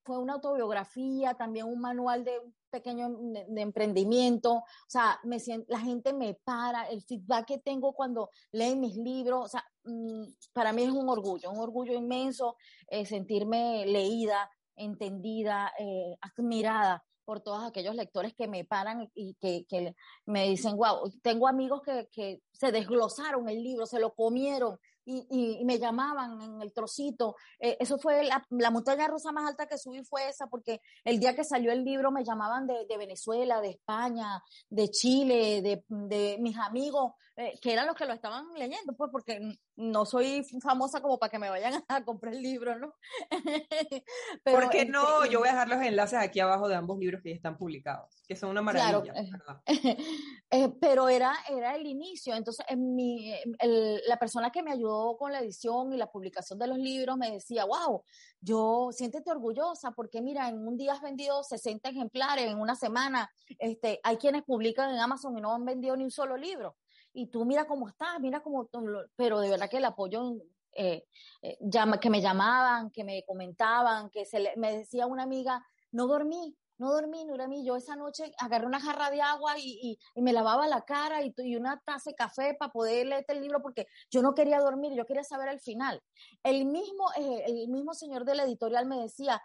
fue 0.03 0.19
una 0.19 0.35
autobiografía, 0.35 1.33
también 1.33 1.65
un 1.65 1.81
manual 1.81 2.23
de 2.23 2.39
pequeño 2.69 3.09
de, 3.09 3.61
emprendimiento. 3.61 4.53
O 4.53 4.63
sea, 4.87 5.19
me, 5.23 5.37
la 5.67 5.81
gente 5.81 6.13
me 6.13 6.35
para, 6.45 6.87
el 6.87 7.01
feedback 7.01 7.45
que 7.45 7.57
tengo 7.57 7.91
cuando 7.91 8.29
leen 8.53 8.79
mis 8.79 8.95
libros. 8.95 9.45
O 9.45 9.47
sea, 9.49 9.65
mm, 9.83 10.23
para 10.53 10.71
mí 10.71 10.83
es 10.83 10.91
un 10.91 11.09
orgullo, 11.09 11.51
un 11.51 11.59
orgullo 11.59 11.93
inmenso 11.93 12.55
sentirme 13.03 13.85
leída, 13.85 14.49
entendida, 14.77 15.73
eh, 15.79 16.15
admirada 16.21 17.03
por 17.25 17.41
todos 17.41 17.65
aquellos 17.65 17.93
lectores 17.93 18.33
que 18.35 18.47
me 18.47 18.63
paran 18.63 19.11
y 19.13 19.33
que, 19.35 19.65
que 19.67 19.93
me 20.25 20.47
dicen, 20.47 20.77
wow, 20.77 21.11
tengo 21.21 21.49
amigos 21.49 21.81
que, 21.83 22.07
que, 22.09 22.41
se 22.53 22.71
desglosaron 22.71 23.49
el 23.49 23.61
libro, 23.61 23.85
se 23.85 23.99
lo 23.99 24.13
comieron 24.13 24.79
y, 25.03 25.59
y, 25.59 25.65
me 25.65 25.77
llamaban 25.77 26.41
en 26.41 26.61
el 26.61 26.73
trocito. 26.73 27.35
Eh, 27.59 27.77
eso 27.79 27.97
fue 27.97 28.23
la, 28.23 28.71
montaña 28.71 29.07
rusa 29.07 29.31
más 29.31 29.45
alta 29.47 29.67
que 29.67 29.77
subí 29.77 30.03
fue 30.03 30.29
esa, 30.29 30.47
porque 30.47 30.81
el 31.03 31.19
día 31.19 31.35
que 31.35 31.43
salió 31.43 31.71
el 31.71 31.83
libro 31.83 32.11
me 32.11 32.23
llamaban 32.23 32.65
de, 32.65 32.85
de 32.87 32.97
Venezuela, 32.97 33.61
de 33.61 33.71
España, 33.71 34.41
de 34.69 34.89
Chile, 34.89 35.61
de, 35.61 35.83
de 35.87 36.37
mis 36.39 36.57
amigos, 36.57 37.11
eh, 37.35 37.59
que 37.61 37.73
eran 37.73 37.87
los 37.87 37.95
que 37.95 38.05
lo 38.05 38.13
estaban 38.13 38.45
leyendo, 38.55 38.93
pues 38.97 39.09
porque 39.11 39.39
no 39.77 40.05
soy 40.05 40.43
famosa 40.61 41.01
como 41.01 41.19
para 41.19 41.29
que 41.29 41.37
me 41.37 41.49
vayan 41.49 41.83
a 41.87 42.03
comprar 42.03 42.33
el 42.33 42.41
libro, 42.41 42.77
¿no? 42.77 42.95
Pero, 44.43 44.59
¿Por 44.59 44.69
qué 44.69 44.85
no? 44.85 45.25
Yo 45.27 45.39
voy 45.39 45.49
a 45.49 45.51
dejar 45.51 45.69
los 45.69 45.81
enlaces 45.81 46.19
aquí 46.19 46.39
abajo 46.39 46.67
de 46.67 46.75
ambos 46.75 46.97
libros 46.97 47.21
que 47.21 47.29
ya 47.29 47.35
están 47.35 47.57
publicados, 47.57 48.23
que 48.27 48.35
son 48.35 48.49
una 48.49 48.63
maravilla. 48.63 49.13
Claro, 49.13 49.61
eh, 50.51 50.69
pero 50.81 51.09
era, 51.09 51.33
era 51.47 51.75
el 51.75 51.85
inicio, 51.85 52.35
entonces 52.35 52.65
en 52.67 52.95
mi, 52.95 53.31
el, 53.59 54.01
la 54.07 54.17
persona 54.17 54.51
que 54.51 54.63
me 54.63 54.71
ayudó 54.71 55.15
con 55.15 55.31
la 55.31 55.39
edición 55.39 55.93
y 55.93 55.97
la 55.97 56.11
publicación 56.11 56.57
de 56.57 56.67
los 56.67 56.79
libros 56.79 57.15
me 57.17 57.31
decía, 57.31 57.65
wow, 57.65 58.03
yo 58.41 58.89
siéntete 58.91 59.29
orgullosa 59.29 59.91
porque 59.91 60.21
mira, 60.21 60.49
en 60.49 60.67
un 60.67 60.75
día 60.75 60.93
has 60.93 61.01
vendido 61.01 61.43
60 61.43 61.89
ejemplares, 61.89 62.47
en 62.47 62.59
una 62.59 62.75
semana 62.75 63.31
este, 63.59 63.99
hay 64.03 64.17
quienes 64.17 64.43
publican 64.43 64.89
en 64.89 64.99
Amazon 64.99 65.37
y 65.37 65.41
no 65.41 65.53
han 65.53 65.65
vendido 65.65 65.95
ni 65.95 66.03
un 66.03 66.11
solo 66.11 66.35
libro. 66.35 66.75
Y 67.17 67.25
tú 67.31 67.45
mira 67.45 67.65
cómo 67.65 67.89
estás, 67.89 68.19
mira 68.19 68.41
cómo, 68.41 68.69
pero 69.15 69.39
de 69.39 69.49
verdad 69.49 69.67
que 69.67 69.77
el 69.77 69.85
apoyo 69.85 70.35
eh, 70.71 71.03
eh, 71.41 71.57
que 71.99 72.09
me 72.11 72.21
llamaban, 72.21 72.91
que 72.91 73.03
me 73.03 73.23
comentaban, 73.25 74.11
que 74.11 74.23
se 74.23 74.53
me 74.55 74.77
decía 74.77 75.07
una 75.07 75.23
amiga, 75.23 75.65
no 75.91 76.05
dormí, 76.05 76.55
no 76.77 76.91
dormí, 76.91 77.25
no 77.25 77.35
dormí. 77.35 77.65
Yo 77.65 77.75
esa 77.75 77.95
noche 77.95 78.31
agarré 78.37 78.67
una 78.67 78.79
jarra 78.79 79.09
de 79.09 79.19
agua 79.19 79.55
y, 79.57 79.97
me 80.15 80.31
lavaba 80.31 80.67
la 80.67 80.81
cara 80.85 81.23
y, 81.23 81.33
y, 81.37 81.55
una 81.55 81.81
taza 81.83 82.11
de 82.11 82.15
café 82.15 82.53
para 82.53 82.71
poder 82.71 83.07
leer 83.07 83.25
el 83.29 83.41
libro 83.41 83.63
porque 83.63 83.87
yo 84.11 84.21
no 84.21 84.35
quería 84.35 84.59
dormir, 84.59 84.93
yo 84.93 85.07
quería 85.07 85.23
saber 85.23 85.49
el 85.49 85.59
final. 85.59 85.99
El 86.43 86.65
mismo, 86.65 87.09
eh, 87.17 87.45
el 87.47 87.67
mismo 87.69 87.95
señor 87.95 88.25
de 88.25 88.35
la 88.35 88.43
editorial 88.43 88.85
me 88.85 88.99
decía, 88.99 89.41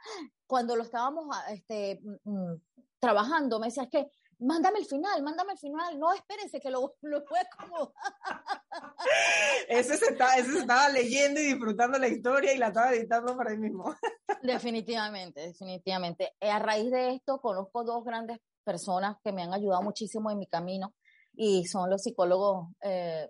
cuando 0.46 0.76
lo 0.76 0.82
estábamos 0.82 1.24
ah, 1.32 1.54
este, 1.54 2.02
mm, 2.02 2.30
mm, 2.30 2.62
trabajando, 2.98 3.58
me 3.58 3.68
decía, 3.68 3.84
es 3.84 3.88
que 3.88 4.10
mándame 4.42 4.80
el 4.80 4.86
final, 4.86 5.22
mándame 5.22 5.52
el 5.52 5.58
final, 5.58 5.98
no 5.98 6.12
espérense 6.12 6.60
que 6.60 6.70
lo, 6.70 6.96
lo 7.02 7.24
pueda 7.24 7.48
como... 7.58 7.92
ese, 9.68 9.96
se 9.96 10.06
estaba, 10.06 10.34
ese 10.36 10.52
se 10.52 10.58
estaba 10.60 10.88
leyendo 10.88 11.40
y 11.40 11.44
disfrutando 11.44 11.98
la 11.98 12.08
historia 12.08 12.52
y 12.52 12.58
la 12.58 12.68
estaba 12.68 12.92
editando 12.92 13.36
para 13.36 13.52
él 13.52 13.58
mismo. 13.58 13.94
definitivamente, 14.42 15.40
definitivamente. 15.40 16.34
Eh, 16.40 16.50
a 16.50 16.58
raíz 16.58 16.90
de 16.90 17.14
esto 17.14 17.40
conozco 17.40 17.84
dos 17.84 18.04
grandes 18.04 18.38
personas 18.64 19.16
que 19.22 19.32
me 19.32 19.42
han 19.42 19.54
ayudado 19.54 19.82
muchísimo 19.82 20.30
en 20.30 20.38
mi 20.38 20.46
camino 20.46 20.94
y 21.34 21.66
son 21.66 21.90
los 21.90 22.02
psicólogos 22.02 22.68
eh, 22.82 23.28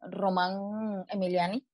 Román 0.00 1.04
Emiliani 1.08 1.64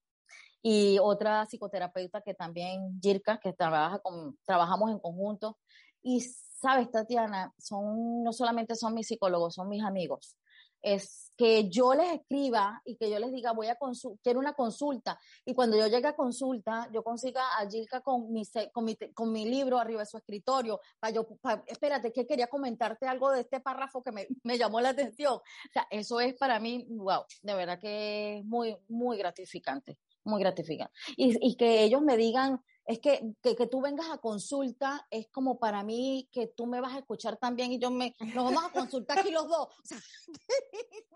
y 0.63 0.99
otra 1.01 1.47
psicoterapeuta 1.47 2.23
que 2.23 2.35
también, 2.35 3.01
Jirka, 3.01 3.39
que 3.39 3.53
trabaja 3.53 4.01
con, 4.01 4.37
trabajamos 4.45 4.91
en 4.91 4.99
conjunto. 4.99 5.59
Y 6.03 6.27
sabes, 6.57 6.91
Tatiana, 6.91 7.53
son, 7.59 8.23
no 8.23 8.33
solamente 8.33 8.75
son 8.75 8.95
mis 8.95 9.07
psicólogos, 9.07 9.55
son 9.55 9.69
mis 9.69 9.85
amigos. 9.85 10.37
es 10.83 11.33
que 11.37 11.69
yo 11.69 11.95
les 11.95 12.13
escriba 12.15 12.81
y 12.85 12.97
que 12.97 13.11
yo 13.11 13.19
les 13.19 13.33
diga, 13.33 13.53
voy 13.53 13.67
a 13.67 13.77
quiero 14.23 14.39
una 14.39 14.55
consulta. 14.55 15.19
Y 15.45 15.53
cuando 15.53 15.77
yo 15.77 15.87
llegue 15.89 16.07
a 16.07 16.15
consulta, 16.15 16.89
yo 16.93 17.03
consiga 17.03 17.43
a 17.59 17.69
Gilka 17.69 18.01
con 18.01 18.33
mi, 18.33 18.43
con 18.73 18.85
mi, 18.85 18.97
con 19.13 19.33
mi 19.33 19.45
libro 19.47 19.79
arriba 19.79 20.01
de 20.01 20.07
su 20.07 20.17
escritorio. 20.17 20.81
Para 21.01 21.13
yo, 21.13 21.27
espérate, 21.67 22.13
que 22.13 22.27
quería 22.27 22.47
comentarte 22.47 23.07
algo 23.07 23.33
de 23.33 23.41
este 23.41 23.61
párrafo 23.61 24.03
que 24.03 24.13
me, 24.13 24.27
me, 24.45 24.59
llamó 24.59 24.81
la 24.81 24.91
atención. 24.91 25.35
O 25.35 25.73
sea, 25.73 25.87
eso 25.91 26.21
es 26.21 26.35
para 26.35 26.61
mí, 26.61 26.87
wow, 26.89 27.25
de 27.43 27.55
verdad 27.55 27.79
que 27.79 28.39
es 28.39 28.45
muy, 28.45 28.77
muy 28.89 29.19
gratificante, 29.19 29.99
muy 30.25 30.41
gratificante. 30.41 30.93
Y, 31.17 31.37
y 31.47 31.57
que 31.57 31.83
ellos 31.83 32.03
me 32.03 32.17
digan, 32.17 32.63
es 32.87 33.01
que, 33.01 33.35
que, 33.43 33.67
tú 33.67 33.81
vengas 33.81 34.09
a 34.11 34.19
consulta 34.19 35.07
es 35.11 35.29
como 35.29 35.59
para 35.59 35.83
mí 35.83 36.29
que 36.31 36.47
tú 36.47 36.67
me 36.67 36.81
vas 36.81 36.95
a 36.95 36.99
escuchar 36.99 37.37
también 37.37 37.73
y 37.73 37.81
yo 37.81 37.91
me, 37.91 38.15
nos 38.35 38.45
vamos 38.45 38.65
a 38.65 38.71
consultar 38.71 39.19
aquí 39.19 39.33
los 39.33 39.49
dos. 39.49 39.69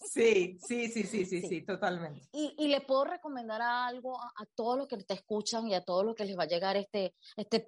sí, 0.00 0.58
sí, 0.66 0.88
sí, 0.88 1.04
sí, 1.04 1.24
sí, 1.24 1.42
sí, 1.42 1.62
totalmente. 1.62 2.28
Y, 2.32 2.56
y 2.58 2.68
le 2.68 2.80
puedo 2.80 3.04
recomendar 3.04 3.62
algo 3.62 4.20
a, 4.20 4.44
todos 4.56 4.76
los 4.76 4.88
que 4.88 4.96
te 4.96 5.14
escuchan 5.14 5.68
y 5.68 5.74
a 5.74 5.84
todos 5.84 6.04
los 6.04 6.16
que 6.16 6.24
les 6.24 6.36
va 6.36 6.42
a 6.42 6.48
llegar 6.48 6.76
este, 6.76 7.14
este, 7.36 7.64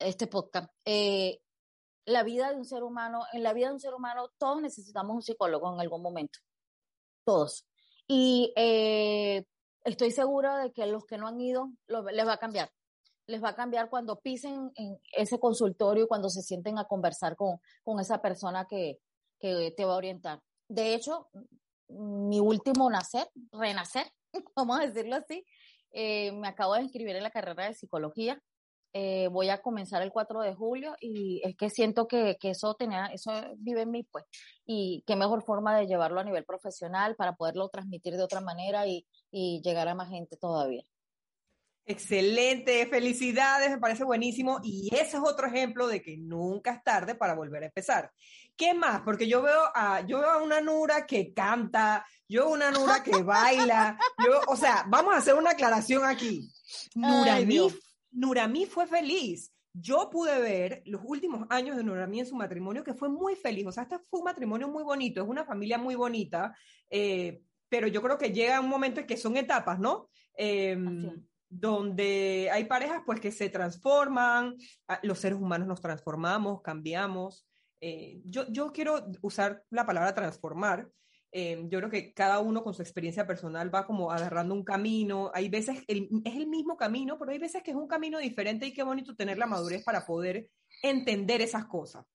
este 0.00 0.26
podcast. 0.26 0.70
Eh, 0.84 1.40
la 2.06 2.24
vida 2.24 2.50
de 2.50 2.56
un 2.56 2.64
ser 2.64 2.82
humano, 2.82 3.24
en 3.32 3.44
la 3.44 3.52
vida 3.52 3.68
de 3.68 3.74
un 3.74 3.80
ser 3.80 3.94
humano, 3.94 4.30
todos 4.38 4.60
necesitamos 4.60 5.14
un 5.14 5.22
psicólogo 5.22 5.72
en 5.72 5.80
algún 5.80 6.02
momento. 6.02 6.40
Todos. 7.24 7.64
Y 8.08 8.52
eh, 8.56 9.44
estoy 9.84 10.10
segura 10.10 10.58
de 10.58 10.72
que 10.72 10.86
los 10.86 11.04
que 11.04 11.18
no 11.18 11.28
han 11.28 11.40
ido 11.40 11.70
les 11.86 12.26
va 12.26 12.34
a 12.34 12.38
cambiar. 12.38 12.70
Les 13.26 13.42
va 13.42 13.50
a 13.50 13.54
cambiar 13.54 13.88
cuando 13.88 14.20
pisen 14.20 14.70
en 14.74 14.98
ese 15.12 15.38
consultorio 15.38 16.04
y 16.04 16.08
cuando 16.08 16.28
se 16.28 16.42
sienten 16.42 16.78
a 16.78 16.84
conversar 16.84 17.36
con, 17.36 17.58
con 17.82 18.00
esa 18.00 18.20
persona 18.20 18.66
que, 18.68 18.98
que 19.38 19.72
te 19.76 19.84
va 19.84 19.94
a 19.94 19.98
orientar. 19.98 20.40
De 20.68 20.94
hecho, 20.94 21.28
mi 21.88 22.40
último 22.40 22.90
nacer, 22.90 23.28
renacer, 23.52 24.06
vamos 24.56 24.80
a 24.80 24.86
decirlo 24.86 25.16
así, 25.16 25.44
eh, 25.92 26.32
me 26.32 26.48
acabo 26.48 26.74
de 26.74 26.82
inscribir 26.82 27.16
en 27.16 27.22
la 27.22 27.30
carrera 27.30 27.66
de 27.66 27.74
psicología. 27.74 28.42
Eh, 28.96 29.26
voy 29.26 29.48
a 29.48 29.60
comenzar 29.60 30.02
el 30.02 30.12
4 30.12 30.40
de 30.42 30.54
julio 30.54 30.94
y 31.00 31.42
es 31.44 31.56
que 31.56 31.68
siento 31.68 32.06
que, 32.06 32.36
que, 32.38 32.50
eso 32.50 32.74
tenía, 32.74 33.06
eso 33.06 33.32
vive 33.56 33.82
en 33.82 33.90
mí, 33.90 34.04
pues, 34.04 34.24
y 34.64 35.02
qué 35.04 35.16
mejor 35.16 35.42
forma 35.42 35.76
de 35.76 35.88
llevarlo 35.88 36.20
a 36.20 36.24
nivel 36.24 36.44
profesional 36.44 37.16
para 37.16 37.34
poderlo 37.34 37.68
transmitir 37.70 38.16
de 38.16 38.22
otra 38.22 38.40
manera 38.40 38.86
y, 38.86 39.04
y 39.32 39.60
llegar 39.64 39.88
a 39.88 39.96
más 39.96 40.10
gente 40.10 40.36
todavía. 40.36 40.84
Excelente, 41.86 42.86
felicidades, 42.86 43.68
me 43.68 43.78
parece 43.78 44.04
buenísimo 44.04 44.60
y 44.62 44.88
ese 44.94 45.16
es 45.18 45.22
otro 45.22 45.48
ejemplo 45.48 45.86
de 45.86 46.00
que 46.00 46.16
nunca 46.16 46.72
es 46.72 46.82
tarde 46.84 47.16
para 47.16 47.34
volver 47.34 47.64
a 47.64 47.66
empezar. 47.66 48.12
¿Qué 48.56 48.72
más? 48.72 49.02
Porque 49.02 49.26
yo 49.26 49.42
veo 49.42 49.60
a, 49.74 50.00
yo 50.06 50.20
veo 50.20 50.30
a 50.30 50.42
una 50.42 50.60
Nura 50.60 51.04
que 51.04 51.34
canta, 51.34 52.06
yo 52.28 52.44
veo 52.44 52.54
una 52.54 52.70
Nura 52.70 53.02
que 53.02 53.22
baila, 53.22 53.98
yo, 54.24 54.40
o 54.46 54.56
sea, 54.56 54.84
vamos 54.86 55.14
a 55.14 55.18
hacer 55.18 55.34
una 55.34 55.50
aclaración 55.50 56.04
aquí. 56.04 56.48
Nuramí, 56.94 57.68
Nuramí 58.14 58.66
fue 58.66 58.86
feliz. 58.86 59.52
Yo 59.72 60.08
pude 60.08 60.40
ver 60.40 60.82
los 60.86 61.02
últimos 61.04 61.46
años 61.50 61.76
de 61.76 61.82
Nuramí 61.82 62.20
en 62.20 62.26
su 62.26 62.36
matrimonio, 62.36 62.84
que 62.84 62.94
fue 62.94 63.08
muy 63.08 63.34
feliz. 63.34 63.66
O 63.66 63.72
sea, 63.72 63.82
este 63.82 63.98
fue 63.98 64.20
un 64.20 64.24
matrimonio 64.24 64.68
muy 64.68 64.84
bonito, 64.84 65.22
es 65.22 65.28
una 65.28 65.44
familia 65.44 65.78
muy 65.78 65.96
bonita. 65.96 66.56
Eh, 66.88 67.42
pero 67.68 67.88
yo 67.88 68.00
creo 68.00 68.16
que 68.16 68.32
llega 68.32 68.60
un 68.60 68.68
momento 68.68 69.00
en 69.00 69.06
que 69.06 69.16
son 69.16 69.36
etapas, 69.36 69.80
¿no? 69.80 70.08
Em, 70.36 71.24
donde 71.48 72.48
hay 72.52 72.64
parejas 72.64 73.02
pues 73.04 73.20
que 73.20 73.32
se 73.32 73.48
transforman, 73.48 74.56
los 75.02 75.18
seres 75.18 75.38
humanos 75.38 75.66
nos 75.66 75.80
transformamos, 75.80 76.62
cambiamos. 76.62 77.46
Eh, 77.80 78.20
yo, 78.24 78.46
yo 78.48 78.72
quiero 78.72 79.06
usar 79.22 79.64
la 79.70 79.84
palabra 79.84 80.14
transformar. 80.14 80.88
Em, 81.36 81.68
yo 81.68 81.80
creo 81.80 81.90
que 81.90 82.14
cada 82.14 82.38
uno 82.38 82.62
con 82.62 82.74
su 82.74 82.82
experiencia 82.82 83.26
personal 83.26 83.74
va 83.74 83.84
como 83.86 84.12
agarrando 84.12 84.54
un 84.54 84.62
camino. 84.62 85.32
Hay 85.34 85.48
veces, 85.48 85.82
es 85.88 86.36
el 86.36 86.46
mismo 86.46 86.76
camino, 86.76 87.18
pero 87.18 87.32
hay 87.32 87.38
veces 87.38 87.60
que 87.64 87.72
es 87.72 87.76
un 87.76 87.88
camino 87.88 88.20
diferente 88.20 88.66
y 88.66 88.72
qué 88.72 88.84
bonito 88.84 89.16
tener 89.16 89.36
la 89.36 89.46
madurez 89.46 89.82
para 89.82 90.06
poder 90.06 90.48
entender 90.80 91.42
esas 91.42 91.66
cosas. 91.66 92.06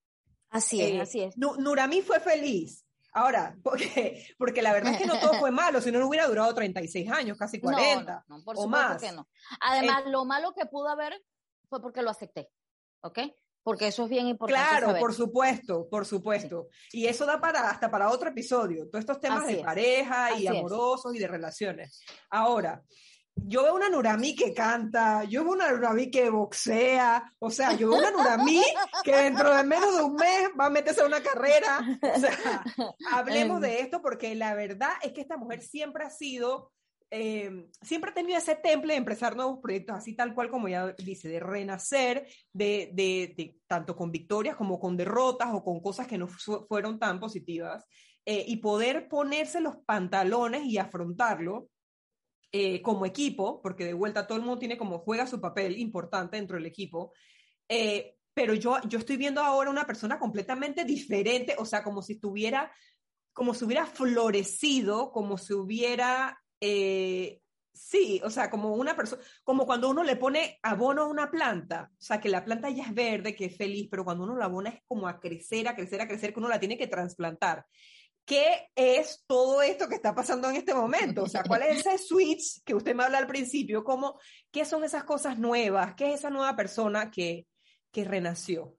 Así 0.48 0.80
es, 0.80 0.90
eh, 0.90 1.00
así 1.02 1.20
es. 1.20 1.36
Nurami 1.36 2.00
fue 2.00 2.18
feliz, 2.18 2.86
Ahora, 3.12 3.54
porque, 3.62 4.34
porque 4.38 4.62
la 4.62 4.72
verdad 4.72 4.92
es 4.94 4.98
que 4.98 5.06
no 5.06 5.20
todo 5.20 5.34
fue 5.34 5.50
malo, 5.50 5.82
si 5.82 5.92
no, 5.92 5.98
no 5.98 6.08
hubiera 6.08 6.26
durado 6.26 6.54
36 6.54 7.10
años, 7.10 7.36
casi 7.36 7.60
40 7.60 8.24
no, 8.26 8.38
no, 8.38 8.42
por 8.42 8.56
o 8.58 8.66
más. 8.68 9.02
Que. 9.02 9.10
Además, 9.60 10.04
lo 10.06 10.24
malo 10.24 10.54
que 10.54 10.64
pudo 10.64 10.88
haber 10.88 11.12
fue 11.68 11.82
porque 11.82 12.00
lo 12.00 12.08
acepté, 12.08 12.48
¿ok? 13.02 13.18
Porque 13.62 13.88
eso 13.88 14.04
es 14.04 14.10
bien 14.10 14.26
importante. 14.26 14.78
Claro, 14.78 14.98
por 14.98 15.14
supuesto, 15.14 15.88
por 15.88 16.06
supuesto. 16.06 16.68
Y 16.92 17.06
eso 17.06 17.26
da 17.26 17.40
para 17.40 17.70
hasta 17.70 17.90
para 17.90 18.10
otro 18.10 18.30
episodio, 18.30 18.88
todos 18.88 19.00
estos 19.00 19.20
temas 19.20 19.46
de 19.46 19.56
pareja 19.56 20.38
y 20.38 20.46
amorosos 20.46 21.14
y 21.14 21.18
de 21.18 21.28
relaciones. 21.28 22.02
Ahora, 22.30 22.82
yo 23.46 23.62
veo 23.62 23.74
una 23.74 23.88
Nurami 23.88 24.34
que 24.34 24.52
canta, 24.52 25.24
yo 25.24 25.44
veo 25.44 25.52
una 25.52 25.70
Nurami 25.70 26.10
que 26.10 26.30
boxea, 26.30 27.32
o 27.38 27.50
sea, 27.50 27.72
yo 27.72 27.90
veo 27.90 27.98
una 27.98 28.10
Nurami 28.10 28.62
que 29.02 29.16
dentro 29.16 29.54
de 29.54 29.64
menos 29.64 29.96
de 29.96 30.02
un 30.02 30.14
mes 30.14 30.50
va 30.58 30.66
a 30.66 30.70
meterse 30.70 31.02
a 31.02 31.06
una 31.06 31.22
carrera. 31.22 31.80
O 32.02 32.18
sea, 32.18 32.30
hablemos 33.12 33.56
em. 33.56 33.62
de 33.62 33.80
esto 33.80 34.02
porque 34.02 34.34
la 34.34 34.54
verdad 34.54 34.92
es 35.02 35.12
que 35.12 35.20
esta 35.20 35.36
mujer 35.36 35.62
siempre 35.62 36.04
ha 36.04 36.10
sido, 36.10 36.72
em, 37.10 37.68
siempre 37.82 38.10
ha 38.10 38.14
tenido 38.14 38.38
ese 38.38 38.56
temple 38.56 38.94
de 38.94 38.98
empezar 38.98 39.36
nuevos 39.36 39.58
proyectos, 39.60 39.96
así 39.96 40.14
tal 40.14 40.34
cual 40.34 40.48
como 40.48 40.68
ya 40.68 40.92
dice, 40.92 41.28
de 41.28 41.40
renacer, 41.40 42.26
de, 42.52 42.90
de, 42.92 43.34
de 43.36 43.56
tanto 43.66 43.96
con 43.96 44.10
victorias 44.10 44.56
como 44.56 44.78
con 44.78 44.96
derrotas 44.96 45.48
o 45.52 45.62
con 45.62 45.80
cosas 45.80 46.06
que 46.06 46.18
no 46.18 46.28
fueron 46.28 46.98
tan 46.98 47.18
positivas, 47.20 47.84
eh, 48.26 48.44
y 48.46 48.56
poder 48.56 49.08
ponerse 49.08 49.60
los 49.60 49.76
pantalones 49.78 50.64
y 50.64 50.78
afrontarlo 50.78 51.68
eh, 52.52 52.82
como 52.82 53.06
equipo, 53.06 53.62
porque 53.62 53.84
de 53.84 53.94
vuelta 53.94 54.26
todo 54.26 54.36
el 54.36 54.44
mundo 54.44 54.58
tiene 54.58 54.76
como 54.76 54.98
juega 54.98 55.26
su 55.26 55.40
papel 55.40 55.78
importante 55.78 56.36
dentro 56.36 56.56
del 56.56 56.66
equipo, 56.66 57.12
eh, 57.68 58.16
pero 58.34 58.54
yo, 58.54 58.80
yo 58.88 58.98
estoy 58.98 59.16
viendo 59.16 59.40
ahora 59.40 59.70
una 59.70 59.86
persona 59.86 60.18
completamente 60.18 60.84
diferente, 60.84 61.54
o 61.58 61.64
sea, 61.64 61.82
como 61.82 62.02
si 62.02 62.14
estuviera, 62.14 62.72
como 63.32 63.54
si 63.54 63.64
hubiera 63.64 63.86
florecido, 63.86 65.12
como 65.12 65.38
si 65.38 65.54
hubiera, 65.54 66.39
eh, 66.60 67.40
sí, 67.72 68.20
o 68.24 68.30
sea, 68.30 68.50
como 68.50 68.74
una 68.74 68.94
persona, 68.94 69.22
como 69.42 69.66
cuando 69.66 69.88
uno 69.88 70.04
le 70.04 70.16
pone 70.16 70.58
abono 70.62 71.02
a 71.02 71.08
una 71.08 71.30
planta, 71.30 71.90
o 71.92 72.02
sea, 72.02 72.20
que 72.20 72.28
la 72.28 72.44
planta 72.44 72.70
ya 72.70 72.84
es 72.84 72.94
verde, 72.94 73.34
que 73.34 73.46
es 73.46 73.56
feliz, 73.56 73.88
pero 73.90 74.04
cuando 74.04 74.24
uno 74.24 74.36
la 74.36 74.46
abona 74.46 74.70
es 74.70 74.82
como 74.86 75.08
a 75.08 75.18
crecer, 75.18 75.68
a 75.68 75.74
crecer, 75.74 76.00
a 76.00 76.08
crecer, 76.08 76.32
que 76.32 76.40
uno 76.40 76.48
la 76.48 76.60
tiene 76.60 76.78
que 76.78 76.86
trasplantar. 76.86 77.66
¿qué 78.30 78.68
es 78.76 79.24
todo 79.26 79.60
esto 79.60 79.88
que 79.88 79.96
está 79.96 80.14
pasando 80.14 80.48
en 80.48 80.54
este 80.54 80.72
momento? 80.72 81.24
O 81.24 81.28
sea, 81.28 81.42
¿cuál 81.42 81.62
es 81.62 81.84
ese 81.84 81.98
switch 81.98 82.62
que 82.64 82.76
usted 82.76 82.94
me 82.94 83.02
habla 83.02 83.18
al 83.18 83.26
principio? 83.26 83.82
¿Cómo, 83.82 84.20
¿Qué 84.52 84.64
son 84.64 84.84
esas 84.84 85.02
cosas 85.02 85.36
nuevas? 85.36 85.94
¿Qué 85.96 86.12
es 86.12 86.20
esa 86.20 86.30
nueva 86.30 86.54
persona 86.54 87.10
que, 87.10 87.48
que 87.90 88.04
renació? 88.04 88.76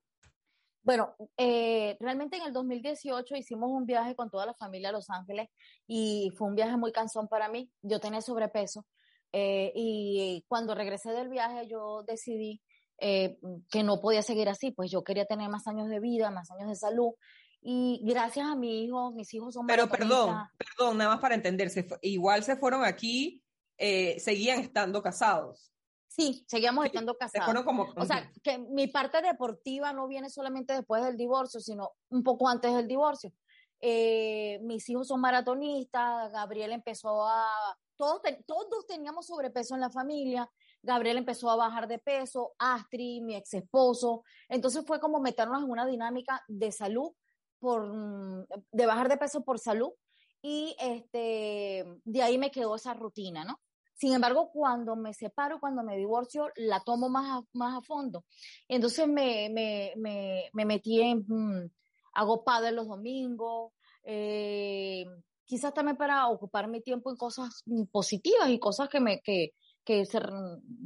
Bueno, 0.84 1.15
eh, 1.38 1.95
realmente 1.99 2.38
en 2.38 2.43
el 2.43 2.53
2018 2.53 3.36
hicimos 3.36 3.69
un 3.69 3.86
viaje 3.86 4.15
con 4.15 4.29
toda 4.29 4.45
la 4.45 4.53
familia 4.55 4.89
a 4.89 4.93
Los 4.93 5.09
Ángeles 5.09 5.47
y 5.88 6.32
fue 6.36 6.47
un 6.47 6.55
viaje 6.55 6.75
muy 6.77 6.91
cansón 6.91 7.27
para 7.27 7.49
mí. 7.49 7.71
Yo 7.82 7.99
tenía 7.99 8.21
sobrepeso 8.21 8.86
eh, 9.32 9.71
y 9.75 10.43
cuando 10.47 10.73
regresé 10.73 11.11
del 11.11 11.29
viaje 11.29 11.67
yo 11.67 12.03
decidí 12.03 12.61
eh, 12.99 13.38
que 13.69 13.84
no 13.84 14.01
podía 14.01 14.21
seguir 14.23 14.49
así, 14.49 14.71
pues 14.71 14.91
yo 14.91 15.03
quería 15.03 15.25
tener 15.25 15.49
más 15.49 15.67
años 15.67 15.88
de 15.88 15.99
vida, 15.99 16.32
más 16.32 16.49
años 16.51 16.69
de 16.69 16.75
salud 16.75 17.13
y 17.61 18.01
gracias 18.03 18.47
a 18.47 18.55
mi 18.55 18.84
hijo, 18.84 19.11
mis 19.11 19.32
hijos 19.34 19.53
son 19.53 19.67
Pero 19.67 19.88
perdón, 19.88 20.36
perdón, 20.57 20.97
nada 20.97 21.11
más 21.11 21.19
para 21.19 21.36
entenderse, 21.36 21.88
igual 22.01 22.43
se 22.43 22.55
fueron 22.55 22.84
aquí, 22.84 23.43
eh, 23.77 24.19
seguían 24.19 24.59
estando 24.59 25.01
casados. 25.03 25.70
Sí, 26.12 26.43
seguíamos 26.45 26.86
estando 26.86 27.16
casados. 27.16 27.64
como... 27.64 27.88
O 27.95 28.05
sea, 28.05 28.30
que 28.43 28.57
mi 28.57 28.88
parte 28.88 29.22
deportiva 29.22 29.93
no 29.93 30.09
viene 30.09 30.30
solamente 30.30 30.74
después 30.74 31.01
del 31.05 31.16
divorcio, 31.16 31.62
sino 31.62 31.93
un 32.09 32.22
poco 32.22 32.49
antes 32.49 32.74
del 32.76 32.86
divorcio. 32.86 33.32
Eh, 33.80 34.59
mis 34.62 34.89
hijos 34.89 35.07
son 35.07 35.22
maratonistas, 35.22 36.30
Gabriel 36.34 36.74
empezó 36.74 37.26
a... 37.26 37.47
Todos, 37.95 38.22
todos 38.45 38.86
teníamos 38.88 39.28
sobrepeso 39.28 39.74
en 39.76 39.82
la 39.82 39.89
familia, 39.89 40.51
Gabriel 40.82 41.18
empezó 41.18 41.49
a 41.49 41.55
bajar 41.55 41.88
de 41.88 41.99
peso, 41.99 42.55
Astrid, 42.59 43.22
mi 43.22 43.36
ex 43.36 43.53
esposo. 43.53 44.26
Entonces 44.49 44.84
fue 44.86 44.99
como 44.99 45.22
meternos 45.22 45.64
en 45.64 45.70
una 45.70 45.86
dinámica 45.86 46.43
de 46.49 46.74
salud 46.74 47.12
por, 47.59 47.88
mm, 47.88 48.47
de 48.74 48.86
bajar 48.86 49.07
de 49.07 49.16
peso 49.16 49.45
por 49.45 49.59
salud 49.59 49.91
y 50.41 50.76
este, 50.78 51.86
de 52.03 52.22
ahí 52.22 52.38
me 52.38 52.51
quedó 52.51 52.76
esa 52.76 52.93
rutina, 52.95 53.45
¿no? 53.45 53.62
Sin 54.01 54.13
embargo, 54.13 54.49
cuando 54.51 54.95
me 54.95 55.13
separo, 55.13 55.59
cuando 55.59 55.83
me 55.83 55.95
divorcio, 55.95 56.49
la 56.55 56.79
tomo 56.79 57.07
más 57.07 57.37
a, 57.37 57.45
más 57.53 57.77
a 57.77 57.81
fondo. 57.83 58.25
Entonces 58.67 59.07
me, 59.07 59.47
me, 59.53 59.93
me, 59.95 60.49
me 60.53 60.65
metí 60.65 60.99
en, 61.01 61.23
mm, 61.27 61.69
hago 62.13 62.43
padre 62.43 62.71
los 62.71 62.87
domingos, 62.87 63.73
eh, 64.03 65.05
quizás 65.45 65.71
también 65.75 65.97
para 65.97 66.29
ocupar 66.29 66.67
mi 66.67 66.81
tiempo 66.81 67.11
en 67.11 67.15
cosas 67.15 67.61
mm, 67.67 67.83
positivas 67.91 68.49
y 68.49 68.57
cosas 68.57 68.89
que 68.89 68.99
me, 68.99 69.21
que, 69.21 69.53
que 69.85 70.03
se, 70.07 70.19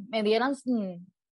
me 0.09 0.21
dieran 0.21 0.53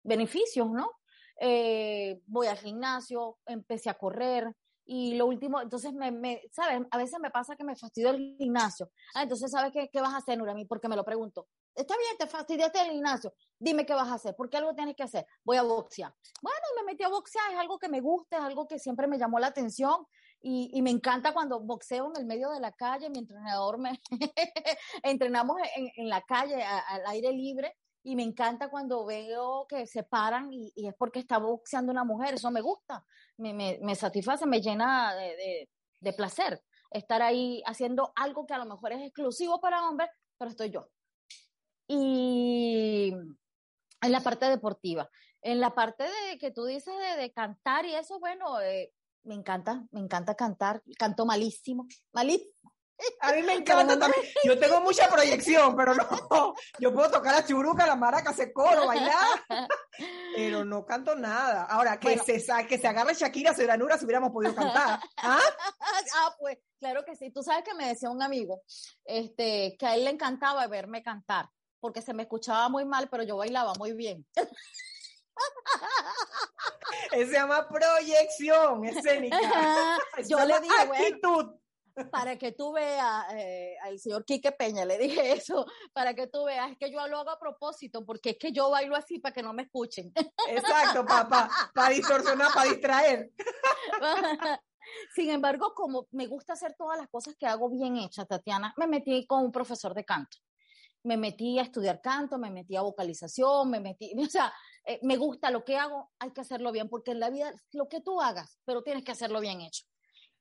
beneficios, 0.04 0.72
¿no? 0.72 0.90
Eh, 1.38 2.22
voy 2.28 2.48
al 2.48 2.60
gimnasio, 2.60 3.40
empecé 3.46 3.90
a 3.90 3.96
correr, 3.96 4.56
y 4.86 5.16
lo 5.16 5.26
último, 5.26 5.62
entonces 5.62 5.92
me, 5.92 6.12
me, 6.12 6.42
¿sabes? 6.50 6.82
A 6.92 6.98
veces 6.98 7.20
me 7.20 7.30
pasa 7.30 7.58
que 7.58 7.66
me 7.66 7.76
fastidio 7.76 8.12
el 8.12 8.38
gimnasio. 8.38 8.90
Ah, 9.16 9.24
entonces, 9.24 9.52
¿sabes 9.52 9.74
qué, 9.74 9.90
qué 9.92 10.00
vas 10.00 10.14
a 10.14 10.18
hacer, 10.18 10.38
Nurami? 10.38 10.64
Porque 10.66 10.88
me 10.88 10.96
lo 10.96 11.04
pregunto. 11.04 11.48
Está 11.76 11.96
bien, 11.98 12.18
te 12.18 12.28
fastidiaste 12.28 12.82
el 12.82 12.92
gimnasio. 12.92 13.34
Dime 13.58 13.86
qué 13.86 13.94
vas 13.94 14.10
a 14.10 14.16
hacer. 14.16 14.36
¿Por 14.36 14.50
qué 14.50 14.58
algo 14.58 14.76
tienes 14.76 14.96
que 14.96 15.04
hacer? 15.04 15.26
Voy 15.44 15.58
a 15.58 15.64
boxear. 15.64 16.14
Bueno, 16.42 16.60
me 16.78 16.84
metí 16.84 17.04
a 17.04 17.10
boxear. 17.10 17.52
Es 17.52 17.60
algo 17.60 17.80
que 17.80 17.90
me 17.90 18.02
gusta, 18.02 18.38
es 18.38 18.44
algo 18.44 18.68
que 18.68 18.80
siempre 18.80 19.08
me 19.08 19.18
llamó 19.18 19.40
la 19.40 19.48
atención. 19.48 20.06
Y, 20.46 20.82
me 20.82 20.90
encanta 20.90 21.34
cuando 21.34 21.62
boxeo 21.62 22.12
en 22.14 22.22
el 22.22 22.26
medio 22.26 22.50
de 22.52 22.60
la 22.60 22.72
calle. 22.74 23.10
Mi 23.10 23.20
entrenador 23.20 23.78
me... 23.78 24.02
entrenamos 25.04 25.58
en, 25.76 25.90
en, 25.96 26.10
la 26.10 26.22
calle, 26.22 26.62
al 26.64 27.06
aire 27.08 27.32
libre 27.32 27.74
y 28.04 28.16
me 28.16 28.24
encanta 28.24 28.70
cuando 28.70 29.06
veo 29.06 29.66
que 29.68 29.88
se 29.88 30.04
paran 30.04 30.52
y, 30.52 30.72
es 30.76 30.94
porque 30.96 31.20
está 31.20 31.38
boxeando 31.38 31.92
una 31.92 32.04
mujer, 32.04 32.36
eso 32.36 32.52
me 32.52 32.62
gusta, 32.62 33.06
me, 33.38 33.96
satisface, 33.96 34.46
me 34.46 34.62
llena 34.62 35.16
de, 35.16 35.70
de, 36.00 36.14
placer 36.14 36.62
estar 36.92 37.22
ahí 37.22 37.64
haciendo 37.66 38.12
algo 38.16 38.46
que 38.46 38.54
a 38.54 38.58
lo 38.58 38.66
mejor 38.66 38.92
es 38.92 39.02
exclusivo 39.02 39.60
para 39.60 39.88
hombres, 39.88 40.10
pero 40.38 40.52
estoy 40.52 40.70
yo. 40.70 40.90
Y 41.88 43.14
en 44.02 44.12
la 44.12 44.22
parte 44.22 44.46
deportiva, 44.46 45.10
en 45.42 45.60
la 45.60 45.74
parte 45.74 46.04
de 46.04 46.38
que 46.38 46.52
tú 46.52 46.66
dices 46.66 46.94
de, 46.98 47.22
de 47.22 47.32
cantar 47.32 47.86
y 47.86 47.96
eso, 47.96 48.20
bueno, 48.20 48.60
eh, 48.62 48.92
me 49.24 49.36
encanta, 49.36 49.86
me 49.92 50.00
encanta 50.00 50.36
cantar, 50.36 50.82
canto 50.98 51.26
malísimo, 51.26 51.88
malísimo, 52.14 52.74
a 53.22 53.34
mí 53.34 53.42
me 53.42 53.54
encanta 53.54 53.98
también. 53.98 54.26
Yo 54.44 54.58
tengo 54.60 54.82
mucha 54.82 55.10
proyección, 55.10 55.76
pero 55.76 55.94
no. 55.96 56.54
Yo 56.80 56.94
puedo 56.94 57.10
tocar 57.12 57.36
la 57.36 57.46
churuca, 57.46 57.86
la 57.86 57.96
maraca, 57.96 58.32
hacer 58.32 58.54
coro, 58.54 58.88
bailar, 58.88 59.16
pero 60.36 60.66
no 60.66 60.86
canto 60.86 61.16
nada. 61.16 61.64
Ahora, 61.64 62.00
que, 62.00 62.10
bueno. 62.10 62.24
se, 62.24 62.44
que 62.68 62.78
se 62.78 62.88
agarre 62.88 63.14
Shakira, 63.14 63.54
Seranura, 63.54 63.98
si 63.98 64.06
hubiéramos 64.06 64.32
podido 64.32 64.56
cantar. 64.56 65.00
¿Ah? 65.18 65.40
ah, 66.16 66.36
pues, 66.40 66.58
claro 66.80 67.04
que 67.06 67.16
sí. 67.16 67.32
Tú 67.32 67.44
sabes 67.44 67.64
que 67.64 67.74
me 67.74 67.88
decía 67.88 68.10
un 68.10 68.22
amigo 68.22 68.62
este, 69.06 69.76
que 69.78 69.86
a 69.86 69.96
él 69.96 70.06
le 70.06 70.12
encantaba 70.12 70.68
verme 70.68 71.04
cantar, 71.04 71.50
porque 71.84 72.02
se 72.02 72.14
me 72.14 72.24
escuchaba 72.24 72.70
muy 72.70 72.86
mal, 72.86 73.10
pero 73.10 73.24
yo 73.24 73.36
bailaba 73.36 73.74
muy 73.78 73.92
bien. 73.92 74.26
Se 77.12 77.26
llama 77.26 77.68
proyección 77.68 78.86
escénica. 78.86 79.38
yo 80.30 80.46
le 80.46 80.62
dije, 80.62 80.80
actitud. 80.80 81.60
Bueno, 81.94 82.10
para 82.10 82.38
que 82.38 82.54
tú 82.54 82.72
veas, 82.72 83.26
eh, 83.34 83.76
al 83.84 84.00
señor 84.00 84.24
Quique 84.24 84.54
Peña 84.54 84.86
le 84.86 84.98
dije 84.98 85.32
eso, 85.34 85.66
para 85.92 86.14
que 86.14 86.28
tú 86.28 86.46
veas, 86.46 86.72
es 86.72 86.78
que 86.78 86.90
yo 86.90 87.06
lo 87.06 87.18
hago 87.18 87.32
a 87.32 87.40
propósito, 87.40 88.06
porque 88.06 88.30
es 88.30 88.38
que 88.40 88.54
yo 88.54 88.70
bailo 88.70 88.96
así 88.96 89.20
para 89.20 89.34
que 89.34 89.44
no 89.44 89.52
me 89.52 89.64
escuchen. 89.64 90.14
Exacto, 90.48 91.06
papá, 91.06 91.50
para 91.74 91.90
distorsionar, 91.90 92.54
para 92.54 92.70
distraer. 92.70 93.30
Sin 95.14 95.32
embargo, 95.32 95.74
como 95.76 96.08
me 96.12 96.28
gusta 96.28 96.54
hacer 96.54 96.76
todas 96.78 96.98
las 96.98 97.10
cosas 97.10 97.36
que 97.36 97.46
hago 97.46 97.70
bien 97.70 97.98
hechas, 97.98 98.26
Tatiana, 98.26 98.74
me 98.78 98.88
metí 98.88 99.28
con 99.28 99.44
un 99.44 99.52
profesor 99.52 99.94
de 99.94 100.06
canto. 100.06 100.38
Me 101.04 101.18
metí 101.18 101.60
a 101.60 101.64
estudiar 101.64 102.02
canto, 102.02 102.38
me 102.38 102.50
metí 102.50 102.76
a 102.76 102.82
vocalización, 102.82 103.70
me 103.70 103.80
metí, 103.80 104.14
o 104.18 104.26
sea, 104.30 104.54
eh, 104.86 105.00
me 105.04 105.18
gusta 105.18 105.52
lo 105.52 105.64
que 105.64 105.78
hago, 105.78 106.12
hay 106.20 106.32
que 106.32 106.42
hacerlo 106.42 106.72
bien, 106.72 106.90
porque 106.90 107.12
en 107.12 107.20
la 107.20 107.30
vida, 107.30 107.54
lo 107.72 107.88
que 107.88 108.02
tú 108.02 108.22
hagas, 108.22 108.60
pero 108.66 108.84
tienes 108.84 109.04
que 109.04 109.12
hacerlo 109.12 109.40
bien 109.40 109.62
hecho 109.62 109.84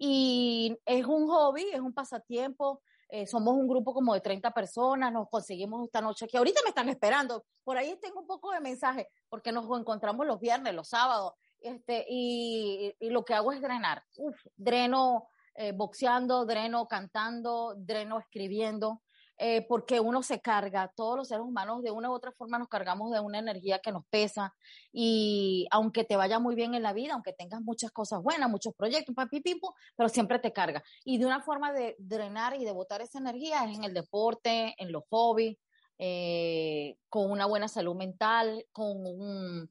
y 0.04 0.76
es 0.84 1.06
un 1.06 1.28
hobby, 1.28 1.62
es 1.72 1.78
un 1.78 1.92
pasatiempo. 1.92 2.82
Eh, 3.08 3.24
somos 3.24 3.54
un 3.54 3.68
grupo 3.68 3.94
como 3.94 4.14
de 4.14 4.20
30 4.20 4.50
personas, 4.50 5.12
nos 5.12 5.28
conseguimos 5.28 5.84
esta 5.84 6.00
noche 6.00 6.24
aquí. 6.24 6.36
Ahorita 6.36 6.60
me 6.64 6.70
están 6.70 6.88
esperando, 6.88 7.44
por 7.62 7.76
ahí 7.76 7.96
tengo 8.00 8.18
un 8.18 8.26
poco 8.26 8.50
de 8.50 8.58
mensaje, 8.58 9.08
porque 9.28 9.52
nos 9.52 9.64
encontramos 9.78 10.26
los 10.26 10.40
viernes, 10.40 10.74
los 10.74 10.88
sábados, 10.88 11.34
este, 11.60 12.04
y, 12.08 12.92
lo 13.00 13.24
que 13.24 13.34
hago 13.34 13.52
es 13.52 13.60
drenar. 13.60 14.02
Uf, 14.16 14.36
dreno 14.56 15.28
eh, 15.54 15.70
boxeando, 15.70 16.46
dreno 16.46 16.88
cantando, 16.88 17.74
dreno 17.76 18.18
escribiendo 18.18 19.02
eh, 19.38 19.66
porque 19.66 19.98
uno 19.98 20.22
se 20.22 20.40
carga, 20.40 20.92
todos 20.94 21.16
los 21.16 21.28
seres 21.28 21.44
humanos 21.44 21.82
de 21.82 21.90
una 21.90 22.10
u 22.10 22.12
otra 22.12 22.32
forma 22.32 22.58
nos 22.58 22.68
cargamos 22.68 23.10
de 23.10 23.20
una 23.20 23.38
energía 23.38 23.80
que 23.80 23.90
nos 23.90 24.04
pesa 24.06 24.54
y 24.92 25.66
aunque 25.70 26.04
te 26.04 26.16
vaya 26.16 26.38
muy 26.38 26.54
bien 26.54 26.74
en 26.74 26.82
la 26.82 26.92
vida, 26.92 27.14
aunque 27.14 27.32
tengas 27.32 27.60
muchas 27.62 27.90
cosas 27.90 28.22
buenas, 28.22 28.50
muchos 28.50 28.74
proyectos, 28.74 29.14
papi, 29.14 29.40
pipo, 29.40 29.74
pero 29.96 30.08
siempre 30.08 30.38
te 30.38 30.52
carga. 30.52 30.82
Y 31.04 31.18
de 31.18 31.26
una 31.26 31.40
forma 31.40 31.72
de 31.72 31.96
drenar 31.98 32.54
y 32.54 32.64
de 32.64 32.72
botar 32.72 33.00
esa 33.00 33.18
energía 33.18 33.64
es 33.64 33.76
en 33.76 33.84
el 33.84 33.94
deporte, 33.94 34.74
en 34.78 34.92
los 34.92 35.02
hobbies, 35.10 35.58
eh, 35.98 36.96
con 37.08 37.30
una 37.30 37.46
buena 37.46 37.68
salud 37.68 37.96
mental, 37.96 38.64
con 38.72 39.04
un, 39.04 39.70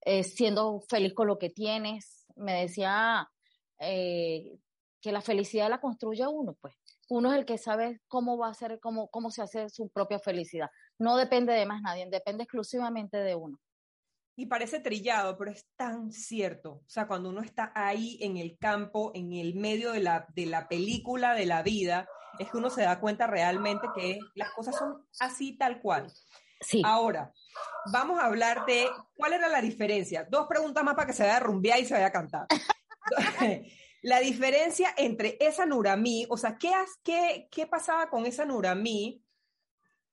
eh, 0.00 0.24
siendo 0.24 0.80
feliz 0.88 1.14
con 1.14 1.28
lo 1.28 1.38
que 1.38 1.50
tienes. 1.50 2.26
Me 2.34 2.62
decía 2.62 3.28
que 3.78 5.10
la 5.10 5.20
felicidad 5.20 5.68
la 5.68 5.80
construye 5.80 6.24
uno, 6.26 6.56
pues 6.60 6.76
uno 7.08 7.32
es 7.32 7.38
el 7.38 7.44
que 7.44 7.58
sabe 7.58 8.00
cómo 8.08 8.38
va 8.38 8.48
a 8.48 8.54
ser, 8.54 8.78
cómo, 8.80 9.08
cómo 9.08 9.30
se 9.30 9.42
hace 9.42 9.68
su 9.68 9.88
propia 9.90 10.18
felicidad. 10.18 10.70
No 10.98 11.16
depende 11.16 11.52
de 11.52 11.66
más 11.66 11.82
nadie, 11.82 12.06
depende 12.08 12.44
exclusivamente 12.44 13.18
de 13.18 13.34
uno. 13.34 13.58
Y 14.34 14.46
parece 14.46 14.80
trillado, 14.80 15.36
pero 15.36 15.50
es 15.50 15.66
tan 15.76 16.10
cierto. 16.10 16.72
O 16.72 16.88
sea, 16.88 17.06
cuando 17.06 17.28
uno 17.28 17.42
está 17.42 17.70
ahí 17.74 18.18
en 18.22 18.38
el 18.38 18.56
campo, 18.58 19.12
en 19.14 19.32
el 19.32 19.54
medio 19.54 19.92
de 19.92 20.00
la, 20.00 20.26
de 20.34 20.46
la 20.46 20.68
película 20.68 21.34
de 21.34 21.44
la 21.44 21.62
vida, 21.62 22.08
es 22.38 22.50
que 22.50 22.56
uno 22.56 22.70
se 22.70 22.82
da 22.82 22.98
cuenta 22.98 23.26
realmente 23.26 23.86
que 23.94 24.18
las 24.34 24.50
cosas 24.52 24.76
son 24.76 25.06
así 25.20 25.56
tal 25.58 25.80
cual. 25.82 26.10
Sí. 26.60 26.80
Ahora, 26.84 27.32
vamos 27.92 28.18
a 28.20 28.26
hablar 28.26 28.64
de 28.64 28.88
cuál 29.14 29.34
era 29.34 29.48
la 29.48 29.60
diferencia. 29.60 30.26
Dos 30.30 30.46
preguntas 30.46 30.82
más 30.82 30.94
para 30.94 31.08
que 31.08 31.12
se 31.12 31.24
vaya 31.24 31.36
a 31.36 31.40
rumbear 31.40 31.80
y 31.80 31.84
se 31.84 31.94
vaya 31.94 32.06
a 32.06 32.12
cantar. 32.12 32.46
la 34.02 34.18
diferencia 34.18 34.92
entre 34.96 35.36
esa 35.40 35.64
Nuramí, 35.64 36.26
o 36.28 36.36
sea, 36.36 36.56
¿qué, 36.58 36.72
qué, 37.04 37.48
¿qué 37.50 37.66
pasaba 37.66 38.10
con 38.10 38.26
esa 38.26 38.44
Nuramí? 38.44 39.24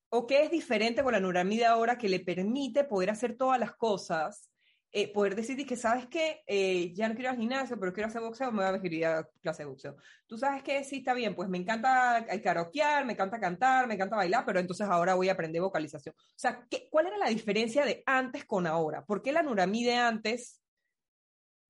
¿O 0.09 0.25
qué 0.25 0.43
es 0.43 0.51
diferente 0.51 1.03
con 1.03 1.11
la 1.11 1.19
Nuramí 1.19 1.57
de 1.57 1.65
ahora 1.65 1.97
que 1.97 2.07
le 2.07 2.19
permite 2.19 2.83
poder 2.83 3.09
hacer 3.09 3.35
todas 3.35 3.59
las 3.59 3.75
cosas? 3.75 4.49
Eh, 4.91 5.11
poder 5.11 5.35
decidir 5.35 5.67
que, 5.67 5.75
¿sabes 5.75 6.07
qué? 6.07 6.41
Eh, 6.47 6.91
ya 6.95 7.07
no 7.07 7.13
quiero 7.13 7.29
ir 7.29 7.35
al 7.35 7.39
gimnasio, 7.39 7.79
pero 7.79 7.93
quiero 7.93 8.09
hacer 8.09 8.21
boxeo, 8.21 8.51
me 8.51 8.63
voy 8.63 8.65
a 8.65 8.79
venir 8.79 9.05
a 9.05 9.27
clase 9.41 9.63
de 9.63 9.69
boxeo. 9.69 9.95
Tú 10.25 10.37
sabes 10.37 10.63
que 10.63 10.83
sí, 10.83 10.97
está 10.97 11.13
bien, 11.13 11.35
pues 11.35 11.47
me 11.47 11.59
encanta 11.59 12.25
karaokear, 12.43 13.05
me 13.05 13.13
encanta 13.13 13.39
cantar, 13.39 13.87
me 13.87 13.93
encanta 13.95 14.15
bailar, 14.15 14.45
pero 14.45 14.59
entonces 14.59 14.87
ahora 14.87 15.13
voy 15.13 15.29
a 15.29 15.33
aprender 15.33 15.61
vocalización. 15.61 16.15
O 16.17 16.23
sea, 16.35 16.65
¿qué, 16.69 16.87
¿cuál 16.89 17.07
era 17.07 17.17
la 17.17 17.27
diferencia 17.29 17.85
de 17.85 18.01
antes 18.05 18.45
con 18.45 18.65
ahora? 18.65 19.05
¿Por 19.05 19.21
qué 19.21 19.31
la 19.31 19.43
Nuramí 19.43 19.83
de 19.83 19.95
antes 19.95 20.58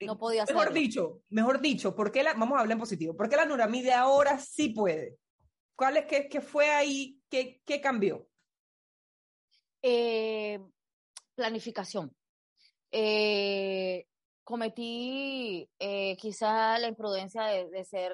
no 0.02 0.18
podía 0.18 0.44
hacerlo. 0.44 0.62
Mejor 0.62 0.74
dicho, 0.74 1.22
mejor 1.30 1.62
dicho, 1.62 1.96
¿por 1.96 2.12
qué 2.12 2.24
la, 2.24 2.34
vamos 2.34 2.58
a 2.58 2.62
hablar 2.62 2.74
en 2.74 2.80
positivo, 2.80 3.16
¿por 3.16 3.30
qué 3.30 3.36
la 3.36 3.46
Nuramide 3.46 3.94
ahora 3.94 4.40
sí 4.40 4.70
puede? 4.70 5.18
¿Cuál 5.76 5.98
es 5.98 6.06
que, 6.06 6.28
que 6.28 6.42
fue 6.42 6.70
ahí? 6.70 7.20
¿Qué, 7.30 7.62
qué 7.66 7.80
cambió? 7.80 8.28
Eh, 9.82 10.60
planificación. 11.36 12.14
Eh, 12.92 14.06
cometí 14.44 15.70
eh, 15.80 16.18
quizá 16.18 16.78
la 16.80 16.88
imprudencia 16.88 17.44
de, 17.44 17.70
de, 17.70 17.86
ser, 17.86 18.14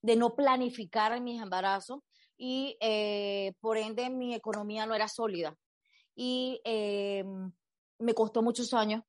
de 0.00 0.16
no 0.16 0.34
planificar 0.34 1.20
mis 1.20 1.42
embarazos 1.42 2.00
y 2.38 2.78
por 3.60 3.76
ende 3.78 4.08
mi 4.10 4.34
economía 4.34 4.86
no 4.86 4.94
era 4.94 5.08
sólida. 5.08 5.56
Y 6.14 6.60
me 7.98 8.14
costó 8.14 8.42
muchos 8.42 8.72
años 8.74 9.02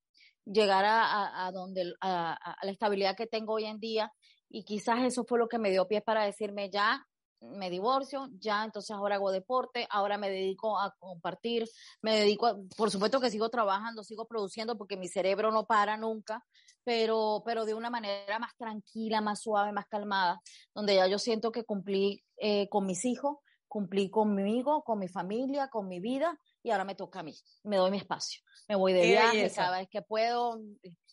llegar 0.51 0.85
a, 0.87 1.51
donde, 1.53 1.93
a, 2.01 2.55
la 2.61 2.71
estabilidad 2.71 3.15
que 3.15 3.27
tengo 3.27 3.53
hoy 3.53 3.65
en 3.65 3.79
día. 3.79 4.11
Y 4.49 4.63
quizás 4.63 5.03
eso 5.03 5.25
fue 5.25 5.39
lo 5.39 5.47
que 5.47 5.59
me 5.59 5.71
dio 5.71 5.87
pie 5.87 6.01
para 6.01 6.23
decirme 6.23 6.69
ya 6.69 7.05
me 7.39 7.69
divorcio, 7.69 8.29
ya 8.39 8.63
entonces 8.63 8.91
ahora 8.91 9.15
hago 9.15 9.31
deporte, 9.31 9.87
ahora 9.89 10.17
me 10.17 10.29
dedico 10.29 10.79
a 10.79 10.95
compartir, 10.97 11.67
me 12.01 12.17
dedico, 12.17 12.63
por 12.75 12.89
supuesto 12.89 13.19
que 13.19 13.29
sigo 13.29 13.49
trabajando, 13.49 14.03
sigo 14.03 14.25
produciendo 14.25 14.77
porque 14.77 14.97
mi 14.97 15.07
cerebro 15.07 15.51
no 15.51 15.65
para 15.65 15.97
nunca, 15.97 16.43
pero, 16.83 17.43
pero 17.45 17.65
de 17.65 17.73
una 17.73 17.89
manera 17.89 18.39
más 18.39 18.55
tranquila, 18.57 19.21
más 19.21 19.41
suave, 19.41 19.71
más 19.71 19.85
calmada, 19.87 20.41
donde 20.73 20.95
ya 20.95 21.07
yo 21.07 21.19
siento 21.19 21.51
que 21.51 21.63
cumplí 21.63 22.23
eh, 22.37 22.67
con 22.69 22.85
mis 22.85 23.05
hijos, 23.05 23.37
cumplí 23.67 24.09
conmigo, 24.09 24.83
con 24.83 24.99
mi 24.99 25.07
familia, 25.07 25.67
con 25.67 25.87
mi 25.87 25.99
vida, 25.99 26.39
y 26.68 26.72
ahora 26.72 26.84
me 26.84 26.95
toca 26.95 27.22
a 27.22 27.24
mí, 27.24 27.34
me 27.63 27.78
doy 27.78 27.89
mi 27.91 27.97
espacio, 27.97 28.41
me 28.68 28.76
voy 28.76 28.91
de 28.91 29.01
viaje 29.03 29.49
cada 29.55 29.78
vez 29.80 29.88
que 29.89 30.01
puedo, 30.01 30.59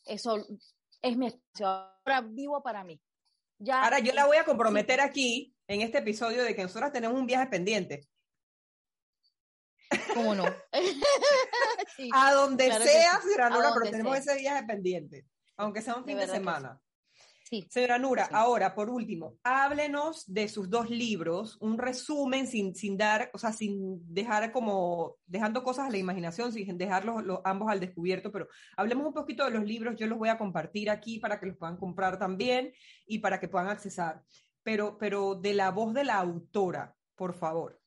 eso 0.04 0.44
es 1.00 1.16
mi 1.16 1.28
espacio, 1.28 1.68
ahora 1.68 2.22
vivo 2.22 2.60
para 2.60 2.82
mí. 2.82 3.00
Ya, 3.58 3.84
ahora 3.84 4.00
yo 4.00 4.12
la 4.12 4.26
voy 4.26 4.36
a 4.36 4.44
comprometer 4.44 5.00
aquí, 5.00 5.54
en 5.68 5.80
este 5.80 5.98
episodio, 5.98 6.42
de 6.42 6.56
que 6.56 6.62
nosotros 6.64 6.90
tenemos 6.90 7.18
un 7.18 7.26
viaje 7.26 7.46
pendiente. 7.46 8.08
¿Cómo 10.12 10.34
no? 10.34 10.44
sí, 11.96 12.10
a 12.12 12.32
donde 12.32 12.66
claro 12.66 12.84
sea, 12.84 13.20
sí. 13.22 13.28
Pero 13.36 13.90
tenemos 13.90 14.18
ese 14.18 14.36
viaje 14.36 14.66
pendiente, 14.66 15.24
aunque 15.56 15.82
sea 15.82 15.94
un 15.94 16.04
fin 16.04 16.16
de, 16.18 16.26
de 16.26 16.32
semana. 16.32 16.80
Sí. 17.44 17.66
Señora 17.68 17.98
Nura, 17.98 18.28
ahora, 18.32 18.74
por 18.74 18.88
último, 18.88 19.36
háblenos 19.44 20.24
de 20.26 20.48
sus 20.48 20.70
dos 20.70 20.88
libros, 20.88 21.58
un 21.60 21.76
resumen 21.76 22.46
sin, 22.46 22.74
sin 22.74 22.96
dar, 22.96 23.30
o 23.34 23.38
sea, 23.38 23.52
sin 23.52 24.00
dejar 24.12 24.50
como, 24.50 25.16
dejando 25.26 25.62
cosas 25.62 25.88
a 25.88 25.90
la 25.90 25.98
imaginación, 25.98 26.52
sin 26.52 26.78
dejarlos 26.78 27.22
los, 27.22 27.40
ambos 27.44 27.70
al 27.70 27.80
descubierto, 27.80 28.32
pero 28.32 28.48
hablemos 28.78 29.06
un 29.06 29.12
poquito 29.12 29.44
de 29.44 29.50
los 29.50 29.62
libros, 29.64 29.94
yo 29.96 30.06
los 30.06 30.18
voy 30.18 30.30
a 30.30 30.38
compartir 30.38 30.88
aquí 30.88 31.18
para 31.18 31.38
que 31.38 31.46
los 31.46 31.58
puedan 31.58 31.76
comprar 31.76 32.18
también 32.18 32.72
y 33.06 33.18
para 33.18 33.38
que 33.38 33.48
puedan 33.48 33.68
accesar, 33.68 34.22
pero, 34.62 34.96
pero 34.96 35.34
de 35.34 35.52
la 35.52 35.70
voz 35.70 35.92
de 35.92 36.04
la 36.04 36.16
autora, 36.16 36.96
por 37.14 37.34
favor. 37.34 37.78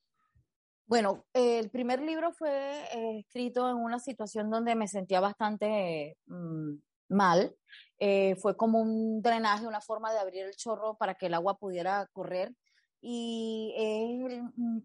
Bueno, 0.86 1.26
el 1.34 1.70
primer 1.72 2.00
libro 2.02 2.32
fue 2.32 2.50
eh, 2.94 3.20
escrito 3.20 3.70
en 3.70 3.76
una 3.76 4.00
situación 4.00 4.50
donde 4.50 4.76
me 4.76 4.88
sentía 4.88 5.20
bastante 5.20 6.16
mm, 6.28 6.76
mal. 7.10 7.56
Eh, 8.00 8.36
fue 8.36 8.56
como 8.56 8.80
un 8.80 9.22
drenaje, 9.22 9.66
una 9.66 9.82
forma 9.82 10.14
de 10.14 10.20
abrir 10.20 10.44
el 10.44 10.56
chorro 10.56 10.96
para 10.96 11.16
que 11.16 11.28
el 11.28 11.34
agua 11.34 11.58
pudiera 11.58 12.08
correr. 12.14 12.54
Y 13.02 13.74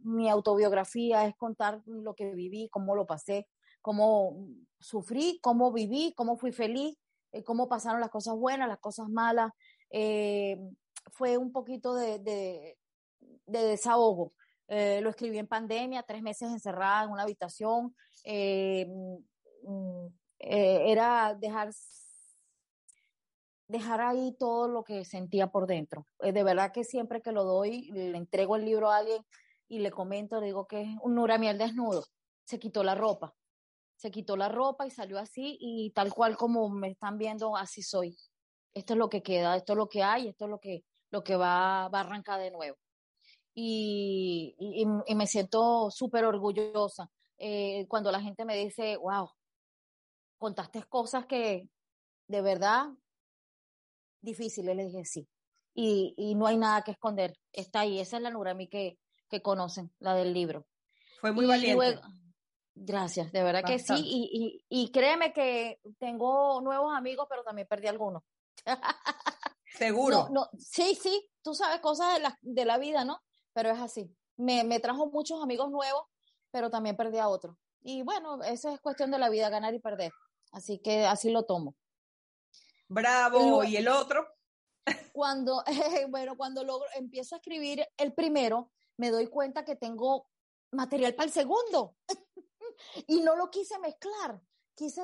mi 0.04 0.28
autobiografía 0.28 1.26
es 1.26 1.34
contar 1.36 1.82
lo 1.86 2.14
que 2.14 2.34
viví, 2.34 2.68
cómo 2.70 2.94
lo 2.94 3.06
pasé, 3.06 3.48
cómo 3.80 4.46
sufrí, 4.78 5.40
cómo 5.42 5.72
viví, 5.72 6.12
cómo 6.14 6.36
fui 6.36 6.52
feliz, 6.52 6.96
eh, 7.32 7.42
cómo 7.42 7.68
pasaron 7.68 8.00
las 8.00 8.10
cosas 8.10 8.36
buenas, 8.36 8.68
las 8.68 8.78
cosas 8.78 9.08
malas. 9.08 9.52
Eh, 9.90 10.58
fue 11.10 11.36
un 11.36 11.52
poquito 11.52 11.94
de, 11.94 12.18
de, 12.18 12.76
desahogo. 13.46 14.34
lo 14.68 15.10
escribí 15.10 15.38
en 15.38 15.46
pandemia, 15.46 16.02
tres 16.02 16.22
meses 16.22 16.50
encerrada 16.50 17.04
en 17.04 17.10
una 17.10 17.22
habitación. 17.22 17.94
Mm, 18.24 20.06
era 20.38 21.34
dejar 21.34 21.72
dejar 23.72 24.00
ahí 24.00 24.36
todo 24.38 24.68
lo 24.68 24.84
que 24.84 25.04
sentía 25.04 25.48
por 25.48 25.66
dentro. 25.66 26.06
Eh, 26.20 26.32
de 26.32 26.44
verdad 26.44 26.72
que 26.72 26.84
siempre 26.84 27.22
que 27.22 27.32
lo 27.32 27.44
doy, 27.44 27.90
le 27.90 28.16
entrego 28.16 28.56
el 28.56 28.64
libro 28.64 28.90
a 28.90 28.98
alguien 28.98 29.24
y 29.68 29.80
le 29.80 29.90
comento, 29.90 30.38
le 30.38 30.46
digo 30.46 30.66
que 30.66 30.82
es 30.82 30.88
un 31.02 31.14
Nuramiel 31.14 31.58
desnudo. 31.58 32.04
Se 32.44 32.58
quitó 32.58 32.84
la 32.84 32.94
ropa. 32.94 33.34
Se 33.96 34.10
quitó 34.10 34.36
la 34.36 34.48
ropa 34.48 34.86
y 34.86 34.90
salió 34.90 35.18
así 35.18 35.56
y 35.60 35.90
tal 35.90 36.12
cual 36.12 36.36
como 36.36 36.68
me 36.68 36.90
están 36.90 37.18
viendo, 37.18 37.56
así 37.56 37.82
soy. 37.82 38.16
Esto 38.74 38.94
es 38.94 38.98
lo 38.98 39.08
que 39.08 39.22
queda, 39.22 39.56
esto 39.56 39.72
es 39.72 39.76
lo 39.78 39.88
que 39.88 40.02
hay, 40.02 40.28
esto 40.28 40.44
es 40.44 40.50
lo 40.50 40.58
que, 40.58 40.84
lo 41.10 41.24
que 41.24 41.36
va, 41.36 41.88
va 41.88 41.98
a 41.98 42.02
arrancar 42.02 42.40
de 42.40 42.50
nuevo. 42.50 42.76
Y, 43.54 44.54
y, 44.58 45.14
me 45.14 45.26
siento 45.26 45.90
súper 45.90 46.24
orgullosa 46.24 47.10
eh, 47.38 47.86
cuando 47.86 48.10
la 48.10 48.20
gente 48.20 48.46
me 48.46 48.56
dice, 48.56 48.96
wow, 48.96 49.28
contaste 50.38 50.82
cosas 50.84 51.26
que 51.26 51.68
de 52.28 52.40
verdad 52.40 52.86
difíciles, 54.22 54.74
le 54.74 54.86
dije 54.86 55.04
sí. 55.04 55.28
Y, 55.74 56.14
y, 56.16 56.34
no 56.34 56.46
hay 56.46 56.58
nada 56.58 56.82
que 56.82 56.90
esconder, 56.90 57.38
está 57.52 57.80
ahí, 57.80 57.98
esa 57.98 58.18
es 58.18 58.22
la 58.22 58.30
Nurami 58.30 58.68
que, 58.68 58.98
que 59.28 59.40
conocen, 59.40 59.90
la 60.00 60.14
del 60.14 60.34
libro. 60.34 60.66
Fue 61.20 61.32
muy 61.32 61.46
valiente. 61.46 61.98
gracias, 62.74 63.32
de 63.32 63.42
verdad 63.42 63.64
que 63.64 63.78
sí, 63.78 63.94
y, 63.96 64.64
y, 64.68 64.90
créeme 64.90 65.32
que 65.32 65.80
tengo 65.98 66.60
nuevos 66.60 66.94
amigos, 66.94 67.26
pero 67.28 67.42
también 67.42 67.66
perdí 67.66 67.86
algunos. 67.86 68.22
Seguro. 69.78 70.28
No, 70.30 70.50
sí, 70.58 70.94
sí, 70.94 71.30
tú 71.42 71.54
sabes 71.54 71.80
cosas 71.80 72.14
de 72.14 72.20
la, 72.20 72.38
de 72.42 72.64
la 72.66 72.76
vida, 72.76 73.04
¿no? 73.06 73.22
Pero 73.54 73.70
es 73.70 73.78
así. 73.78 74.14
Me, 74.36 74.64
me 74.64 74.78
trajo 74.78 75.06
muchos 75.06 75.42
amigos 75.42 75.70
nuevos, 75.70 76.04
pero 76.50 76.68
también 76.68 76.96
perdí 76.96 77.18
a 77.18 77.28
otros. 77.28 77.56
Y 77.80 78.02
bueno, 78.02 78.42
eso 78.42 78.68
es 78.68 78.80
cuestión 78.80 79.10
de 79.10 79.18
la 79.18 79.30
vida, 79.30 79.48
ganar 79.48 79.74
y 79.74 79.80
perder. 79.80 80.12
Así 80.52 80.78
que 80.78 81.06
así 81.06 81.30
lo 81.30 81.44
tomo. 81.44 81.74
Bravo, 82.92 83.64
¿y 83.64 83.76
el 83.76 83.88
otro? 83.88 84.26
Cuando, 85.12 85.64
bueno, 86.10 86.36
cuando 86.36 86.62
logro, 86.62 86.86
empiezo 86.94 87.34
a 87.34 87.38
escribir 87.38 87.86
el 87.96 88.12
primero, 88.12 88.70
me 88.98 89.10
doy 89.10 89.28
cuenta 89.28 89.64
que 89.64 89.76
tengo 89.76 90.26
material 90.72 91.14
para 91.14 91.26
el 91.26 91.32
segundo. 91.32 91.96
y 93.06 93.20
no 93.20 93.36
lo 93.36 93.50
quise 93.50 93.78
mezclar, 93.78 94.40
quise 94.74 95.02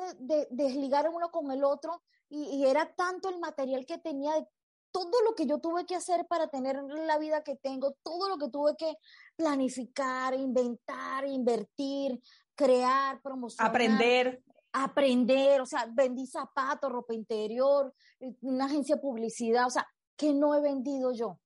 desligar 0.51 1.09
uno 1.09 1.30
con 1.30 1.51
el 1.51 1.64
otro 1.64 2.03
y, 2.28 2.66
era 2.66 2.95
tanto 2.95 3.30
el 3.30 3.39
material 3.39 3.86
que 3.86 3.97
tenía 3.97 4.34
de 4.34 4.47
todo 4.93 5.22
lo 5.22 5.34
que 5.34 5.47
yo 5.47 5.59
tuve 5.59 5.86
que 5.86 5.95
hacer 5.95 6.26
para 6.26 6.49
tener 6.49 6.76
la 6.82 7.18
vida 7.18 7.43
que 7.43 7.57
tengo, 7.57 7.97
todo 8.03 8.28
lo 8.28 8.36
que 8.36 8.51
tuve 8.51 8.76
que 8.76 8.97
planificar, 9.36 10.34
inventar, 10.34 11.26
invertir, 11.26 12.20
crear, 12.55 13.20
promocionar. 13.22 13.70
Aprender 13.70 14.43
aprender, 14.73 15.61
o 15.61 15.66
sea, 15.66 15.89
vendí 15.93 16.27
zapatos, 16.27 16.91
ropa 16.91 17.14
interior, 17.14 17.95
eh, 18.21 18.35
una 18.43 18.66
agencia 18.66 18.97
de 18.97 19.01
publicidad, 19.01 19.66
o 19.66 19.71
sea, 19.71 19.87
que 20.16 20.35
no 20.35 20.55
he 20.55 20.61
vendido 20.61 21.12
yo. 21.12 21.41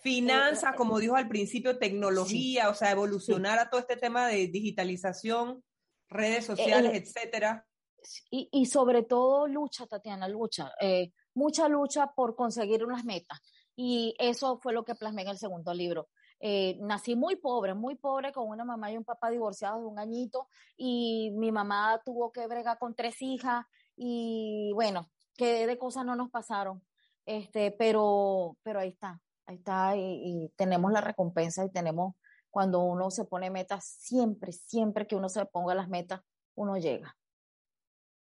Finanzas, 0.00 0.74
eh, 0.74 0.76
como 0.76 0.98
dijo 0.98 1.16
al 1.16 1.28
principio, 1.28 1.78
tecnología, 1.78 2.68
o 2.68 2.74
sea, 2.74 2.90
evolucionar 2.90 3.58
a 3.58 3.68
todo 3.68 3.80
este 3.80 3.96
tema 3.96 4.28
de 4.28 4.46
digitalización, 4.48 5.62
redes 6.08 6.44
eh, 6.44 6.46
sociales, 6.46 6.92
etcétera. 6.94 7.66
Y, 8.30 8.48
y, 8.52 8.66
sobre 8.66 9.02
todo 9.02 9.48
lucha, 9.48 9.86
Tatiana, 9.86 10.28
lucha, 10.28 10.70
mucha 11.34 11.68
lucha 11.68 12.12
por 12.14 12.36
conseguir 12.36 12.84
unas 12.84 13.04
metas. 13.04 13.40
Y 13.74 14.14
eso 14.18 14.60
fue 14.62 14.72
lo 14.72 14.84
que 14.84 14.94
plasmé 14.94 15.22
en 15.22 15.28
el 15.28 15.38
segundo 15.38 15.74
libro. 15.74 16.08
Eh, 16.38 16.76
nací 16.80 17.16
muy 17.16 17.36
pobre, 17.36 17.74
muy 17.74 17.94
pobre, 17.94 18.32
con 18.32 18.48
una 18.48 18.64
mamá 18.64 18.90
y 18.90 18.96
un 18.96 19.04
papá 19.04 19.30
divorciados 19.30 19.80
de 19.80 19.86
un 19.86 19.98
añito, 19.98 20.48
y 20.76 21.30
mi 21.32 21.50
mamá 21.50 22.00
tuvo 22.04 22.30
que 22.30 22.46
bregar 22.46 22.78
con 22.78 22.94
tres 22.94 23.22
hijas, 23.22 23.64
y 23.96 24.70
bueno, 24.74 25.10
que 25.36 25.66
de 25.66 25.78
cosas 25.78 26.04
no 26.04 26.14
nos 26.14 26.30
pasaron, 26.30 26.82
este, 27.24 27.70
pero, 27.72 28.56
pero 28.62 28.80
ahí 28.80 28.90
está, 28.90 29.20
ahí 29.46 29.56
está, 29.56 29.96
y, 29.96 30.52
tenemos 30.56 30.92
la 30.92 31.00
recompensa 31.00 31.64
y 31.64 31.70
tenemos, 31.70 32.14
cuando 32.50 32.80
uno 32.80 33.10
se 33.10 33.24
pone 33.24 33.50
metas, 33.50 33.84
siempre, 33.84 34.52
siempre 34.52 35.06
que 35.06 35.16
uno 35.16 35.28
se 35.28 35.44
ponga 35.46 35.74
las 35.74 35.88
metas, 35.88 36.20
uno 36.54 36.76
llega. 36.76 37.16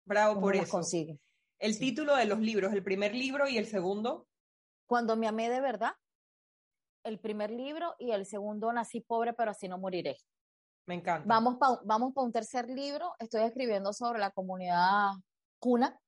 Bravo 0.05 0.41
por 0.41 0.55
eso. 0.55 0.71
Consigue. 0.71 1.19
El 1.59 1.79
título 1.79 2.15
de 2.15 2.27
los 2.27 2.39
libros, 2.39 2.73
el 2.73 2.83
primer 2.83 3.15
libro 3.15 3.49
y 3.49 3.59
el 3.59 3.67
segundo. 3.67 4.27
Cuando 4.87 5.17
me 5.17 5.27
amé 5.27 5.51
de 5.51 5.61
verdad 5.61 5.95
el 7.07 7.19
primer 7.19 7.51
libro 7.51 7.95
y 7.99 8.11
el 8.11 8.27
segundo 8.27 8.73
Nací 8.73 9.01
pobre, 9.01 9.33
pero 9.33 9.53
así 9.53 9.69
no 9.69 9.79
moriré. 9.79 10.17
Me 10.87 10.95
encanta. 10.95 11.27
Vamos 11.27 11.57
para 11.57 11.81
vamos 11.85 12.13
un 12.17 12.33
tercer 12.33 12.69
libro. 12.69 13.15
Estoy 13.19 13.43
escribiendo 13.43 13.93
sobre 13.93 14.19
la 14.19 14.31
comunidad 14.31 15.11
cuna. 15.59 15.99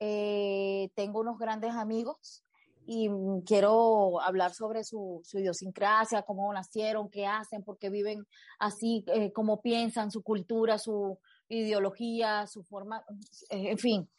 Eh, 0.00 0.90
tengo 0.94 1.20
unos 1.20 1.38
grandes 1.38 1.72
amigos 1.72 2.44
y 2.86 3.10
quiero 3.44 4.20
hablar 4.20 4.54
sobre 4.54 4.84
su, 4.84 5.22
idiosincrasia, 5.32 6.22
cómo 6.22 6.52
nacieron, 6.52 7.10
qué 7.10 7.26
hacen, 7.26 7.64
por 7.64 7.78
qué 7.78 7.90
viven 7.90 8.26
así, 8.58 9.04
eh, 9.08 9.32
cómo 9.32 9.60
piensan, 9.60 10.10
su 10.10 10.22
cultura, 10.22 10.78
su 10.78 11.18
ideología, 11.48 12.46
su 12.46 12.62
forma, 12.62 13.04
eh, 13.50 13.70
en 13.70 13.78
fin, 13.78 14.10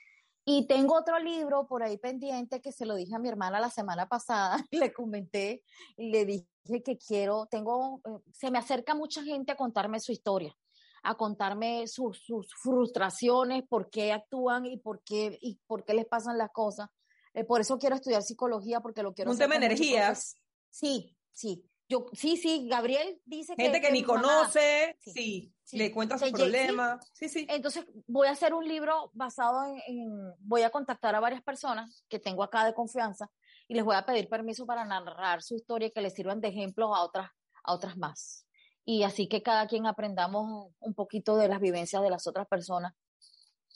y 0.49 0.65
tengo 0.65 0.95
otro 0.95 1.19
libro 1.19 1.67
por 1.67 1.83
ahí 1.83 1.97
pendiente 1.97 2.61
que 2.61 2.71
se 2.71 2.85
lo 2.85 2.95
dije 2.95 3.13
a 3.13 3.19
mi 3.19 3.27
hermana 3.27 3.59
la 3.59 3.69
semana 3.69 4.07
pasada, 4.07 4.55
le 4.71 4.93
comenté 4.93 5.61
y 5.97 6.09
le 6.09 6.23
dije 6.23 6.47
que 6.85 6.97
quiero, 6.97 7.47
tengo, 7.47 7.99
eh, 8.05 8.31
se 8.31 8.49
me 8.49 8.57
acerca 8.57 8.95
mucha 8.95 9.21
gente 9.23 9.51
a 9.51 9.57
contarme 9.57 9.99
su 9.99 10.13
historia, 10.13 10.55
a 11.03 11.15
contarme 11.15 11.85
sus, 11.87 12.19
sus 12.19 12.47
frustraciones, 12.61 13.65
por 13.67 13.89
qué 13.89 14.13
actúan 14.13 14.65
y 14.65 14.77
por 14.77 15.03
qué, 15.03 15.37
y 15.41 15.59
por 15.67 15.83
qué 15.83 15.93
les 15.93 16.05
pasan 16.05 16.37
las 16.37 16.51
cosas. 16.51 16.87
Eh, 17.33 17.43
por 17.43 17.59
eso 17.59 17.77
quiero 17.77 17.97
estudiar 17.97 18.23
psicología, 18.23 18.79
porque 18.79 19.03
lo 19.03 19.13
quiero 19.13 19.31
Un 19.31 19.37
tema 19.37 19.59
de 19.59 19.65
energías. 19.65 20.37
Sí, 20.69 21.13
sí. 21.33 21.69
Yo, 21.89 22.07
sí, 22.11 22.35
sí, 22.35 22.67
Gabriel 22.67 23.21
dice 23.23 23.55
que... 23.55 23.63
Gente 23.63 23.79
que, 23.79 23.91
ni 23.91 24.03
conoce, 24.03 24.97
sí, 24.99 25.53
le 25.71 25.91
cuenta 25.93 26.17
su 26.17 26.29
problema. 26.31 26.99
Sí, 27.13 27.29
sí. 27.29 27.47
Entonces 27.49 27.85
voy 28.07 28.27
a 28.27 28.31
hacer 28.31 28.53
un 28.53 28.67
libro 28.67 29.09
basado 29.13 29.63
en, 29.87 30.33
voy 30.39 30.63
a 30.63 30.69
contactar 30.69 31.15
a 31.15 31.21
varias 31.21 31.41
personas 31.41 32.03
que 32.09 32.19
tengo 32.19 32.43
acá 32.43 32.65
de 32.65 32.73
confianza 32.73 33.31
y 33.69 33.73
les 33.73 33.85
voy 33.85 33.95
a 33.95 34.05
pedir 34.05 34.27
permiso 34.27 34.65
para 34.65 34.83
narrar 34.83 35.41
su 35.41 35.55
historia 35.55 35.87
y 35.87 35.91
que 35.91 36.01
les 36.01 36.13
sirvan 36.13 36.41
de 36.41 36.49
ejemplos 36.49 36.89
a 36.93 37.01
otras, 37.01 37.31
a 37.63 37.73
otras 37.73 37.95
más. 37.95 38.45
Y 38.83 39.03
así 39.03 39.29
que 39.29 39.41
cada 39.41 39.65
quien 39.67 39.85
aprendamos 39.85 40.73
un 40.79 40.93
poquito 40.93 41.37
de 41.37 41.47
las 41.47 41.61
vivencias 41.61 42.01
de 42.01 42.09
las 42.09 42.27
otras 42.27 42.47
personas. 42.47 42.93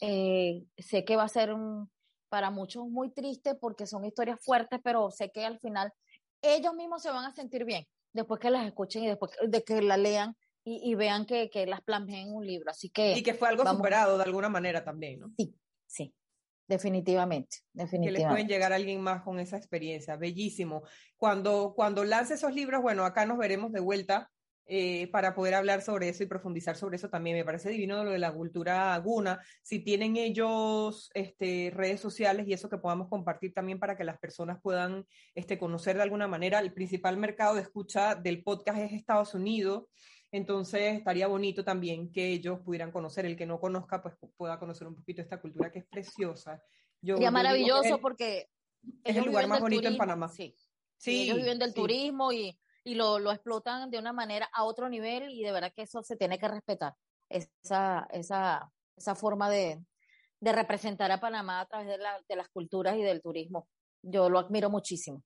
Eh, 0.01 0.65
sé 0.77 1.05
que 1.05 1.15
va 1.15 1.23
a 1.23 1.29
ser 1.29 1.55
para 2.27 2.49
muchos 2.49 2.87
muy 2.87 3.09
triste 3.09 3.55
porque 3.55 3.85
son 3.85 4.03
historias 4.03 4.39
fuertes, 4.41 4.81
pero 4.83 5.11
sé 5.11 5.31
que 5.31 5.45
al 5.45 5.59
final 5.59 5.93
ellos 6.41 6.73
mismos 6.73 7.01
se 7.01 7.11
van 7.11 7.25
a 7.25 7.33
sentir 7.33 7.63
bien 7.63 7.87
después 8.13 8.39
que 8.39 8.49
las 8.49 8.65
escuchen 8.65 9.03
y 9.03 9.07
después 9.07 9.31
de 9.47 9.63
que 9.63 9.81
la 9.81 9.97
lean 9.97 10.35
y, 10.63 10.93
vean 10.93 11.25
que, 11.25 11.49
que, 11.49 11.65
las 11.65 11.81
plasmen 11.81 12.15
en 12.15 12.33
un 12.33 12.45
libro. 12.45 12.69
Así 12.69 12.89
que. 12.89 13.17
Y 13.17 13.23
que 13.23 13.33
fue 13.33 13.49
algo 13.49 13.65
superado 13.65 14.17
de 14.17 14.23
alguna 14.23 14.47
manera 14.47 14.83
también, 14.83 15.19
¿no? 15.19 15.33
Sí, 15.37 15.55
sí. 15.87 16.13
Definitivamente, 16.67 17.57
definitivamente. 17.73 18.13
Que 18.13 18.23
les 18.23 18.31
pueden 18.31 18.47
llegar 18.47 18.71
a 18.71 18.75
alguien 18.75 19.01
más 19.01 19.23
con 19.23 19.39
esa 19.39 19.57
experiencia. 19.57 20.15
Bellísimo. 20.15 20.83
Cuando, 21.17 21.73
cuando 21.75 22.05
lance 22.05 22.35
esos 22.35 22.53
libros, 22.53 22.81
bueno, 22.81 23.03
acá 23.03 23.25
nos 23.25 23.37
veremos 23.37 23.73
de 23.73 23.81
vuelta 23.81 24.31
eh, 24.65 25.07
para 25.07 25.35
poder 25.35 25.55
hablar 25.55 25.81
sobre 25.81 26.07
eso 26.09 26.23
y 26.23 26.27
profundizar 26.27 26.77
sobre 26.77 26.95
eso 26.95 27.09
también. 27.09 27.35
Me 27.35 27.43
parece 27.43 27.69
divino 27.69 28.03
lo 28.03 28.11
de 28.11 28.19
la 28.19 28.31
cultura 28.31 28.97
guna. 28.99 29.41
Si 29.61 29.79
tienen 29.79 30.17
ellos 30.17 31.09
este, 31.13 31.71
redes 31.73 31.99
sociales 31.99 32.47
y 32.47 32.53
eso 32.53 32.69
que 32.69 32.77
podamos 32.77 33.09
compartir 33.09 33.53
también 33.53 33.79
para 33.79 33.97
que 33.97 34.03
las 34.03 34.19
personas 34.19 34.59
puedan 34.61 35.05
este, 35.35 35.57
conocer 35.57 35.97
de 35.97 36.03
alguna 36.03 36.27
manera. 36.27 36.59
El 36.59 36.73
principal 36.73 37.17
mercado 37.17 37.55
de 37.55 37.61
escucha 37.61 38.15
del 38.15 38.43
podcast 38.43 38.79
es 38.79 38.93
Estados 38.93 39.33
Unidos. 39.33 39.85
Entonces 40.31 40.97
estaría 40.97 41.27
bonito 41.27 41.65
también 41.65 42.09
que 42.09 42.29
ellos 42.29 42.59
pudieran 42.63 42.91
conocer, 42.91 43.25
el 43.25 43.35
que 43.35 43.45
no 43.45 43.59
conozca, 43.59 44.01
pues 44.01 44.15
pueda 44.37 44.57
conocer 44.57 44.87
un 44.87 44.95
poquito 44.95 45.21
esta 45.21 45.41
cultura 45.41 45.71
que 45.71 45.79
es 45.79 45.85
preciosa. 45.85 46.63
Yo, 47.01 47.15
Sería 47.15 47.31
maravilloso 47.31 47.99
porque 47.99 48.47
es 49.03 49.17
el 49.17 49.25
lugar 49.25 49.47
más 49.47 49.59
bonito 49.59 49.89
en 49.89 49.97
Panamá. 49.97 50.29
Sí. 50.29 50.55
sí. 50.97 51.23
ellos 51.23 51.37
viven 51.37 51.59
del 51.59 51.73
turismo 51.73 52.31
y 52.31 52.57
y 52.83 52.95
lo, 52.95 53.19
lo, 53.19 53.31
explotan 53.31 53.91
de 53.91 53.99
una 53.99 54.13
manera 54.13 54.49
a 54.53 54.63
otro 54.63 54.89
nivel 54.89 55.29
y 55.29 55.43
de 55.43 55.51
verdad 55.51 55.73
que 55.75 55.83
eso 55.83 56.03
se 56.03 56.15
tiene 56.17 56.39
que 56.39 56.47
respetar, 56.47 56.95
esa, 57.29 58.07
esa, 58.11 58.71
esa 58.95 59.15
forma 59.15 59.49
de, 59.49 59.83
de 60.39 60.51
representar 60.51 61.11
a 61.11 61.19
Panamá 61.19 61.61
a 61.61 61.65
través 61.67 61.87
de, 61.87 61.97
la, 61.97 62.19
de 62.27 62.35
las 62.35 62.49
culturas 62.49 62.97
y 62.97 63.03
del 63.03 63.21
turismo. 63.21 63.67
Yo 64.01 64.29
lo 64.29 64.39
admiro 64.39 64.69
muchísimo. 64.69 65.23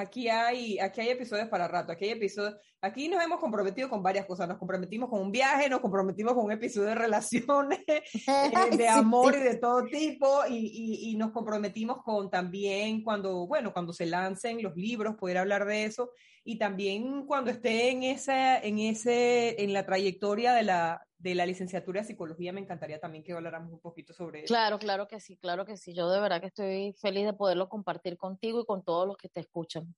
Aquí 0.00 0.30
hay, 0.30 0.78
aquí 0.78 1.02
hay 1.02 1.10
episodios 1.10 1.48
para 1.48 1.68
rato, 1.68 1.92
aquí 1.92 2.06
hay 2.06 2.12
episodios, 2.12 2.56
aquí 2.80 3.06
nos 3.06 3.22
hemos 3.22 3.38
comprometido 3.38 3.90
con 3.90 4.02
varias 4.02 4.24
cosas, 4.24 4.48
nos 4.48 4.56
comprometimos 4.56 5.10
con 5.10 5.20
un 5.20 5.30
viaje, 5.30 5.68
nos 5.68 5.80
comprometimos 5.80 6.32
con 6.32 6.46
un 6.46 6.52
episodio 6.52 6.88
de 6.88 6.94
relaciones, 6.94 7.80
eh, 7.86 8.76
de 8.78 8.88
amor 8.88 9.36
y 9.36 9.40
de 9.40 9.56
todo 9.56 9.84
tipo, 9.84 10.40
y, 10.48 10.56
y, 10.56 11.10
y, 11.10 11.16
nos 11.16 11.32
comprometimos 11.32 12.02
con 12.02 12.30
también 12.30 13.02
cuando, 13.02 13.46
bueno, 13.46 13.74
cuando 13.74 13.92
se 13.92 14.06
lancen 14.06 14.62
los 14.62 14.74
libros, 14.74 15.16
poder 15.16 15.36
hablar 15.36 15.66
de 15.66 15.84
eso, 15.84 16.12
y 16.44 16.56
también 16.56 17.26
cuando 17.26 17.50
esté 17.50 17.90
en 17.90 18.02
esa, 18.02 18.58
en 18.58 18.78
ese, 18.78 19.62
en 19.62 19.74
la 19.74 19.84
trayectoria 19.84 20.54
de 20.54 20.62
la, 20.62 21.06
de 21.20 21.34
la 21.34 21.46
licenciatura 21.46 22.00
de 22.00 22.06
psicología, 22.06 22.52
me 22.52 22.60
encantaría 22.60 22.98
también 22.98 23.22
que 23.22 23.32
habláramos 23.32 23.72
un 23.72 23.80
poquito 23.80 24.12
sobre 24.12 24.40
eso. 24.40 24.48
Claro, 24.48 24.78
claro 24.78 25.06
que 25.06 25.20
sí, 25.20 25.36
claro 25.36 25.64
que 25.64 25.76
sí. 25.76 25.92
Yo 25.94 26.10
de 26.10 26.20
verdad 26.20 26.40
que 26.40 26.46
estoy 26.46 26.94
feliz 26.94 27.26
de 27.26 27.34
poderlo 27.34 27.68
compartir 27.68 28.16
contigo 28.16 28.60
y 28.60 28.64
con 28.64 28.82
todos 28.82 29.06
los 29.06 29.16
que 29.16 29.28
te 29.28 29.40
escuchan. 29.40 29.94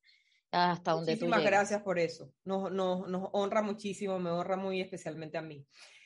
Hasta 0.51 0.93
donde 0.93 1.13
Muchísimas 1.13 1.43
gracias 1.43 1.83
por 1.83 1.99
eso. 1.99 2.31
Nos, 2.45 2.71
nos, 2.71 3.09
nos 3.09 3.29
honra 3.33 3.63
muchísimo, 3.63 4.19
me 4.19 4.31
honra 4.31 4.57
muy 4.57 4.81
especialmente 4.81 5.39
a 5.39 5.43
mí. 5.43 5.65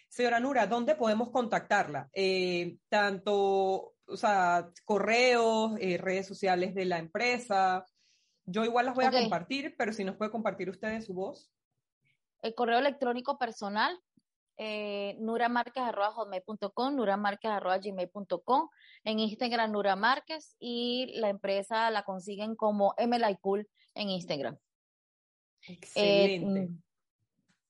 Señora 0.09 0.39
Nura, 0.39 0.67
¿dónde 0.67 0.95
podemos 0.95 1.31
contactarla? 1.31 2.09
Eh, 2.13 2.77
tanto, 2.89 3.95
o 4.07 4.17
sea, 4.17 4.71
correos, 4.85 5.73
eh, 5.81 5.99
redes 5.99 6.27
sociales 6.27 6.75
de 6.75 6.85
la 6.85 6.99
empresa, 6.99 7.85
yo 8.45 8.65
igual 8.65 8.87
las 8.87 8.95
voy 8.95 9.05
a 9.05 9.11
compartir, 9.11 9.75
pero 9.77 9.93
si 9.93 10.05
nos 10.05 10.17
puede 10.17 10.31
compartir 10.31 10.71
ustedes 10.71 11.07
su 11.07 11.15
voz. 11.15 11.51
El 12.43 12.55
correo 12.55 12.79
electrónico 12.79 13.39
personal, 13.39 13.99
eh, 14.57 15.17
nuramarquez.com, 15.21 16.97
nuramarquez.gmail.com, 16.97 18.69
en 19.05 19.19
Instagram 19.19 19.73
Nura 19.73 19.97
y 20.59 21.13
la 21.19 21.29
empresa 21.29 21.91
la 21.91 22.03
consiguen 22.03 22.57
como 22.57 22.95
MLI 22.99 23.37
Cool 23.41 23.69
en 23.95 24.11
Instagram. 24.11 24.57
Excelente. 25.69 26.61
Eh, 26.61 26.69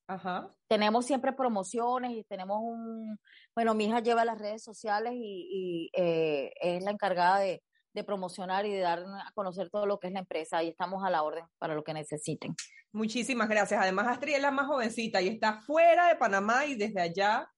Ajá. 0.09 0.49
Tenemos 0.69 1.05
siempre 1.07 1.33
promociones 1.33 2.13
y 2.13 2.23
tenemos 2.25 2.59
un, 2.63 3.19
bueno, 3.55 3.75
mi 3.75 3.87
hija 3.87 4.01
lleva 4.01 4.25
las 4.25 4.39
redes 4.39 4.63
sociales 4.63 5.15
y, 5.17 5.91
eh, 5.97 6.53
es 6.61 6.85
la 6.85 6.93
encargada 6.93 7.41
de, 7.41 7.63
de 7.97 8.05
promocionar 8.05 8.67
y 8.67 8.73
de 8.73 8.81
dar 8.81 9.01
a 9.01 9.33
conocer 9.35 9.71
todo 9.71 9.87
lo 9.87 9.99
que 9.99 10.09
es 10.09 10.13
la 10.13 10.21
empresa 10.21 10.63
y 10.63 10.69
estamos 10.69 11.03
a 11.03 11.11
la 11.11 11.23
orden 11.23 11.45
para 11.59 11.75
lo 11.75 11.83
que 11.83 11.95
necesiten. 11.95 12.55
Muchísimas 12.93 13.49
gracias. 13.49 13.81
Además, 13.81 14.07
Astrid 14.07 14.35
es 14.35 14.43
la 14.43 14.51
más 14.51 14.67
jovencita 14.67 15.21
y 15.23 15.29
está 15.29 15.61
fuera 15.63 16.09
de 16.09 16.17
Panamá 16.17 16.67
y 16.67 16.77
desde 16.77 17.01
allá 17.01 17.51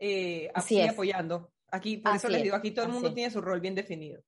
eh, 0.00 0.50
así 0.54 0.80
apoyando. 0.80 1.52
Aquí, 1.70 1.98
por 1.98 2.16
eso 2.16 2.28
les 2.28 2.42
digo, 2.42 2.56
aquí 2.56 2.70
todo 2.70 2.86
el 2.86 2.92
mundo 2.92 3.12
tiene 3.12 3.30
su 3.30 3.40
rol 3.40 3.60
bien 3.60 3.74
definido. 3.74 4.22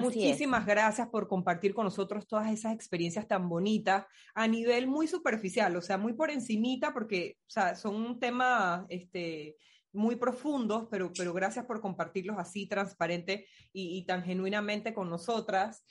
Muchísimas 0.00 0.66
gracias 0.66 1.08
por 1.08 1.26
compartir 1.26 1.74
con 1.74 1.84
nosotros 1.84 2.26
todas 2.26 2.52
esas 2.52 2.72
experiencias 2.72 3.26
tan 3.26 3.48
bonitas 3.48 4.04
a 4.34 4.46
nivel 4.46 4.86
muy 4.86 5.08
superficial, 5.08 5.74
o 5.76 5.80
sea, 5.80 5.98
muy 5.98 6.12
por 6.12 6.30
encimita, 6.30 6.92
porque 6.92 7.38
o 7.46 7.50
sea, 7.50 7.74
son 7.74 7.96
un 7.96 8.20
tema 8.20 8.86
este, 8.88 9.56
muy 9.92 10.16
profundos, 10.16 10.88
pero, 10.90 11.12
pero 11.16 11.32
gracias 11.32 11.66
por 11.66 11.80
compartirlos 11.80 12.38
así 12.38 12.66
transparente 12.66 13.46
y, 13.72 14.04
tan 14.06 14.22
genuinamente 14.22 14.94
con 14.94 15.10
nosotras. 15.10 15.84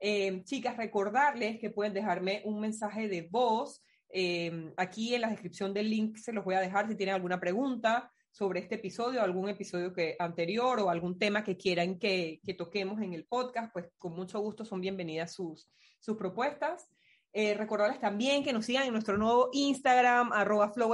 Eh, 0.00 0.42
chicas, 0.44 0.76
recordarles 0.76 1.58
que 1.58 1.70
pueden 1.70 1.92
dejarme 1.92 2.42
un 2.44 2.60
mensaje 2.60 3.08
de 3.08 3.22
voz. 3.22 3.82
Eh, 4.10 4.72
aquí 4.76 5.14
en 5.14 5.22
la 5.22 5.30
descripción 5.30 5.74
del 5.74 5.90
link 5.90 6.16
se 6.16 6.32
los 6.32 6.44
voy 6.44 6.54
a 6.54 6.60
dejar 6.60 6.88
si 6.88 6.94
tienen 6.94 7.14
alguna 7.14 7.40
pregunta 7.40 8.10
sobre 8.30 8.60
este 8.60 8.76
episodio, 8.76 9.22
algún 9.22 9.48
episodio 9.48 9.92
que, 9.92 10.16
anterior 10.18 10.78
o 10.80 10.90
algún 10.90 11.18
tema 11.18 11.42
que 11.42 11.56
quieran 11.56 11.98
que, 11.98 12.40
que 12.44 12.54
toquemos 12.54 13.00
en 13.02 13.12
el 13.12 13.26
podcast, 13.26 13.72
pues 13.72 13.86
con 13.98 14.14
mucho 14.14 14.38
gusto 14.40 14.64
son 14.64 14.80
bienvenidas 14.80 15.34
sus, 15.34 15.68
sus 15.98 16.16
propuestas. 16.16 16.88
Eh, 17.32 17.54
recordarles 17.54 18.00
también 18.00 18.42
que 18.42 18.52
nos 18.52 18.64
sigan 18.64 18.86
en 18.86 18.92
nuestro 18.92 19.18
nuevo 19.18 19.50
Instagram, 19.52 20.32
arroba 20.32 20.72
Flow 20.72 20.90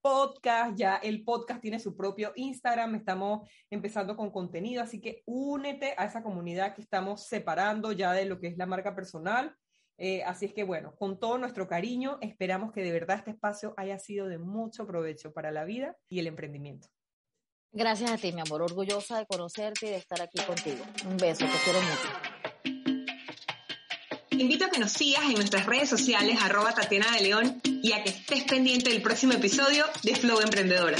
Podcast. 0.00 0.76
Ya 0.76 0.96
el 0.96 1.22
podcast 1.22 1.60
tiene 1.60 1.78
su 1.78 1.96
propio 1.96 2.32
Instagram, 2.34 2.94
estamos 2.94 3.48
empezando 3.68 4.16
con 4.16 4.30
contenido, 4.30 4.82
así 4.82 5.00
que 5.00 5.22
únete 5.26 5.94
a 5.98 6.06
esa 6.06 6.22
comunidad 6.22 6.74
que 6.74 6.82
estamos 6.82 7.26
separando 7.26 7.92
ya 7.92 8.12
de 8.12 8.24
lo 8.24 8.40
que 8.40 8.48
es 8.48 8.56
la 8.56 8.66
marca 8.66 8.94
personal. 8.94 9.54
Eh, 9.98 10.22
así 10.24 10.46
es 10.46 10.54
que 10.54 10.64
bueno, 10.64 10.94
con 10.96 11.20
todo 11.20 11.36
nuestro 11.36 11.68
cariño, 11.68 12.16
esperamos 12.22 12.72
que 12.72 12.82
de 12.82 12.90
verdad 12.90 13.18
este 13.18 13.32
espacio 13.32 13.74
haya 13.76 13.98
sido 13.98 14.28
de 14.28 14.38
mucho 14.38 14.86
provecho 14.86 15.32
para 15.34 15.50
la 15.50 15.64
vida 15.64 15.94
y 16.08 16.20
el 16.20 16.26
emprendimiento. 16.26 16.88
Gracias 17.70 18.10
a 18.10 18.16
ti, 18.16 18.32
mi 18.32 18.40
amor, 18.40 18.62
orgullosa 18.62 19.18
de 19.18 19.26
conocerte 19.26 19.86
y 19.86 19.90
de 19.90 19.96
estar 19.96 20.22
aquí 20.22 20.42
contigo. 20.42 20.82
Un 21.06 21.18
beso, 21.18 21.44
te 21.44 21.52
quiero 21.64 21.80
mucho 21.82 22.29
invito 24.40 24.64
a 24.64 24.70
que 24.70 24.78
nos 24.78 24.92
sigas 24.92 25.24
en 25.24 25.34
nuestras 25.34 25.66
redes 25.66 25.88
sociales, 25.88 26.38
arroba 26.40 26.74
Tatiana 26.74 27.10
de 27.12 27.22
León, 27.22 27.60
y 27.64 27.92
a 27.92 28.02
que 28.02 28.10
estés 28.10 28.44
pendiente 28.44 28.90
del 28.90 29.02
próximo 29.02 29.32
episodio 29.32 29.84
de 30.02 30.16
Flow 30.16 30.40
Emprendedora. 30.40 30.98